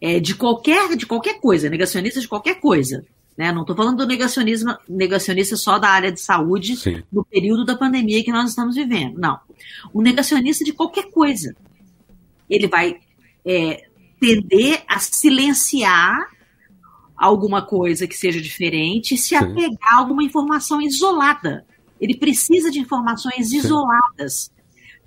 é, 0.00 0.20
de 0.20 0.34
qualquer 0.36 0.96
de 0.96 1.04
qualquer 1.04 1.40
coisa, 1.40 1.68
negacionistas 1.68 2.22
de 2.22 2.28
qualquer 2.28 2.60
coisa, 2.60 3.04
né? 3.36 3.52
Não 3.52 3.62
estou 3.62 3.74
falando 3.74 3.98
do 3.98 4.06
negacionismo 4.06 4.76
negacionista 4.88 5.56
só 5.56 5.78
da 5.78 5.88
área 5.88 6.12
de 6.12 6.20
saúde 6.20 6.76
Sim. 6.76 7.02
no 7.12 7.24
período 7.24 7.64
da 7.64 7.76
pandemia 7.76 8.22
que 8.22 8.32
nós 8.32 8.50
estamos 8.50 8.76
vivendo. 8.76 9.18
Não, 9.18 9.38
o 9.92 10.00
negacionista 10.00 10.64
de 10.64 10.72
qualquer 10.72 11.10
coisa, 11.10 11.54
ele 12.48 12.68
vai 12.68 13.00
é, 13.44 13.88
tender 14.20 14.84
a 14.88 14.98
silenciar 14.98 16.16
alguma 17.16 17.62
coisa 17.62 18.06
que 18.06 18.16
seja 18.16 18.40
diferente 18.40 19.14
e 19.14 19.18
se 19.18 19.30
Sim. 19.30 19.36
apegar 19.36 19.94
a 19.94 19.98
alguma 19.98 20.22
informação 20.22 20.80
isolada. 20.80 21.66
Ele 22.00 22.16
precisa 22.16 22.70
de 22.70 22.78
informações 22.78 23.48
Sim. 23.48 23.58
isoladas, 23.58 24.52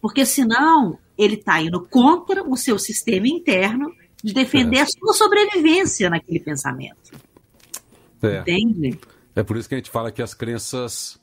porque 0.01 0.25
senão 0.25 0.97
ele 1.17 1.35
está 1.35 1.61
indo 1.61 1.81
contra 1.87 2.43
o 2.43 2.55
seu 2.55 2.77
sistema 2.77 3.27
interno 3.27 3.91
de 4.23 4.33
defender 4.33 4.77
é. 4.77 4.81
a 4.81 4.85
sua 4.85 5.13
sobrevivência 5.13 6.09
naquele 6.09 6.39
pensamento. 6.39 7.26
É. 8.27 8.39
Entende? 8.41 8.99
É 9.35 9.43
por 9.43 9.57
isso 9.57 9.69
que 9.69 9.75
a 9.75 9.77
gente 9.77 9.89
fala 9.89 10.11
que 10.11 10.21
as 10.21 10.33
crenças 10.33 11.19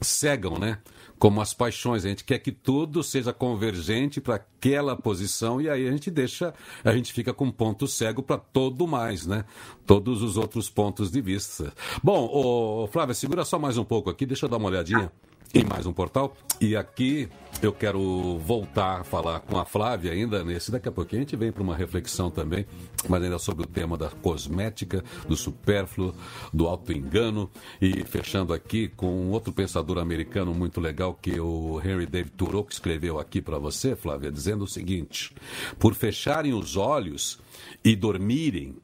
cegam, 0.00 0.58
né? 0.58 0.78
como 1.20 1.42
as 1.42 1.52
paixões. 1.52 2.04
A 2.04 2.08
gente 2.08 2.24
quer 2.24 2.38
que 2.38 2.50
tudo 2.50 3.04
seja 3.04 3.32
convergente 3.32 4.20
para 4.20 4.36
aquela 4.36 4.96
posição 4.96 5.60
e 5.60 5.68
aí 5.68 5.86
a 5.86 5.90
gente 5.92 6.10
deixa, 6.10 6.52
a 6.82 6.92
gente 6.92 7.12
fica 7.12 7.32
com 7.32 7.52
ponto 7.52 7.86
cego 7.86 8.22
para 8.22 8.38
todo 8.38 8.88
mais, 8.88 9.26
né? 9.26 9.44
Todos 9.86 10.22
os 10.22 10.38
outros 10.38 10.70
pontos 10.70 11.10
de 11.10 11.20
vista. 11.20 11.72
Bom, 12.02 12.26
ô, 12.32 12.88
Flávia, 12.88 13.14
segura 13.14 13.44
só 13.44 13.58
mais 13.58 13.76
um 13.76 13.84
pouco 13.84 14.08
aqui, 14.08 14.24
deixa 14.24 14.46
eu 14.46 14.48
dar 14.48 14.56
uma 14.56 14.70
olhadinha 14.70 15.12
em 15.54 15.62
mais 15.62 15.84
um 15.84 15.92
portal. 15.92 16.34
E 16.58 16.74
aqui 16.74 17.28
eu 17.62 17.72
quero 17.72 18.38
voltar 18.38 19.00
a 19.00 19.04
falar 19.04 19.40
com 19.40 19.58
a 19.58 19.64
Flávia 19.64 20.12
ainda 20.12 20.42
nesse. 20.42 20.70
Daqui 20.70 20.88
a 20.88 20.92
pouquinho 20.92 21.20
a 21.20 21.24
gente 21.24 21.36
vem 21.36 21.52
para 21.52 21.62
uma 21.62 21.76
reflexão 21.76 22.30
também, 22.30 22.64
mas 23.08 23.22
ainda 23.22 23.38
sobre 23.38 23.64
o 23.64 23.66
tema 23.66 23.98
da 23.98 24.08
cosmética, 24.08 25.04
do 25.28 25.36
supérfluo, 25.36 26.14
do 26.52 26.66
auto-engano. 26.66 27.50
E 27.80 28.02
fechando 28.04 28.54
aqui 28.54 28.88
com 28.88 29.30
outro 29.30 29.52
pensador 29.52 29.98
americano 29.98 30.54
muito 30.54 30.80
legal 30.80 31.12
que 31.14 31.38
o 31.38 31.80
Henry 31.84 32.06
David 32.06 32.32
Thoreau, 32.32 32.64
que 32.64 32.72
escreveu 32.72 33.18
aqui 33.18 33.42
para 33.42 33.58
você, 33.58 33.94
Flávia, 33.94 34.32
dizendo 34.32 34.64
o 34.64 34.68
seguinte: 34.68 35.34
por 35.78 35.94
fecharem 35.94 36.54
os 36.54 36.76
olhos 36.76 37.38
e 37.84 37.94
dormirem, 37.94 38.76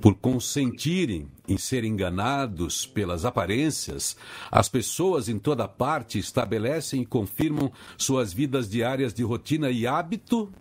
por 0.00 0.14
consentirem 0.14 1.28
em 1.48 1.58
ser 1.58 1.84
enganados 1.84 2.86
pelas 2.86 3.24
aparências, 3.24 4.16
as 4.50 4.68
pessoas 4.68 5.28
em 5.28 5.38
toda 5.38 5.66
parte 5.68 6.18
estabelecem 6.18 7.02
e 7.02 7.06
confirmam 7.06 7.70
suas 7.96 8.32
vidas 8.32 8.68
diárias 8.68 9.12
de 9.12 9.22
rotina 9.22 9.70
e 9.70 9.86
hábito 9.86 10.52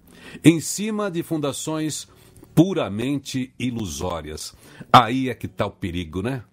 em 0.44 0.60
cima 0.60 1.10
de 1.10 1.24
fundações 1.24 2.08
puramente 2.54 3.54
ilusórias. 3.58 4.54
Aí 4.92 5.30
é 5.30 5.34
que 5.34 5.46
está 5.46 5.66
o 5.66 5.72
perigo, 5.72 6.22
né? 6.22 6.44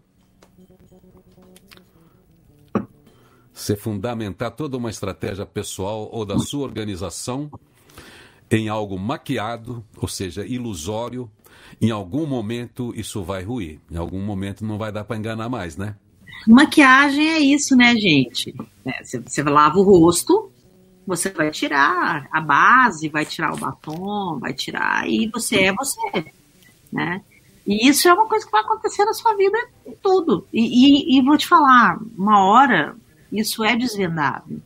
Você 3.52 3.74
fundamentar 3.74 4.52
toda 4.52 4.76
uma 4.76 4.88
estratégia 4.88 5.44
pessoal 5.44 6.09
ou 6.12 6.24
da 6.24 6.38
sua 6.38 6.62
organização 6.62 7.50
em 8.50 8.68
algo 8.68 8.98
maquiado, 8.98 9.84
ou 9.96 10.09
seja, 10.09 10.46
ilusório, 10.46 11.30
em 11.80 11.90
algum 11.90 12.26
momento 12.26 12.92
isso 12.96 13.22
vai 13.22 13.42
ruir. 13.42 13.80
Em 13.90 13.96
algum 13.96 14.20
momento 14.20 14.64
não 14.64 14.78
vai 14.78 14.90
dar 14.90 15.04
para 15.04 15.16
enganar 15.16 15.48
mais, 15.48 15.76
né? 15.76 15.96
Maquiagem 16.46 17.28
é 17.28 17.38
isso, 17.38 17.76
né, 17.76 17.94
gente? 17.96 18.54
É, 18.84 19.02
você, 19.02 19.42
lava 19.42 19.78
o 19.78 19.82
rosto, 19.82 20.50
você 21.06 21.30
vai 21.30 21.50
tirar 21.50 22.28
a 22.30 22.40
base, 22.40 23.09
vai 23.09 23.24
tirar 23.24 23.54
o 23.54 23.56
batom, 23.56 24.38
vai 24.38 24.52
tirar 24.52 25.09
e 25.09 25.28
você 25.28 25.64
é 25.64 25.72
você, 25.72 26.26
né? 26.92 27.22
E 27.66 27.88
isso 27.88 28.09
é 28.09 28.14
uma 28.14 28.26
coisa 28.26 28.46
que 28.46 28.52
vai 28.52 28.62
acontecer 28.62 29.04
na 29.04 29.12
sua 29.12 29.34
vida 29.34 29.59
em 29.86 29.94
tudo. 30.02 30.46
E, 30.52 31.16
e, 31.16 31.18
e 31.18 31.22
vou 31.22 31.36
te 31.36 31.46
falar, 31.46 31.98
uma 32.16 32.44
hora 32.44 32.96
isso 33.30 33.62
é 33.62 33.76
desvendado, 33.76 34.62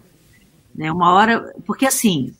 né? 0.74 0.92
Uma 0.92 1.12
hora, 1.12 1.52
porque 1.66 1.86
assim, 1.86 2.32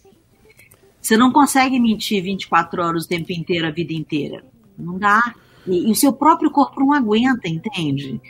você 1.03 1.16
não 1.16 1.32
consegue 1.32 1.80
mentir 1.80 2.22
24 2.22 2.80
horas 2.80 3.05
o 3.05 3.09
tempo 3.09 3.32
inteiro, 3.32 3.66
a 3.66 3.72
vida 3.72 3.92
inteira. 3.92 4.44
Não 4.78 4.96
dá. 4.96 5.34
E, 5.66 5.88
e, 5.88 5.90
o 5.90 5.94
seu 5.96 6.12
próprio 6.12 6.50
corpo 6.50 6.80
não 6.80 6.92
aguenta, 6.92 7.48
entende? 7.48 8.20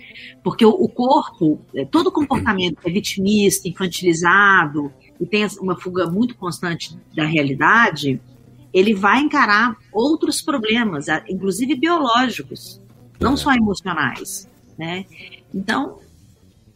Porque 0.43 0.65
o, 0.65 0.71
o 0.71 0.89
corpo, 0.89 1.61
é, 1.75 1.85
todo 1.85 2.11
comportamento 2.11 2.79
é 2.85 2.91
vitimista, 2.91 3.69
infantilizado, 3.69 4.91
e 5.21 5.27
tem 5.27 5.47
uma 5.61 5.79
fuga 5.79 6.11
muito 6.11 6.35
constante 6.35 6.99
da 7.15 7.27
realidade, 7.27 8.21
ele 8.73 8.95
vai 8.95 9.21
encarar 9.21 9.77
outros 9.93 10.41
problemas, 10.41 11.07
inclusive 11.29 11.75
biológicos, 11.75 12.81
não 13.21 13.37
só 13.37 13.53
emocionais, 13.53 14.49
né? 14.79 15.05
Então, 15.55 15.99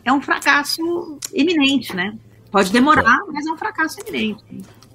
é 0.04 0.12
um 0.12 0.20
fracasso 0.20 1.18
iminente, 1.32 1.96
né? 1.96 2.16
Pode 2.50 2.70
demorar, 2.70 3.18
mas 3.32 3.46
é 3.46 3.50
um 3.50 3.56
fracasso 3.56 3.98
iminente. 4.00 4.44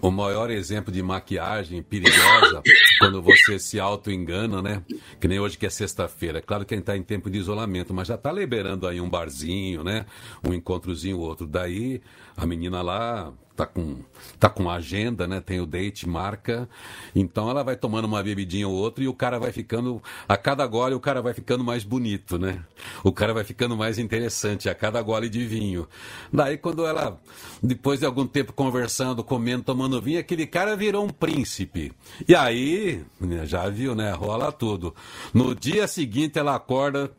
O 0.01 0.09
maior 0.09 0.49
exemplo 0.49 0.91
de 0.91 1.03
maquiagem 1.03 1.83
perigosa 1.83 2.63
quando 2.99 3.21
você 3.21 3.59
se 3.59 3.79
auto-engana, 3.79 4.61
né? 4.61 4.83
Que 5.19 5.27
nem 5.27 5.39
hoje 5.39 5.57
que 5.57 5.65
é 5.65 5.69
sexta-feira. 5.69 6.41
Claro 6.41 6.65
que 6.65 6.73
a 6.73 6.77
gente 6.77 6.83
está 6.83 6.97
em 6.97 7.03
tempo 7.03 7.29
de 7.29 7.37
isolamento, 7.37 7.93
mas 7.93 8.07
já 8.07 8.15
está 8.15 8.31
liberando 8.31 8.87
aí 8.87 8.99
um 8.99 9.09
barzinho, 9.09 9.83
né? 9.83 10.05
Um 10.43 10.53
encontrozinho 10.53 11.19
outro. 11.19 11.45
Daí 11.45 12.01
a 12.35 12.45
menina 12.45 12.81
lá 12.81 13.31
tá 13.55 13.65
com, 13.65 13.97
tá 14.39 14.49
com 14.49 14.69
agenda, 14.69 15.27
né? 15.27 15.41
Tem 15.41 15.59
o 15.59 15.65
date, 15.65 16.07
marca. 16.07 16.67
Então 17.15 17.49
ela 17.49 17.63
vai 17.63 17.75
tomando 17.75 18.05
uma 18.05 18.23
bebidinha 18.23 18.67
ou 18.67 18.73
outra 18.73 19.03
e 19.03 19.07
o 19.07 19.13
cara 19.13 19.39
vai 19.39 19.51
ficando, 19.51 20.01
a 20.27 20.37
cada 20.37 20.65
gole 20.65 20.95
o 20.95 20.99
cara 20.99 21.21
vai 21.21 21.33
ficando 21.33 21.63
mais 21.63 21.83
bonito, 21.83 22.37
né? 22.37 22.63
O 23.03 23.11
cara 23.11 23.33
vai 23.33 23.43
ficando 23.43 23.75
mais 23.75 23.99
interessante 23.99 24.69
a 24.69 24.75
cada 24.75 25.01
gole 25.01 25.29
de 25.29 25.45
vinho. 25.45 25.87
Daí 26.31 26.57
quando 26.57 26.85
ela, 26.85 27.19
depois 27.61 27.99
de 27.99 28.05
algum 28.05 28.25
tempo 28.25 28.53
conversando, 28.53 29.23
comendo, 29.23 29.63
tomando 29.63 30.01
vinho, 30.01 30.19
aquele 30.19 30.47
cara 30.47 30.75
virou 30.75 31.05
um 31.05 31.09
príncipe. 31.09 31.93
E 32.27 32.35
aí, 32.35 33.03
já 33.43 33.69
viu, 33.69 33.95
né? 33.95 34.11
Rola 34.11 34.51
tudo. 34.51 34.95
No 35.33 35.53
dia 35.55 35.87
seguinte 35.87 36.39
ela 36.39 36.55
acorda, 36.55 37.11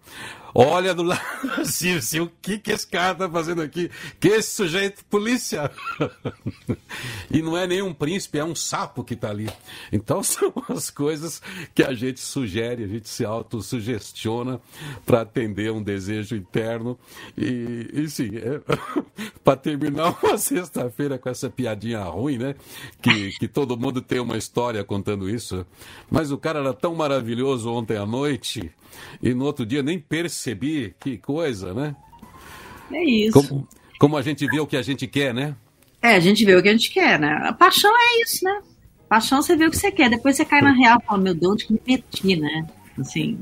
olha 0.54 0.94
do 0.94 1.02
lado 1.02 1.22
assim, 1.58 1.96
o 2.20 2.30
que, 2.40 2.58
que 2.58 2.70
esse 2.70 2.86
cara 2.86 3.14
tá 3.14 3.28
fazendo 3.28 3.62
aqui? 3.62 3.90
Que 4.20 4.28
esse 4.28 4.50
sujeito, 4.50 5.04
polícia! 5.06 5.70
e 7.30 7.42
não 7.42 7.56
é 7.56 7.66
nenhum 7.66 7.92
príncipe, 7.92 8.38
é 8.38 8.44
um 8.44 8.54
sapo 8.54 9.04
que 9.04 9.16
tá 9.16 9.30
ali. 9.30 9.48
Então 9.92 10.22
são 10.24 10.52
as 10.68 10.90
coisas 10.90 11.42
que 11.74 11.82
a 11.82 11.92
gente 11.92 12.20
sugere, 12.20 12.84
a 12.84 12.88
gente 12.88 13.08
se 13.08 13.24
autossugestiona 13.24 14.60
para 15.04 15.22
atender 15.22 15.72
um 15.72 15.82
desejo 15.82 16.36
interno. 16.36 16.98
E, 17.36 17.88
e 17.92 18.08
sim, 18.08 18.30
é, 18.36 18.60
para 19.42 19.56
terminar 19.56 20.16
uma 20.22 20.38
sexta-feira 20.38 21.18
com 21.18 21.28
essa 21.28 21.50
piadinha 21.50 22.02
ruim, 22.04 22.38
né? 22.38 22.54
Que, 23.00 23.30
que 23.38 23.48
todo 23.48 23.76
mundo 23.76 24.00
tem 24.00 24.20
uma 24.20 24.36
história 24.36 24.82
contando 24.84 25.28
isso. 25.28 25.66
Mas 26.10 26.30
o 26.30 26.38
cara 26.38 26.60
era 26.60 26.72
tão 26.72 26.94
maravilhoso 26.94 27.70
ontem 27.70 27.96
à 27.96 28.06
noite 28.06 28.70
e 29.22 29.34
no 29.34 29.44
outro 29.44 29.64
dia 29.64 29.82
nem 29.82 29.98
percebi. 30.42 30.94
Que 30.98 31.16
coisa, 31.16 31.72
né? 31.72 31.94
É 32.92 33.04
isso. 33.04 33.32
Como, 33.32 33.68
como 33.98 34.16
a 34.16 34.22
gente 34.22 34.46
vê 34.46 34.58
o 34.58 34.66
que 34.66 34.76
a 34.76 34.82
gente 34.82 35.06
quer, 35.06 35.32
né? 35.32 35.54
É, 36.02 36.16
a 36.16 36.20
gente 36.20 36.44
vê 36.44 36.56
o 36.56 36.62
que 36.62 36.68
a 36.68 36.72
gente 36.72 36.90
quer, 36.90 37.18
né? 37.18 37.32
A 37.44 37.52
paixão 37.52 37.92
é 37.94 38.22
isso, 38.22 38.44
né? 38.44 38.60
Paixão 39.08 39.40
você 39.40 39.54
vê 39.54 39.66
o 39.66 39.70
que 39.70 39.76
você 39.76 39.92
quer. 39.92 40.10
Depois 40.10 40.36
você 40.36 40.44
cai 40.44 40.60
na 40.60 40.72
real 40.72 40.98
e 41.00 41.06
fala, 41.06 41.20
meu 41.20 41.34
Deus, 41.34 41.52
onde 41.52 41.66
que 41.66 41.72
me 41.72 41.80
meti, 41.86 42.36
né? 42.36 42.66
Assim. 42.98 43.38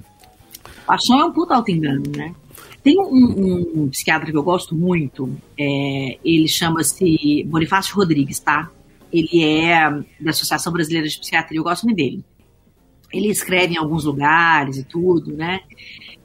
Paixão 0.86 1.20
é 1.20 1.24
um 1.24 1.32
puta 1.32 1.54
auto-engano, 1.54 2.02
né? 2.14 2.34
Tem 2.82 2.98
um, 2.98 3.82
um, 3.82 3.88
psiquiatra 3.88 4.30
que 4.30 4.36
eu 4.36 4.42
gosto 4.42 4.74
muito, 4.74 5.36
é, 5.58 6.18
ele 6.24 6.48
chama-se 6.48 7.44
Bonifácio 7.46 7.94
Rodrigues, 7.94 8.38
tá? 8.40 8.70
Ele 9.12 9.44
é 9.44 9.90
da 10.18 10.30
Associação 10.30 10.72
Brasileira 10.72 11.06
de 11.06 11.18
Psiquiatria, 11.18 11.58
eu 11.58 11.64
gosto 11.64 11.84
muito 11.84 11.98
dele. 11.98 12.24
Ele 13.12 13.28
escreve 13.28 13.74
em 13.74 13.76
alguns 13.76 14.04
lugares 14.04 14.78
e 14.78 14.84
tudo, 14.84 15.36
né? 15.36 15.60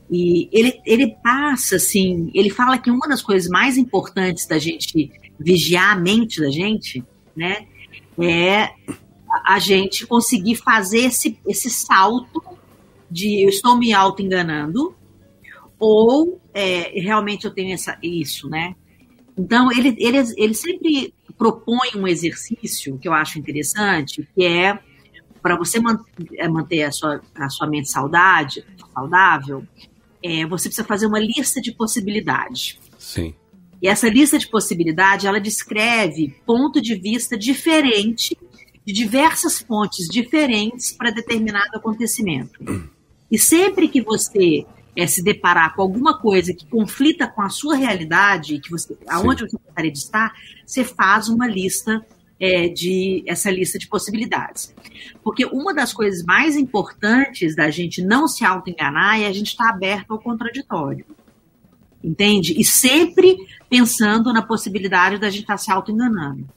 E 0.10 0.48
ele, 0.52 0.80
ele 0.86 1.16
passa, 1.24 1.78
assim, 1.78 2.30
ele 2.34 2.50
fala 2.50 2.78
que 2.78 2.92
uma 2.92 3.08
das 3.08 3.22
coisas 3.22 3.50
mais 3.50 3.78
importantes 3.78 4.46
da 4.46 4.60
gente 4.60 5.12
vigiar 5.40 5.94
a 5.94 6.00
mente 6.00 6.40
da 6.40 6.50
gente, 6.50 7.04
né, 7.36 7.66
é 8.18 8.70
a 9.44 9.60
gente 9.60 10.06
conseguir 10.06 10.56
fazer 10.56 11.00
esse, 11.00 11.38
esse 11.46 11.70
salto 11.70 12.42
de 13.10 13.44
eu 13.44 13.50
estou 13.50 13.78
me 13.78 13.94
auto-enganando 13.94 14.96
ou 15.78 16.40
é, 16.54 17.00
realmente 17.00 17.46
eu 17.46 17.52
tenho 17.52 17.74
essa, 17.74 17.98
isso, 18.02 18.50
né? 18.50 18.76
Então, 19.38 19.70
ele, 19.72 19.96
ele, 20.00 20.18
ele 20.38 20.54
sempre 20.54 21.14
propõe 21.38 21.90
um 21.96 22.08
exercício 22.08 22.98
que 22.98 23.08
eu 23.08 23.14
acho 23.14 23.38
interessante, 23.38 24.28
que 24.34 24.46
é 24.46 24.80
para 25.42 25.58
você 25.58 25.80
é, 26.38 26.48
manter 26.48 26.84
a 26.84 26.92
sua, 26.92 27.22
a 27.36 27.50
sua 27.50 27.68
mente 27.68 27.90
saudade, 27.90 28.66
saudável, 28.94 29.64
é, 30.26 30.44
você 30.48 30.68
precisa 30.68 30.88
fazer 30.88 31.06
uma 31.06 31.20
lista 31.20 31.62
de 31.62 31.72
possibilidades. 31.72 32.80
Sim. 32.98 33.36
E 33.80 33.88
essa 33.88 34.10
lista 34.10 34.40
de 34.40 34.48
possibilidades, 34.48 35.26
ela 35.26 35.40
descreve 35.40 36.36
ponto 36.48 36.82
de 36.82 36.96
vista 36.96 37.38
diferente 37.38 38.36
de 38.84 38.92
diversas 38.92 39.60
fontes 39.60 40.08
diferentes 40.08 40.92
para 40.92 41.12
determinado 41.12 41.76
acontecimento. 41.76 42.60
E 43.32 43.38
sempre 43.38 43.88
que 43.88 44.02
você 44.02 44.66
é, 44.96 45.06
se 45.06 45.22
deparar 45.22 45.76
com 45.76 45.84
alguma 45.84 46.20
coisa 46.20 46.54
que 46.54 46.66
conflita 46.66 47.28
com 47.28 47.44
a 47.44 47.50
sua 47.50 47.76
realidade, 47.76 48.60
que 48.60 48.72
você, 48.72 48.98
aonde 49.08 49.44
você 49.44 49.58
gostaria 49.64 49.92
de 49.92 50.00
estar, 50.00 50.34
você 50.66 50.84
faz 50.84 51.30
uma 51.30 51.48
lista 51.48 52.04
é, 52.40 52.68
de 52.68 53.24
essa 53.28 53.50
lista 53.50 53.78
de 53.80 53.88
possibilidades. 53.88 54.74
Porque 55.24 55.46
uma 55.46 55.74
das 55.74 55.94
coisas 55.94 56.24
mais 56.24 56.56
importantes 56.56 57.56
da 57.56 57.70
gente 57.70 58.02
não 58.02 58.28
se 58.28 58.44
auto-enganar 58.44 59.20
é 59.22 59.28
a 59.28 59.34
gente 59.34 59.48
estar 59.48 59.70
aberto 59.70 60.12
ao 60.12 60.20
contraditório. 60.20 61.06
Entende? 62.04 62.54
E 62.60 62.64
sempre 62.64 63.38
pensando 63.70 64.32
na 64.32 64.42
possibilidade 64.42 65.18
da 65.18 65.30
gente 65.30 65.42
estar 65.42 65.58
se 65.58 65.72
auto-enganando. 65.72 66.48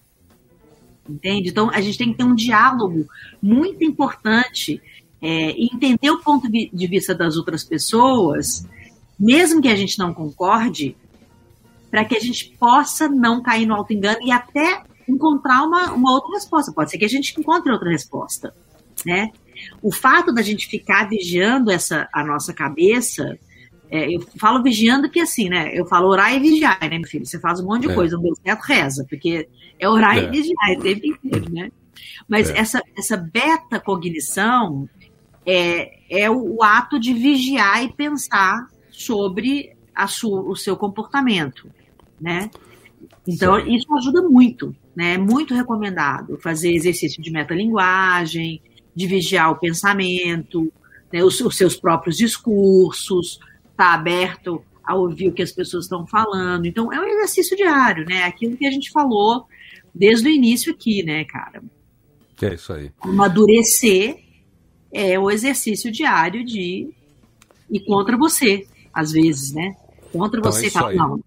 Entende? 1.08 1.48
Então, 1.48 1.70
a 1.70 1.80
gente 1.80 1.96
tem 1.96 2.12
que 2.12 2.18
ter 2.18 2.24
um 2.24 2.34
diálogo 2.34 3.06
muito 3.40 3.82
importante 3.82 4.82
é, 5.20 5.50
entender 5.52 6.10
o 6.10 6.22
ponto 6.22 6.48
de 6.50 6.86
vista 6.86 7.14
das 7.14 7.36
outras 7.36 7.64
pessoas, 7.64 8.66
mesmo 9.18 9.60
que 9.60 9.68
a 9.68 9.74
gente 9.74 9.98
não 9.98 10.14
concorde, 10.14 10.96
para 11.90 12.04
que 12.04 12.16
a 12.16 12.20
gente 12.20 12.54
possa 12.58 13.08
não 13.08 13.42
cair 13.42 13.66
no 13.66 13.74
auto-engano 13.74 14.18
e 14.22 14.30
até 14.30 14.82
encontrar 15.08 15.62
uma, 15.62 15.92
uma 15.92 16.12
outra 16.12 16.32
resposta. 16.34 16.72
Pode 16.72 16.90
ser 16.90 16.98
que 16.98 17.04
a 17.04 17.08
gente 17.08 17.38
encontre 17.38 17.72
outra 17.72 17.90
resposta, 17.90 18.54
né? 19.04 19.30
O 19.82 19.92
fato 19.92 20.32
da 20.32 20.42
gente 20.42 20.68
ficar 20.68 21.08
vigiando 21.08 21.70
essa 21.70 22.08
a 22.12 22.24
nossa 22.24 22.52
cabeça, 22.52 23.38
é, 23.90 24.14
eu 24.14 24.20
falo 24.38 24.62
vigiando 24.62 25.10
que 25.10 25.20
assim, 25.20 25.48
né? 25.48 25.70
Eu 25.72 25.86
falo 25.86 26.08
orar 26.08 26.34
e 26.34 26.38
vigiar, 26.38 26.78
né, 26.80 26.98
meu 26.98 27.08
filho? 27.08 27.26
Você 27.26 27.40
faz 27.40 27.60
um 27.60 27.66
monte 27.66 27.86
de 27.86 27.92
é. 27.92 27.94
coisa, 27.94 28.16
não 28.16 28.22
deu 28.22 28.36
certo, 28.36 28.60
reza, 28.60 29.06
porque 29.08 29.48
é 29.78 29.88
orar 29.88 30.18
é. 30.18 30.24
e 30.24 30.30
vigiar, 30.30 30.70
é 30.70 30.76
o 30.76 30.80
tempo 30.80 31.06
inteiro, 31.06 31.52
né? 31.52 31.70
Mas 32.28 32.50
é. 32.50 32.58
essa, 32.58 32.82
essa 32.96 33.16
beta 33.16 33.80
cognição 33.80 34.88
é, 35.46 35.98
é 36.10 36.30
o, 36.30 36.56
o, 36.56 36.62
ato 36.62 37.00
de 37.00 37.14
vigiar 37.14 37.82
e 37.82 37.92
pensar 37.92 38.68
sobre 38.90 39.74
a 39.94 40.06
sua, 40.06 40.42
o 40.42 40.54
seu 40.54 40.76
comportamento, 40.76 41.70
né? 42.20 42.50
Então, 43.26 43.60
Sim. 43.60 43.74
isso 43.74 43.94
ajuda 43.96 44.22
muito, 44.22 44.74
né? 44.98 45.14
É 45.14 45.18
muito 45.18 45.54
recomendado 45.54 46.36
fazer 46.42 46.74
exercício 46.74 47.22
de 47.22 47.30
metalinguagem, 47.30 48.60
de 48.92 49.06
vigiar 49.06 49.52
o 49.52 49.56
pensamento, 49.56 50.72
né? 51.12 51.22
os, 51.22 51.40
os 51.40 51.56
seus 51.56 51.76
próprios 51.76 52.16
discursos, 52.16 53.38
estar 53.70 53.76
tá 53.76 53.94
aberto 53.94 54.60
a 54.82 54.96
ouvir 54.96 55.28
o 55.28 55.32
que 55.32 55.40
as 55.40 55.52
pessoas 55.52 55.84
estão 55.84 56.04
falando. 56.04 56.66
Então, 56.66 56.92
é 56.92 56.98
um 56.98 57.04
exercício 57.04 57.56
diário, 57.56 58.04
né? 58.06 58.24
Aquilo 58.24 58.56
que 58.56 58.66
a 58.66 58.72
gente 58.72 58.90
falou 58.90 59.46
desde 59.94 60.28
o 60.28 60.32
início 60.32 60.72
aqui, 60.72 61.04
né, 61.04 61.24
cara? 61.26 61.62
É 62.42 62.54
isso 62.54 62.72
aí. 62.72 62.90
Amadurecer 63.00 64.18
é 64.92 65.16
o 65.16 65.30
exercício 65.30 65.92
diário 65.92 66.44
de 66.44 66.92
ir 67.70 67.80
contra 67.86 68.16
você, 68.16 68.66
às 68.92 69.12
vezes, 69.12 69.52
né? 69.52 69.76
Contra 70.10 70.40
então, 70.40 70.50
você, 70.50 70.66
é 70.66 70.70
fala, 70.70 70.92
não, 70.92 71.22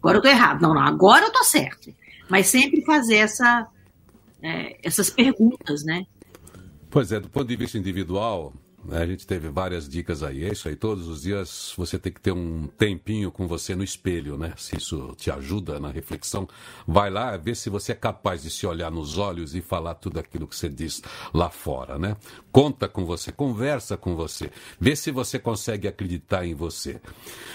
agora 0.00 0.18
eu 0.18 0.22
tô 0.22 0.28
errado, 0.28 0.60
não, 0.60 0.74
não, 0.74 0.82
agora 0.82 1.26
eu 1.26 1.30
tô 1.30 1.44
certo. 1.44 2.01
Mas 2.28 2.46
sempre 2.46 2.82
fazer 2.84 3.16
essa, 3.16 3.68
é, 4.42 4.78
essas 4.82 5.10
perguntas, 5.10 5.84
né? 5.84 6.06
Pois 6.90 7.12
é, 7.12 7.20
do 7.20 7.28
ponto 7.28 7.46
de 7.46 7.56
vista 7.56 7.78
individual, 7.78 8.52
né? 8.84 9.02
A 9.02 9.06
gente 9.06 9.26
teve 9.26 9.48
várias 9.48 9.88
dicas 9.88 10.22
aí. 10.22 10.44
É 10.44 10.52
isso 10.52 10.68
aí. 10.68 10.76
Todos 10.76 11.06
os 11.06 11.22
dias 11.22 11.72
você 11.76 11.98
tem 11.98 12.12
que 12.12 12.20
ter 12.20 12.32
um 12.32 12.66
tempinho 12.66 13.30
com 13.30 13.46
você 13.46 13.74
no 13.74 13.84
espelho, 13.84 14.36
né? 14.36 14.54
Se 14.56 14.76
isso 14.76 15.14
te 15.16 15.30
ajuda 15.30 15.78
na 15.78 15.90
reflexão, 15.90 16.48
vai 16.86 17.10
lá 17.10 17.36
ver 17.36 17.54
se 17.54 17.70
você 17.70 17.92
é 17.92 17.94
capaz 17.94 18.42
de 18.42 18.50
se 18.50 18.66
olhar 18.66 18.90
nos 18.90 19.18
olhos 19.18 19.54
e 19.54 19.60
falar 19.60 19.94
tudo 19.94 20.18
aquilo 20.18 20.46
que 20.46 20.56
você 20.56 20.68
diz 20.68 21.02
lá 21.32 21.48
fora, 21.48 21.98
né? 21.98 22.16
Conta 22.50 22.88
com 22.88 23.04
você, 23.04 23.30
conversa 23.30 23.96
com 23.96 24.16
você, 24.16 24.50
vê 24.80 24.96
se 24.96 25.10
você 25.10 25.38
consegue 25.38 25.86
acreditar 25.86 26.44
em 26.44 26.54
você. 26.54 27.00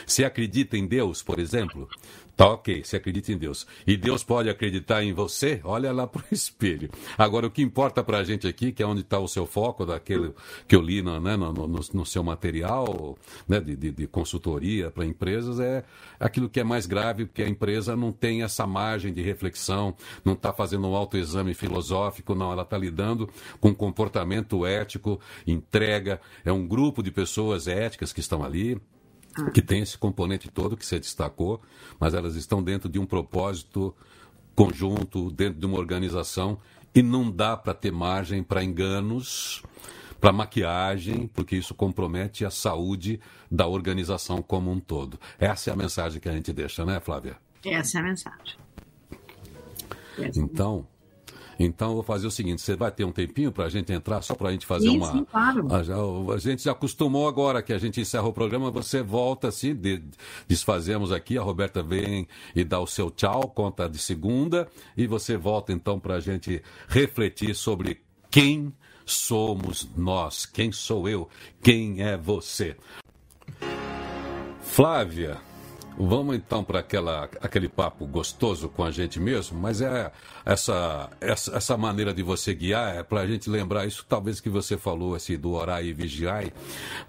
Se 0.05 0.23
acredita 0.23 0.77
em 0.77 0.87
Deus, 0.87 1.21
por 1.21 1.39
exemplo, 1.39 1.89
Tá 2.37 2.51
ok, 2.51 2.83
você 2.83 2.97
acredita 2.97 3.31
em 3.31 3.37
Deus. 3.37 3.65
E 3.87 3.97
Deus 3.97 4.23
pode 4.23 4.47
acreditar 4.47 5.03
em 5.03 5.11
você? 5.11 5.59
Olha 5.63 5.91
lá 5.91 6.05
pro 6.05 6.23
espelho. 6.31 6.87
Agora, 7.17 7.47
o 7.47 7.49
que 7.49 7.63
importa 7.63 8.03
pra 8.03 8.23
gente 8.23 8.47
aqui, 8.47 8.71
que 8.71 8.83
é 8.83 8.85
onde 8.85 9.01
está 9.01 9.17
o 9.17 9.27
seu 9.27 9.47
foco, 9.47 9.87
daquele 9.87 10.31
que 10.67 10.75
eu 10.75 10.81
li 10.81 11.01
no, 11.01 11.19
né, 11.19 11.35
no, 11.35 11.51
no, 11.51 11.67
no 11.67 12.05
seu 12.05 12.23
material 12.23 13.17
né, 13.47 13.59
de, 13.59 13.75
de, 13.75 13.91
de 13.91 14.05
consultoria 14.05 14.91
para 14.91 15.03
empresas, 15.03 15.59
é 15.59 15.83
aquilo 16.19 16.47
que 16.47 16.59
é 16.59 16.63
mais 16.63 16.85
grave, 16.85 17.25
porque 17.25 17.41
a 17.41 17.49
empresa 17.49 17.95
não 17.95 18.11
tem 18.11 18.43
essa 18.43 18.67
margem 18.67 19.11
de 19.11 19.23
reflexão, 19.23 19.95
não 20.23 20.33
está 20.33 20.53
fazendo 20.53 20.87
um 20.87 20.95
autoexame 20.95 21.55
filosófico, 21.55 22.35
não, 22.35 22.51
ela 22.51 22.61
está 22.61 22.77
lidando 22.77 23.27
com 23.59 23.73
comportamento 23.73 24.63
ético, 24.63 25.19
entrega, 25.47 26.21
é 26.45 26.51
um 26.51 26.67
grupo 26.67 27.01
de 27.01 27.09
pessoas 27.09 27.67
éticas 27.67 28.13
que 28.13 28.19
estão 28.19 28.43
ali, 28.43 28.79
que 29.53 29.61
tem 29.61 29.81
esse 29.81 29.97
componente 29.97 30.49
todo 30.49 30.77
que 30.77 30.85
você 30.85 30.99
destacou, 30.99 31.61
mas 31.99 32.13
elas 32.13 32.35
estão 32.35 32.61
dentro 32.63 32.89
de 32.89 32.99
um 32.99 33.05
propósito 33.05 33.95
conjunto, 34.55 35.31
dentro 35.31 35.59
de 35.59 35.65
uma 35.65 35.77
organização, 35.77 36.57
e 36.93 37.03
não 37.03 37.29
dá 37.29 37.55
para 37.55 37.73
ter 37.73 37.91
margem 37.91 38.41
para 38.41 38.63
enganos, 38.63 39.61
para 40.19 40.33
maquiagem, 40.33 41.27
porque 41.27 41.55
isso 41.55 41.75
compromete 41.75 42.43
a 42.43 42.49
saúde 42.49 43.19
da 43.51 43.67
organização 43.67 44.41
como 44.41 44.71
um 44.71 44.79
todo. 44.79 45.19
Essa 45.37 45.69
é 45.69 45.73
a 45.73 45.75
mensagem 45.75 46.19
que 46.19 46.27
a 46.27 46.31
gente 46.31 46.51
deixa, 46.51 46.83
né, 46.85 46.99
Flávia? 46.99 47.37
Essa 47.63 47.99
é 47.99 48.01
a 48.01 48.03
mensagem. 48.03 48.57
Essa 50.17 50.39
então, 50.39 50.87
então, 51.59 51.89
eu 51.89 51.93
vou 51.95 52.03
fazer 52.03 52.27
o 52.27 52.31
seguinte: 52.31 52.61
você 52.61 52.75
vai 52.75 52.91
ter 52.91 53.03
um 53.03 53.11
tempinho 53.11 53.51
para 53.51 53.65
a 53.65 53.69
gente 53.69 53.91
entrar, 53.91 54.21
só 54.21 54.35
para 54.35 54.49
a 54.49 54.51
gente 54.51 54.65
fazer 54.65 54.89
sim, 54.89 54.97
uma. 54.97 55.11
Sim, 55.11 55.25
claro. 55.25 55.67
A, 55.71 56.33
a, 56.33 56.37
gente 56.37 56.63
já 56.63 56.71
acostumou 56.71 57.27
agora 57.27 57.61
que 57.61 57.73
a 57.73 57.77
gente 57.77 57.99
encerra 57.99 58.27
o 58.27 58.33
programa, 58.33 58.69
você 58.69 59.01
volta, 59.01 59.51
se 59.51 59.73
de, 59.73 60.03
desfazemos 60.47 61.11
aqui, 61.11 61.37
a 61.37 61.41
Roberta 61.41 61.81
vem 61.81 62.27
e 62.55 62.63
dá 62.63 62.79
o 62.79 62.87
seu 62.87 63.09
tchau, 63.09 63.49
conta 63.49 63.89
de 63.89 63.97
segunda, 63.97 64.67
e 64.95 65.07
você 65.07 65.35
volta 65.37 65.73
então 65.73 65.99
para 65.99 66.15
a 66.15 66.19
gente 66.19 66.61
refletir 66.87 67.55
sobre 67.55 68.01
quem 68.29 68.73
somos 69.05 69.89
nós, 69.95 70.45
quem 70.45 70.71
sou 70.71 71.07
eu, 71.07 71.29
quem 71.61 72.01
é 72.01 72.17
você. 72.17 72.75
Flávia, 74.61 75.37
Vamos 75.99 76.35
então 76.35 76.63
para 76.63 76.79
aquele 77.41 77.67
papo 77.67 78.05
gostoso 78.05 78.69
com 78.69 78.83
a 78.83 78.91
gente 78.91 79.19
mesmo, 79.19 79.57
mas 79.57 79.81
é 79.81 80.11
essa, 80.45 81.09
essa, 81.19 81.57
essa 81.57 81.75
maneira 81.75 82.13
de 82.13 82.21
você 82.21 82.53
guiar 82.53 82.97
é 82.97 83.01
para 83.01 83.21
a 83.21 83.27
gente 83.27 83.49
lembrar 83.49 83.87
isso, 83.87 84.05
talvez 84.07 84.39
que 84.39 84.47
você 84.47 84.77
falou 84.77 85.15
assim, 85.15 85.35
do 85.39 85.53
orar 85.53 85.83
e 85.83 85.91
vigiar, 85.93 86.45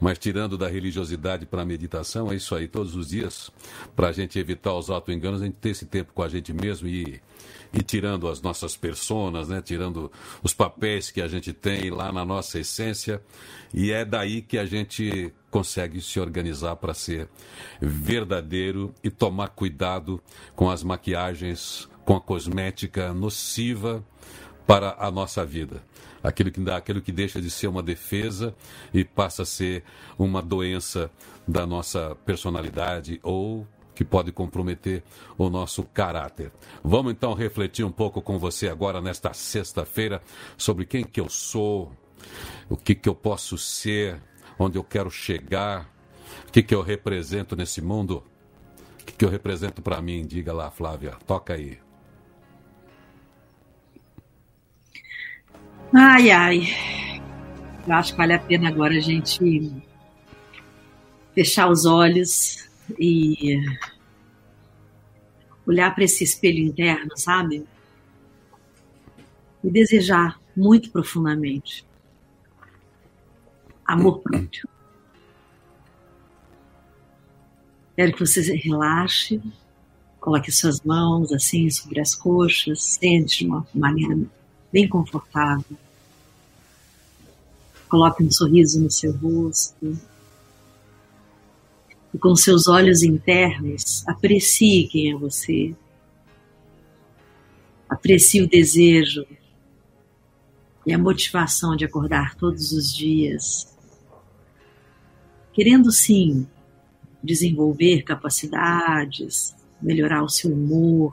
mas 0.01 0.19
tirando 0.19 0.57
da 0.57 0.69
religiosidade 0.69 1.45
para 1.45 1.61
a 1.61 1.67
meditação, 1.67 2.33
é 2.33 2.37
isso 2.37 2.55
aí, 2.55 2.67
todos 2.67 2.97
os 2.97 3.09
dias, 3.09 3.51
para 3.95 4.09
a 4.09 4.13
gente 4.13 4.39
evitar 4.39 4.73
os 4.73 4.89
auto-enganos, 4.89 5.43
a 5.43 5.45
gente 5.45 5.59
ter 5.59 5.71
esse 5.71 5.85
tempo 5.85 6.15
com 6.15 6.23
a 6.23 6.29
gente 6.29 6.55
mesmo 6.55 6.89
e 6.89 7.21
e 7.73 7.83
tirando 7.83 8.29
as 8.29 8.41
nossas 8.41 8.77
personas, 8.77 9.49
né? 9.49 9.61
tirando 9.61 10.11
os 10.43 10.55
papéis 10.55 11.11
que 11.11 11.21
a 11.21 11.29
gente 11.29 11.53
tem 11.53 11.91
lá 11.91 12.11
na 12.13 12.25
nossa 12.25 12.59
essência, 12.59 13.23
e 13.73 13.93
é 13.93 14.05
daí 14.05 14.41
que 14.41 14.59
a 14.59 14.65
gente 14.65 15.33
consegue 15.51 16.01
se 16.01 16.19
organizar 16.19 16.77
para 16.77 16.95
ser 16.95 17.29
verdadeiro 17.81 18.95
e 19.03 19.11
tomar 19.11 19.49
cuidado 19.49 20.21
com 20.55 20.71
as 20.71 20.83
maquiagens, 20.83 21.89
com 22.05 22.17
a 22.17 22.21
cosmética 22.21 23.13
nociva 23.13 24.05
para 24.67 24.97
a 24.99 25.11
nossa 25.11 25.45
vida. 25.45 25.83
Aquilo 26.23 26.51
que, 26.51 26.71
aquilo 26.71 27.01
que 27.01 27.13
deixa 27.13 27.41
de 27.41 27.51
ser 27.51 27.69
uma 27.69 27.83
defesa 27.83 28.55
e 28.93 29.05
passa 29.05 29.43
a 29.43 29.47
ser 29.47 29.85
uma 30.19 30.43
doença 30.43 31.11
da 31.47 31.67
nossa 31.67 32.17
personalidade 32.27 33.21
ou 33.23 33.67
que 33.99 34.05
pode 34.05 34.31
comprometer 34.31 35.03
o 35.37 35.51
nosso 35.51 35.83
caráter. 35.83 36.53
Vamos 36.85 37.11
então 37.11 37.35
refletir 37.35 37.85
um 37.85 37.91
pouco 37.91 38.23
com 38.23 38.39
você 38.39 38.69
agora 38.69 39.01
nesta 39.01 39.33
sexta-feira 39.33 40.23
sobre 40.57 40.87
quem 40.87 41.03
que 41.03 41.21
eu 41.21 41.29
sou, 41.29 41.93
o 42.69 42.77
que 42.77 42.95
que 42.95 43.09
eu 43.09 43.15
posso 43.17 43.59
ser, 43.59 44.23
onde 44.57 44.79
eu 44.79 44.85
quero 44.85 45.11
chegar, 45.11 45.93
o 46.47 46.53
que 46.53 46.63
que 46.63 46.73
eu 46.73 46.81
represento 46.81 47.57
nesse 47.57 47.83
mundo, 47.83 48.23
o 49.03 49.05
que 49.05 49.15
que 49.15 49.25
eu 49.25 49.29
represento 49.29 49.83
para 49.83 50.01
mim. 50.01 50.25
Diga 50.25 50.53
lá, 50.53 50.71
Flávia, 50.71 51.17
toca 51.27 51.55
aí. 51.55 51.77
Ai, 55.93 56.31
ai. 56.31 57.21
Eu 57.85 57.95
acho 57.95 58.13
que 58.13 58.19
vale 58.19 58.35
a 58.35 58.39
pena 58.39 58.69
agora 58.69 58.95
a 58.95 59.01
gente 59.01 59.73
fechar 61.35 61.69
os 61.69 61.85
olhos 61.85 62.68
e 62.99 63.61
olhar 65.67 65.95
para 65.95 66.05
esse 66.05 66.25
espelho 66.25 66.61
interno, 66.61 67.17
sabe? 67.17 67.67
E 69.63 69.71
desejar 69.71 70.41
muito 70.57 70.91
profundamente 70.91 71.87
amor 73.89 74.21
próprio. 74.21 74.69
Quero 77.97 78.13
que 78.13 78.25
você 78.25 78.55
relaxe, 78.55 79.43
coloque 80.21 80.53
suas 80.53 80.81
mãos 80.83 81.33
assim 81.33 81.69
sobre 81.71 82.01
as 82.01 82.15
coxas, 82.15 82.83
sente 82.83 83.39
de 83.39 83.47
uma 83.47 83.67
maneira 83.75 84.17
bem 84.71 84.87
confortável. 84.87 85.77
Coloque 87.89 88.23
um 88.23 88.31
sorriso 88.31 88.81
no 88.81 88.91
seu 88.91 89.17
rosto. 89.17 89.99
E 92.13 92.19
com 92.19 92.35
seus 92.35 92.67
olhos 92.69 93.03
internos, 93.03 94.07
aprecie 94.09 94.89
quem 94.89 95.13
é 95.13 95.17
você. 95.17 95.75
Aprecie 97.89 98.43
o 98.43 98.49
desejo 98.49 99.27
e 100.87 100.93
a 100.93 100.99
motivação 100.99 101.77
de 101.77 101.85
acordar 101.85 102.35
todos 102.35 102.73
os 102.73 102.95
dias, 102.95 103.77
querendo 105.53 105.93
sim 105.93 106.47
desenvolver 107.23 108.03
capacidades, 108.03 109.55
melhorar 109.83 110.23
o 110.23 110.29
seu 110.29 110.51
humor, 110.51 111.13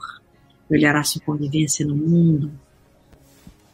melhorar 0.70 1.02
a 1.02 1.04
sua 1.04 1.22
convivência 1.22 1.86
no 1.86 1.96
mundo, 1.96 2.52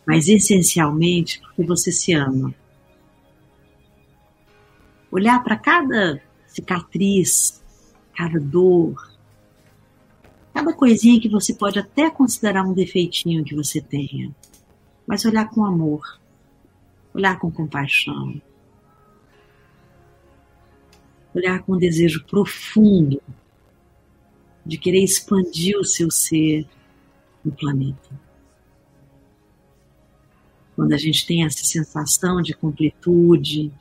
mas 0.06 0.28
essencialmente 0.28 1.40
porque 1.40 1.64
você 1.64 1.92
se 1.92 2.14
ama. 2.14 2.54
Olhar 5.12 5.44
para 5.44 5.58
cada 5.58 6.22
cicatriz, 6.52 7.62
cada 8.16 8.40
dor, 8.40 9.12
cada 10.54 10.74
coisinha 10.74 11.20
que 11.20 11.30
você 11.30 11.54
pode 11.54 11.80
até 11.80 12.10
considerar 12.10 12.64
um 12.64 12.74
defeitinho 12.74 13.44
que 13.44 13.56
você 13.56 13.82
tenha, 13.82 14.34
mas 15.08 15.26
olhar 15.26 15.50
com 15.50 15.66
amor, 15.66 16.20
olhar 17.14 17.40
com 17.40 17.52
compaixão, 17.52 18.42
olhar 21.34 21.64
com 21.64 21.74
um 21.74 21.78
desejo 21.78 22.24
profundo 22.26 23.22
de 24.66 24.78
querer 24.78 25.04
expandir 25.04 25.78
o 25.78 25.86
seu 25.86 26.12
ser 26.12 26.68
no 27.44 27.52
planeta. 27.52 28.10
Quando 30.76 30.94
a 30.94 30.98
gente 30.98 31.26
tem 31.26 31.46
essa 31.46 31.64
sensação 31.64 32.42
de 32.42 32.54
completude, 32.54 33.72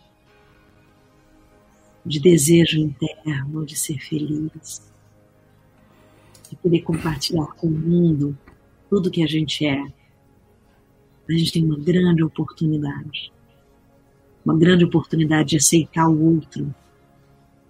de 2.11 2.19
desejo 2.19 2.77
interno, 2.77 3.65
de 3.65 3.77
ser 3.77 4.01
feliz, 4.01 4.93
de 6.51 6.57
poder 6.57 6.81
compartilhar 6.81 7.47
com 7.55 7.69
o 7.69 7.71
mundo 7.71 8.37
tudo 8.89 9.13
que 9.13 9.23
a 9.23 9.29
gente 9.29 9.65
é, 9.65 9.81
a 9.81 11.33
gente 11.33 11.53
tem 11.53 11.65
uma 11.65 11.79
grande 11.79 12.25
oportunidade. 12.25 13.33
Uma 14.45 14.59
grande 14.59 14.85
oportunidade 14.85 15.51
de 15.51 15.57
aceitar 15.59 16.09
o 16.09 16.35
outro 16.35 16.75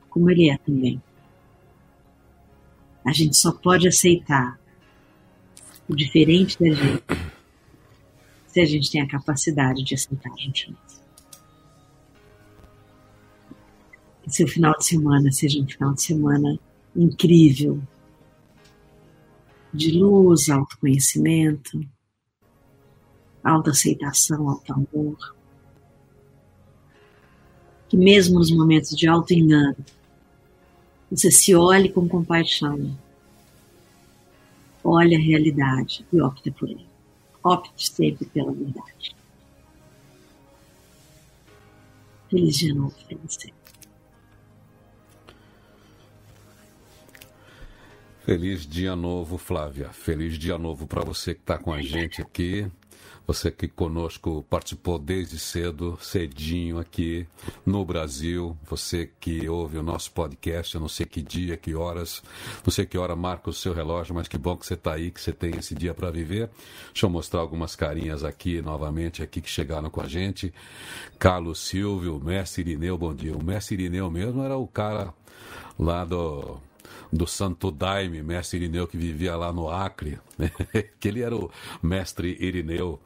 como 0.09 0.30
ele 0.30 0.49
é 0.49 0.57
também. 0.57 1.03
A 3.05 3.12
gente 3.12 3.36
só 3.36 3.53
pode 3.53 3.86
aceitar 3.86 4.59
o 5.86 5.95
diferente 5.95 6.59
da 6.59 6.70
gente 6.70 7.05
se 8.47 8.61
a 8.61 8.64
gente 8.64 8.91
tem 8.91 9.03
a 9.03 9.07
capacidade 9.07 9.84
de 9.84 9.95
aceitar 9.95 10.32
a 10.32 10.36
gente 10.36 10.70
mesmo. 10.70 10.89
Seu 14.35 14.47
final 14.47 14.76
de 14.78 14.87
semana 14.87 15.31
seja 15.33 15.61
um 15.61 15.66
final 15.66 15.95
de 15.95 16.03
semana 16.03 16.59
incrível, 16.95 17.81
de 19.72 19.93
luz, 19.93 20.49
autoconhecimento, 20.49 21.81
autoaceitação, 23.43 24.49
auto-amor. 24.49 25.37
Que 27.89 27.97
mesmo 27.97 28.39
nos 28.39 28.51
momentos 28.51 28.97
de 28.97 29.07
auto-engano, 29.09 29.76
você 31.11 31.31
se 31.31 31.55
olhe 31.55 31.89
com 31.89 32.09
compaixão, 32.09 32.97
olhe 34.85 35.16
a 35.16 35.18
realidade 35.18 36.07
e 36.12 36.20
opte 36.20 36.51
por 36.51 36.68
ele 36.68 36.91
opte 37.43 37.91
sempre 37.91 38.26
pela 38.26 38.53
verdade. 38.53 39.16
Feliz 42.28 42.57
dia 42.57 42.74
novo 42.74 42.95
para 43.09 43.16
você. 43.18 43.53
Feliz 48.31 48.64
dia 48.64 48.95
novo, 48.95 49.37
Flávia. 49.37 49.89
Feliz 49.89 50.39
dia 50.39 50.57
novo 50.57 50.87
para 50.87 51.03
você 51.03 51.35
que 51.35 51.41
está 51.41 51.59
com 51.59 51.72
a 51.72 51.83
gente 51.83 52.22
aqui. 52.22 52.64
Você 53.26 53.51
que 53.51 53.66
conosco 53.66 54.47
participou 54.49 55.01
desde 55.01 55.37
cedo, 55.37 55.99
cedinho 56.01 56.78
aqui 56.78 57.26
no 57.66 57.85
Brasil. 57.85 58.57
Você 58.68 59.11
que 59.18 59.49
ouve 59.49 59.78
o 59.78 59.83
nosso 59.83 60.12
podcast, 60.12 60.76
eu 60.76 60.81
não 60.81 60.87
sei 60.87 61.07
que 61.07 61.20
dia, 61.20 61.57
que 61.57 61.74
horas, 61.74 62.22
não 62.64 62.70
sei 62.70 62.87
que 62.87 62.97
hora 62.97 63.16
marca 63.16 63.51
o 63.51 63.53
seu 63.53 63.74
relógio, 63.74 64.14
mas 64.14 64.28
que 64.28 64.39
bom 64.39 64.57
que 64.57 64.64
você 64.64 64.74
está 64.74 64.95
aí, 64.95 65.11
que 65.11 65.20
você 65.20 65.33
tem 65.33 65.57
esse 65.57 65.74
dia 65.74 65.93
para 65.93 66.12
viver. 66.12 66.51
Deixa 66.93 67.07
eu 67.07 67.11
mostrar 67.11 67.41
algumas 67.41 67.74
carinhas 67.74 68.22
aqui 68.22 68.62
novamente, 68.62 69.24
aqui 69.24 69.41
que 69.41 69.51
chegaram 69.51 69.91
com 69.91 70.03
a 70.03 70.07
gente. 70.07 70.55
Carlos 71.18 71.59
Silvio, 71.59 72.20
Mestre 72.24 72.62
Irineu, 72.62 72.97
bom 72.97 73.12
dia. 73.12 73.37
O 73.37 73.43
Mestre 73.43 73.74
Irineu 73.74 74.09
mesmo 74.09 74.45
era 74.45 74.57
o 74.57 74.68
cara 74.68 75.12
lá 75.76 76.05
do 76.05 76.61
do 77.12 77.26
Santo 77.26 77.70
Daime, 77.70 78.22
mestre 78.22 78.59
Irineu, 78.59 78.86
que 78.86 78.97
vivia 78.97 79.36
lá 79.36 79.53
no 79.53 79.68
Acre, 79.68 80.18
né? 80.38 80.51
que 80.99 81.09
ele 81.09 81.22
era 81.22 81.34
o 81.34 81.51
mestre 81.82 82.36
Irineu. 82.41 83.01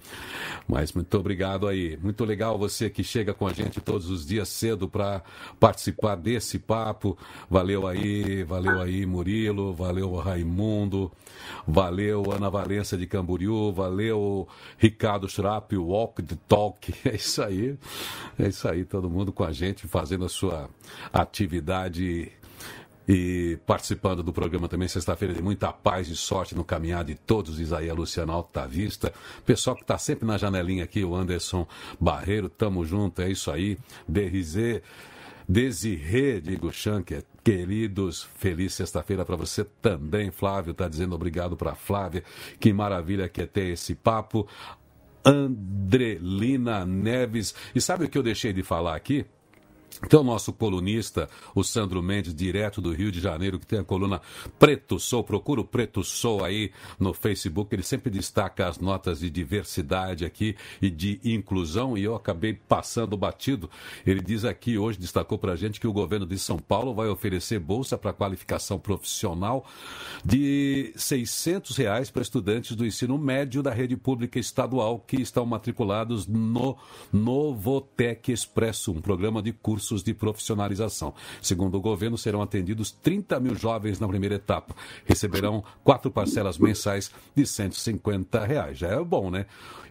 Mas 0.69 0.93
muito 0.93 1.17
obrigado 1.19 1.67
aí. 1.67 1.97
Muito 2.03 2.25
legal 2.25 2.59
você 2.59 2.91
que 2.91 3.03
chega 3.03 3.33
com 3.33 3.47
a 3.47 3.53
gente 3.53 3.81
todos 3.81 4.11
os 4.11 4.27
dias 4.27 4.49
cedo 4.49 4.89
para 4.89 5.23
participar 5.59 6.17
desse 6.17 6.59
papo. 6.59 7.17
Valeu 7.49 7.87
aí, 7.87 8.43
valeu 8.45 8.81
aí, 8.81 9.07
Murilo, 9.07 9.75
valeu 9.75 10.15
Raimundo, 10.17 11.11
valeu 11.67 12.33
Ana 12.33 12.51
Valença 12.51 12.97
de 12.97 13.07
Camboriú, 13.07 13.73
valeu 13.73 14.49
Ricardo 14.79 15.29
Schrapp, 15.29 15.77
Walk 15.77 16.23
the 16.23 16.37
Talk. 16.49 16.95
É 17.05 17.17
isso 17.17 17.43
aí, 17.43 17.79
é 18.39 18.49
isso 18.49 18.67
aí, 18.67 18.85
todo 18.85 19.11
mundo 19.11 19.33
com 19.33 19.45
a 19.45 19.53
gente 19.53 19.87
fazendo 19.87 20.25
a 20.25 20.29
sua 20.29 20.71
atividade 21.13 22.33
e 23.07 23.59
participando 23.67 24.23
do 24.23 24.33
programa 24.33 24.69
também, 24.69 24.89
sexta-feira, 24.89 25.35
de 25.35 25.43
muita 25.43 25.73
paz 25.73 26.09
e 26.09 26.17
sorte 26.17 26.55
no 26.55 26.65
caminhar 26.65 27.05
de 27.05 27.15
todos, 27.15 27.61
Isaías 27.61 27.97
Luciano 27.97 28.33
Altavista. 28.33 29.13
Pessoal 29.45 29.77
que 29.77 29.83
está 29.83 29.99
sempre 29.99 30.27
na 30.27 30.39
janelinha 30.39 30.85
aqui, 30.85 31.05
o 31.05 31.15
Anderson 31.15 31.67
Barreiro, 32.01 32.49
tamo 32.49 32.85
junto, 32.85 33.21
é 33.21 33.31
isso 33.31 33.51
aí. 33.51 33.79
Derizê, 34.09 34.83
Desirê, 35.47 36.41
digo 36.41 36.73
Shanker, 36.73 37.23
queridos, 37.43 38.27
feliz 38.37 38.73
sexta-feira 38.73 39.25
para 39.25 39.37
você 39.37 39.65
também. 39.83 40.31
Flávio 40.31 40.71
está 40.73 40.89
dizendo 40.89 41.15
obrigado 41.15 41.57
para 41.57 41.75
Flávia, 41.75 42.25
que 42.59 42.73
maravilha 42.73 43.29
que 43.29 43.43
é 43.43 43.47
ter 43.47 43.67
esse 43.73 43.95
papo. 43.95 44.49
Andrelina 45.23 46.85
Neves, 46.85 47.55
e 47.75 47.81
sabe 47.81 48.05
o 48.05 48.09
que 48.09 48.17
eu 48.17 48.23
deixei 48.23 48.53
de 48.53 48.63
falar 48.63 48.95
aqui? 48.95 49.25
Então, 50.03 50.25
nosso 50.25 50.53
colunista, 50.53 51.29
o 51.55 51.63
Sandro 51.63 52.03
Mendes, 52.03 52.35
direto 52.35 52.81
do 52.81 52.93
Rio 52.93 53.13
de 53.13 53.21
Janeiro, 53.21 53.59
que 53.59 53.67
tem 53.67 53.79
a 53.79 53.85
coluna 53.85 54.21
Preto 54.59 54.99
Sou, 54.99 55.23
procura 55.23 55.61
o 55.61 55.65
Preto 55.65 56.03
Sou 56.03 56.45
aí 56.45 56.73
no 56.99 57.15
Facebook, 57.15 57.75
ele 57.75 57.83
sempre 57.83 58.11
destaca 58.11 58.67
as 58.67 58.79
notas 58.79 59.21
de 59.21 59.31
diversidade 59.31 60.25
aqui 60.25 60.57
e 60.83 60.91
de 60.91 61.21
inclusão, 61.25 61.97
e 61.97 62.03
eu 62.03 62.15
acabei 62.15 62.55
passando 62.55 63.17
batido. 63.17 63.71
Ele 64.07 64.21
diz 64.21 64.45
aqui, 64.45 64.77
hoje 64.77 64.99
destacou 64.99 65.39
para 65.39 65.53
a 65.53 65.57
gente 65.57 65.81
que 65.81 65.87
o 65.87 65.93
governo 65.93 66.27
de 66.27 66.39
São 66.39 66.59
Paulo 66.59 66.95
vai 66.95 67.09
oferecer 67.09 67.59
bolsa 67.59 67.97
para 67.97 68.13
qualificação 68.13 68.79
profissional 68.79 69.65
de 70.25 70.93
600 70.97 71.77
reais 71.77 72.11
para 72.11 72.23
estudantes 72.23 72.77
do 72.77 72.85
ensino 72.85 73.17
médio 73.17 73.63
da 73.63 73.71
rede 73.71 73.97
pública 73.97 74.39
estadual 74.39 74.99
que 74.99 75.21
estão 75.21 75.47
matriculados 75.47 76.27
no 76.27 76.77
Novotec 77.13 78.33
Expresso, 78.33 78.93
um 78.93 79.01
programa 79.01 79.43
de 79.43 79.53
cursos 79.53 79.84
cursos 79.85 80.03
de 80.03 80.15
profissionalização. 80.15 81.13
Segundo 81.43 81.77
o 81.77 81.81
governo, 81.81 82.17
serão 82.17 82.41
atendidos 82.41 82.91
30 82.91 83.39
mil 83.39 83.55
jovens 83.55 84.01
na 84.01 84.09
primeira 84.09 84.37
etapa. 84.37 84.75
Receberão 85.05 85.63
quatro 85.83 86.11
parcelas 86.11 86.57
mensais 86.57 87.11
de 87.37 87.47
150 87.47 88.45
reais. 88.47 88.79
Já 88.79 88.89
é 88.89 89.05
bom, 89.05 89.31
né? 89.31 89.45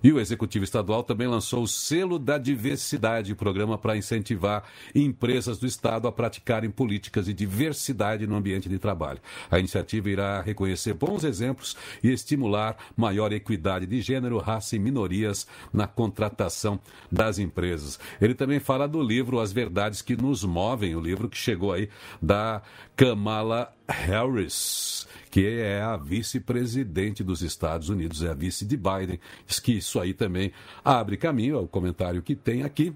E 0.03 0.11
o 0.11 0.19
Executivo 0.19 0.65
Estadual 0.65 1.01
também 1.01 1.27
lançou 1.27 1.63
o 1.63 1.67
Selo 1.67 2.19
da 2.19 2.37
Diversidade, 2.37 3.33
programa 3.35 3.77
para 3.77 3.95
incentivar 3.95 4.65
empresas 4.93 5.57
do 5.57 5.65
Estado 5.65 6.09
a 6.09 6.11
praticarem 6.11 6.69
políticas 6.69 7.27
de 7.27 7.33
diversidade 7.33 8.27
no 8.27 8.35
ambiente 8.35 8.67
de 8.67 8.77
trabalho. 8.77 9.21
A 9.49 9.59
iniciativa 9.59 10.09
irá 10.09 10.41
reconhecer 10.41 10.93
bons 10.93 11.23
exemplos 11.23 11.77
e 12.03 12.11
estimular 12.11 12.75
maior 12.97 13.31
equidade 13.31 13.85
de 13.85 14.01
gênero, 14.01 14.39
raça 14.39 14.75
e 14.75 14.79
minorias 14.79 15.47
na 15.71 15.87
contratação 15.87 16.77
das 17.09 17.39
empresas. 17.39 17.97
Ele 18.19 18.35
também 18.35 18.59
fala 18.59 18.89
do 18.89 19.01
livro 19.01 19.39
As 19.39 19.53
Verdades 19.53 19.82
que 20.01 20.15
Nos 20.15 20.43
Movem, 20.43 20.95
o 20.95 21.01
livro 21.01 21.29
que 21.29 21.37
chegou 21.37 21.73
aí 21.73 21.89
da 22.21 22.61
Kamala 22.95 23.73
Harris 23.87 25.07
que 25.33 25.47
é 25.47 25.81
a 25.81 25.97
vice-presidente 25.97 27.23
dos 27.23 27.41
Estados 27.41 27.89
Unidos, 27.89 28.21
é 28.21 28.29
a 28.29 28.35
vice 28.35 28.63
de 28.65 28.77
Biden. 28.77 29.19
Diz 29.47 29.59
que 29.59 29.71
isso 29.71 29.99
aí 29.99 30.13
também 30.13 30.51
abre 30.85 31.17
caminho, 31.17 31.55
é 31.55 31.59
o 31.59 31.67
comentário 31.67 32.21
que 32.21 32.35
tem 32.35 32.61
aqui, 32.61 32.93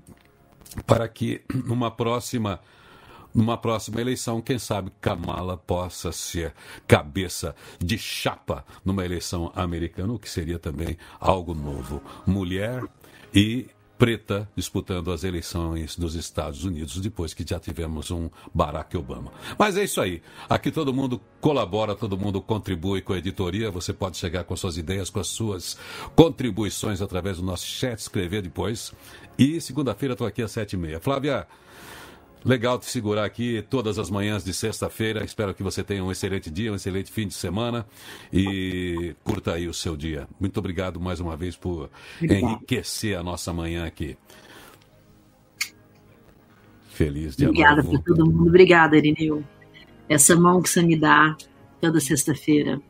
para 0.85 1.07
que 1.07 1.41
numa 1.65 1.89
próxima 1.89 2.59
numa 3.33 3.57
próxima 3.57 3.99
eleição, 4.01 4.39
quem 4.39 4.59
sabe 4.59 4.91
Kamala 5.01 5.57
possa 5.57 6.11
ser 6.11 6.53
cabeça 6.88 7.55
de 7.79 7.97
chapa 7.97 8.63
numa 8.85 9.03
eleição 9.03 9.51
americana, 9.55 10.13
o 10.13 10.19
que 10.19 10.29
seria 10.29 10.59
também 10.59 10.95
algo 11.19 11.55
novo. 11.55 12.01
Mulher 12.25 12.83
e 13.33 13.67
preta 13.97 14.47
disputando 14.55 15.11
as 15.11 15.23
eleições 15.23 15.95
dos 15.95 16.15
Estados 16.15 16.63
Unidos, 16.63 16.99
depois 16.99 17.33
que 17.33 17.45
já 17.47 17.59
tivemos 17.59 18.11
um 18.11 18.29
Barack 18.53 18.95
Obama. 18.95 19.31
Mas 19.57 19.75
é 19.77 19.83
isso 19.83 19.99
aí. 19.99 20.21
Aqui 20.49 20.71
todo 20.71 20.93
mundo 20.93 21.19
colabora, 21.41 21.95
todo 21.95 22.17
mundo 22.17 22.41
contribui 22.41 23.01
com 23.01 23.13
a 23.13 23.17
editoria. 23.17 23.71
Você 23.71 23.91
pode 23.93 24.17
chegar 24.17 24.43
com 24.43 24.55
suas 24.55 24.77
ideias, 24.77 25.09
com 25.09 25.19
as 25.19 25.27
suas 25.27 25.77
contribuições 26.15 27.01
através 27.01 27.37
do 27.37 27.43
nosso 27.43 27.65
chat, 27.65 27.97
escrever 27.97 28.41
depois. 28.41 28.93
E 29.37 29.59
segunda-feira 29.59 30.13
estou 30.13 30.27
aqui 30.27 30.41
às 30.41 30.51
sete 30.51 30.73
e 30.73 30.77
meia. 30.77 30.99
Flávia, 30.99 31.47
Legal 32.45 32.79
te 32.79 32.85
segurar 32.85 33.25
aqui 33.25 33.63
todas 33.69 33.99
as 33.99 34.09
manhãs 34.09 34.43
de 34.43 34.53
sexta-feira. 34.53 35.23
Espero 35.23 35.53
que 35.53 35.63
você 35.63 35.83
tenha 35.83 36.03
um 36.03 36.11
excelente 36.11 36.49
dia, 36.49 36.71
um 36.71 36.75
excelente 36.75 37.11
fim 37.11 37.27
de 37.27 37.33
semana 37.33 37.85
e 38.31 39.15
curta 39.23 39.53
aí 39.53 39.67
o 39.67 39.73
seu 39.73 39.97
dia. 39.97 40.27
Muito 40.39 40.57
obrigado 40.57 40.99
mais 40.99 41.19
uma 41.19 41.35
vez 41.35 41.55
por 41.55 41.89
enriquecer 42.21 43.17
a 43.17 43.23
nossa 43.23 43.51
manhã 43.51 43.85
aqui. 43.85 44.17
Feliz 46.89 47.35
dia 47.35 47.49
Obrigada 47.49 47.83
novo. 47.83 48.01
por 48.01 48.03
todo 48.03 48.25
mundo. 48.25 48.47
Obrigada, 48.47 48.97
Irineu. 48.97 49.43
Essa 50.07 50.35
mão 50.35 50.61
que 50.61 50.69
você 50.69 50.81
me 50.81 50.97
dá 50.97 51.35
toda 51.81 51.99
sexta-feira. 51.99 52.81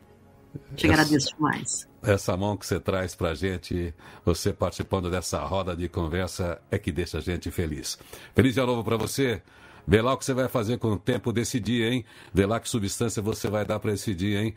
Te 0.76 0.86
Essa... 0.86 0.94
agradeço 0.94 1.36
demais 1.36 1.88
essa 2.08 2.38
mão 2.38 2.56
que 2.56 2.66
você 2.66 2.80
traz 2.80 3.14
para 3.14 3.32
a 3.32 3.36
gente, 3.36 3.94
você 4.26 4.54
participando 4.54 5.12
dessa 5.12 5.40
roda 5.40 5.76
de 5.76 5.90
conversa, 5.90 6.60
é 6.72 6.78
que 6.78 6.92
deixa 6.92 7.18
a 7.18 7.22
gente 7.22 7.52
feliz. 7.52 7.98
Feliz 8.34 8.54
dia 8.54 8.66
novo 8.66 8.84
para 8.84 8.96
você. 8.96 9.42
Vê 9.86 10.02
lá 10.02 10.14
o 10.14 10.18
que 10.18 10.26
você 10.26 10.34
vai 10.34 10.48
fazer 10.48 10.78
com 10.80 10.94
o 10.94 10.98
tempo 10.98 11.32
desse 11.32 11.60
dia, 11.60 11.90
hein? 11.90 12.04
Vê 12.34 12.46
lá 12.46 12.60
que 12.60 12.70
substância 12.70 13.22
você 13.22 13.50
vai 13.50 13.66
dar 13.66 13.80
para 13.80 13.94
esse 13.94 14.14
dia, 14.14 14.42
hein? 14.42 14.54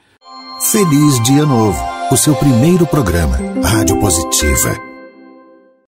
Feliz 0.60 1.22
Dia 1.22 1.46
Novo, 1.46 1.78
o 2.10 2.16
seu 2.16 2.34
primeiro 2.34 2.86
programa, 2.86 3.36
Rádio 3.62 3.98
Positiva. 3.98 4.89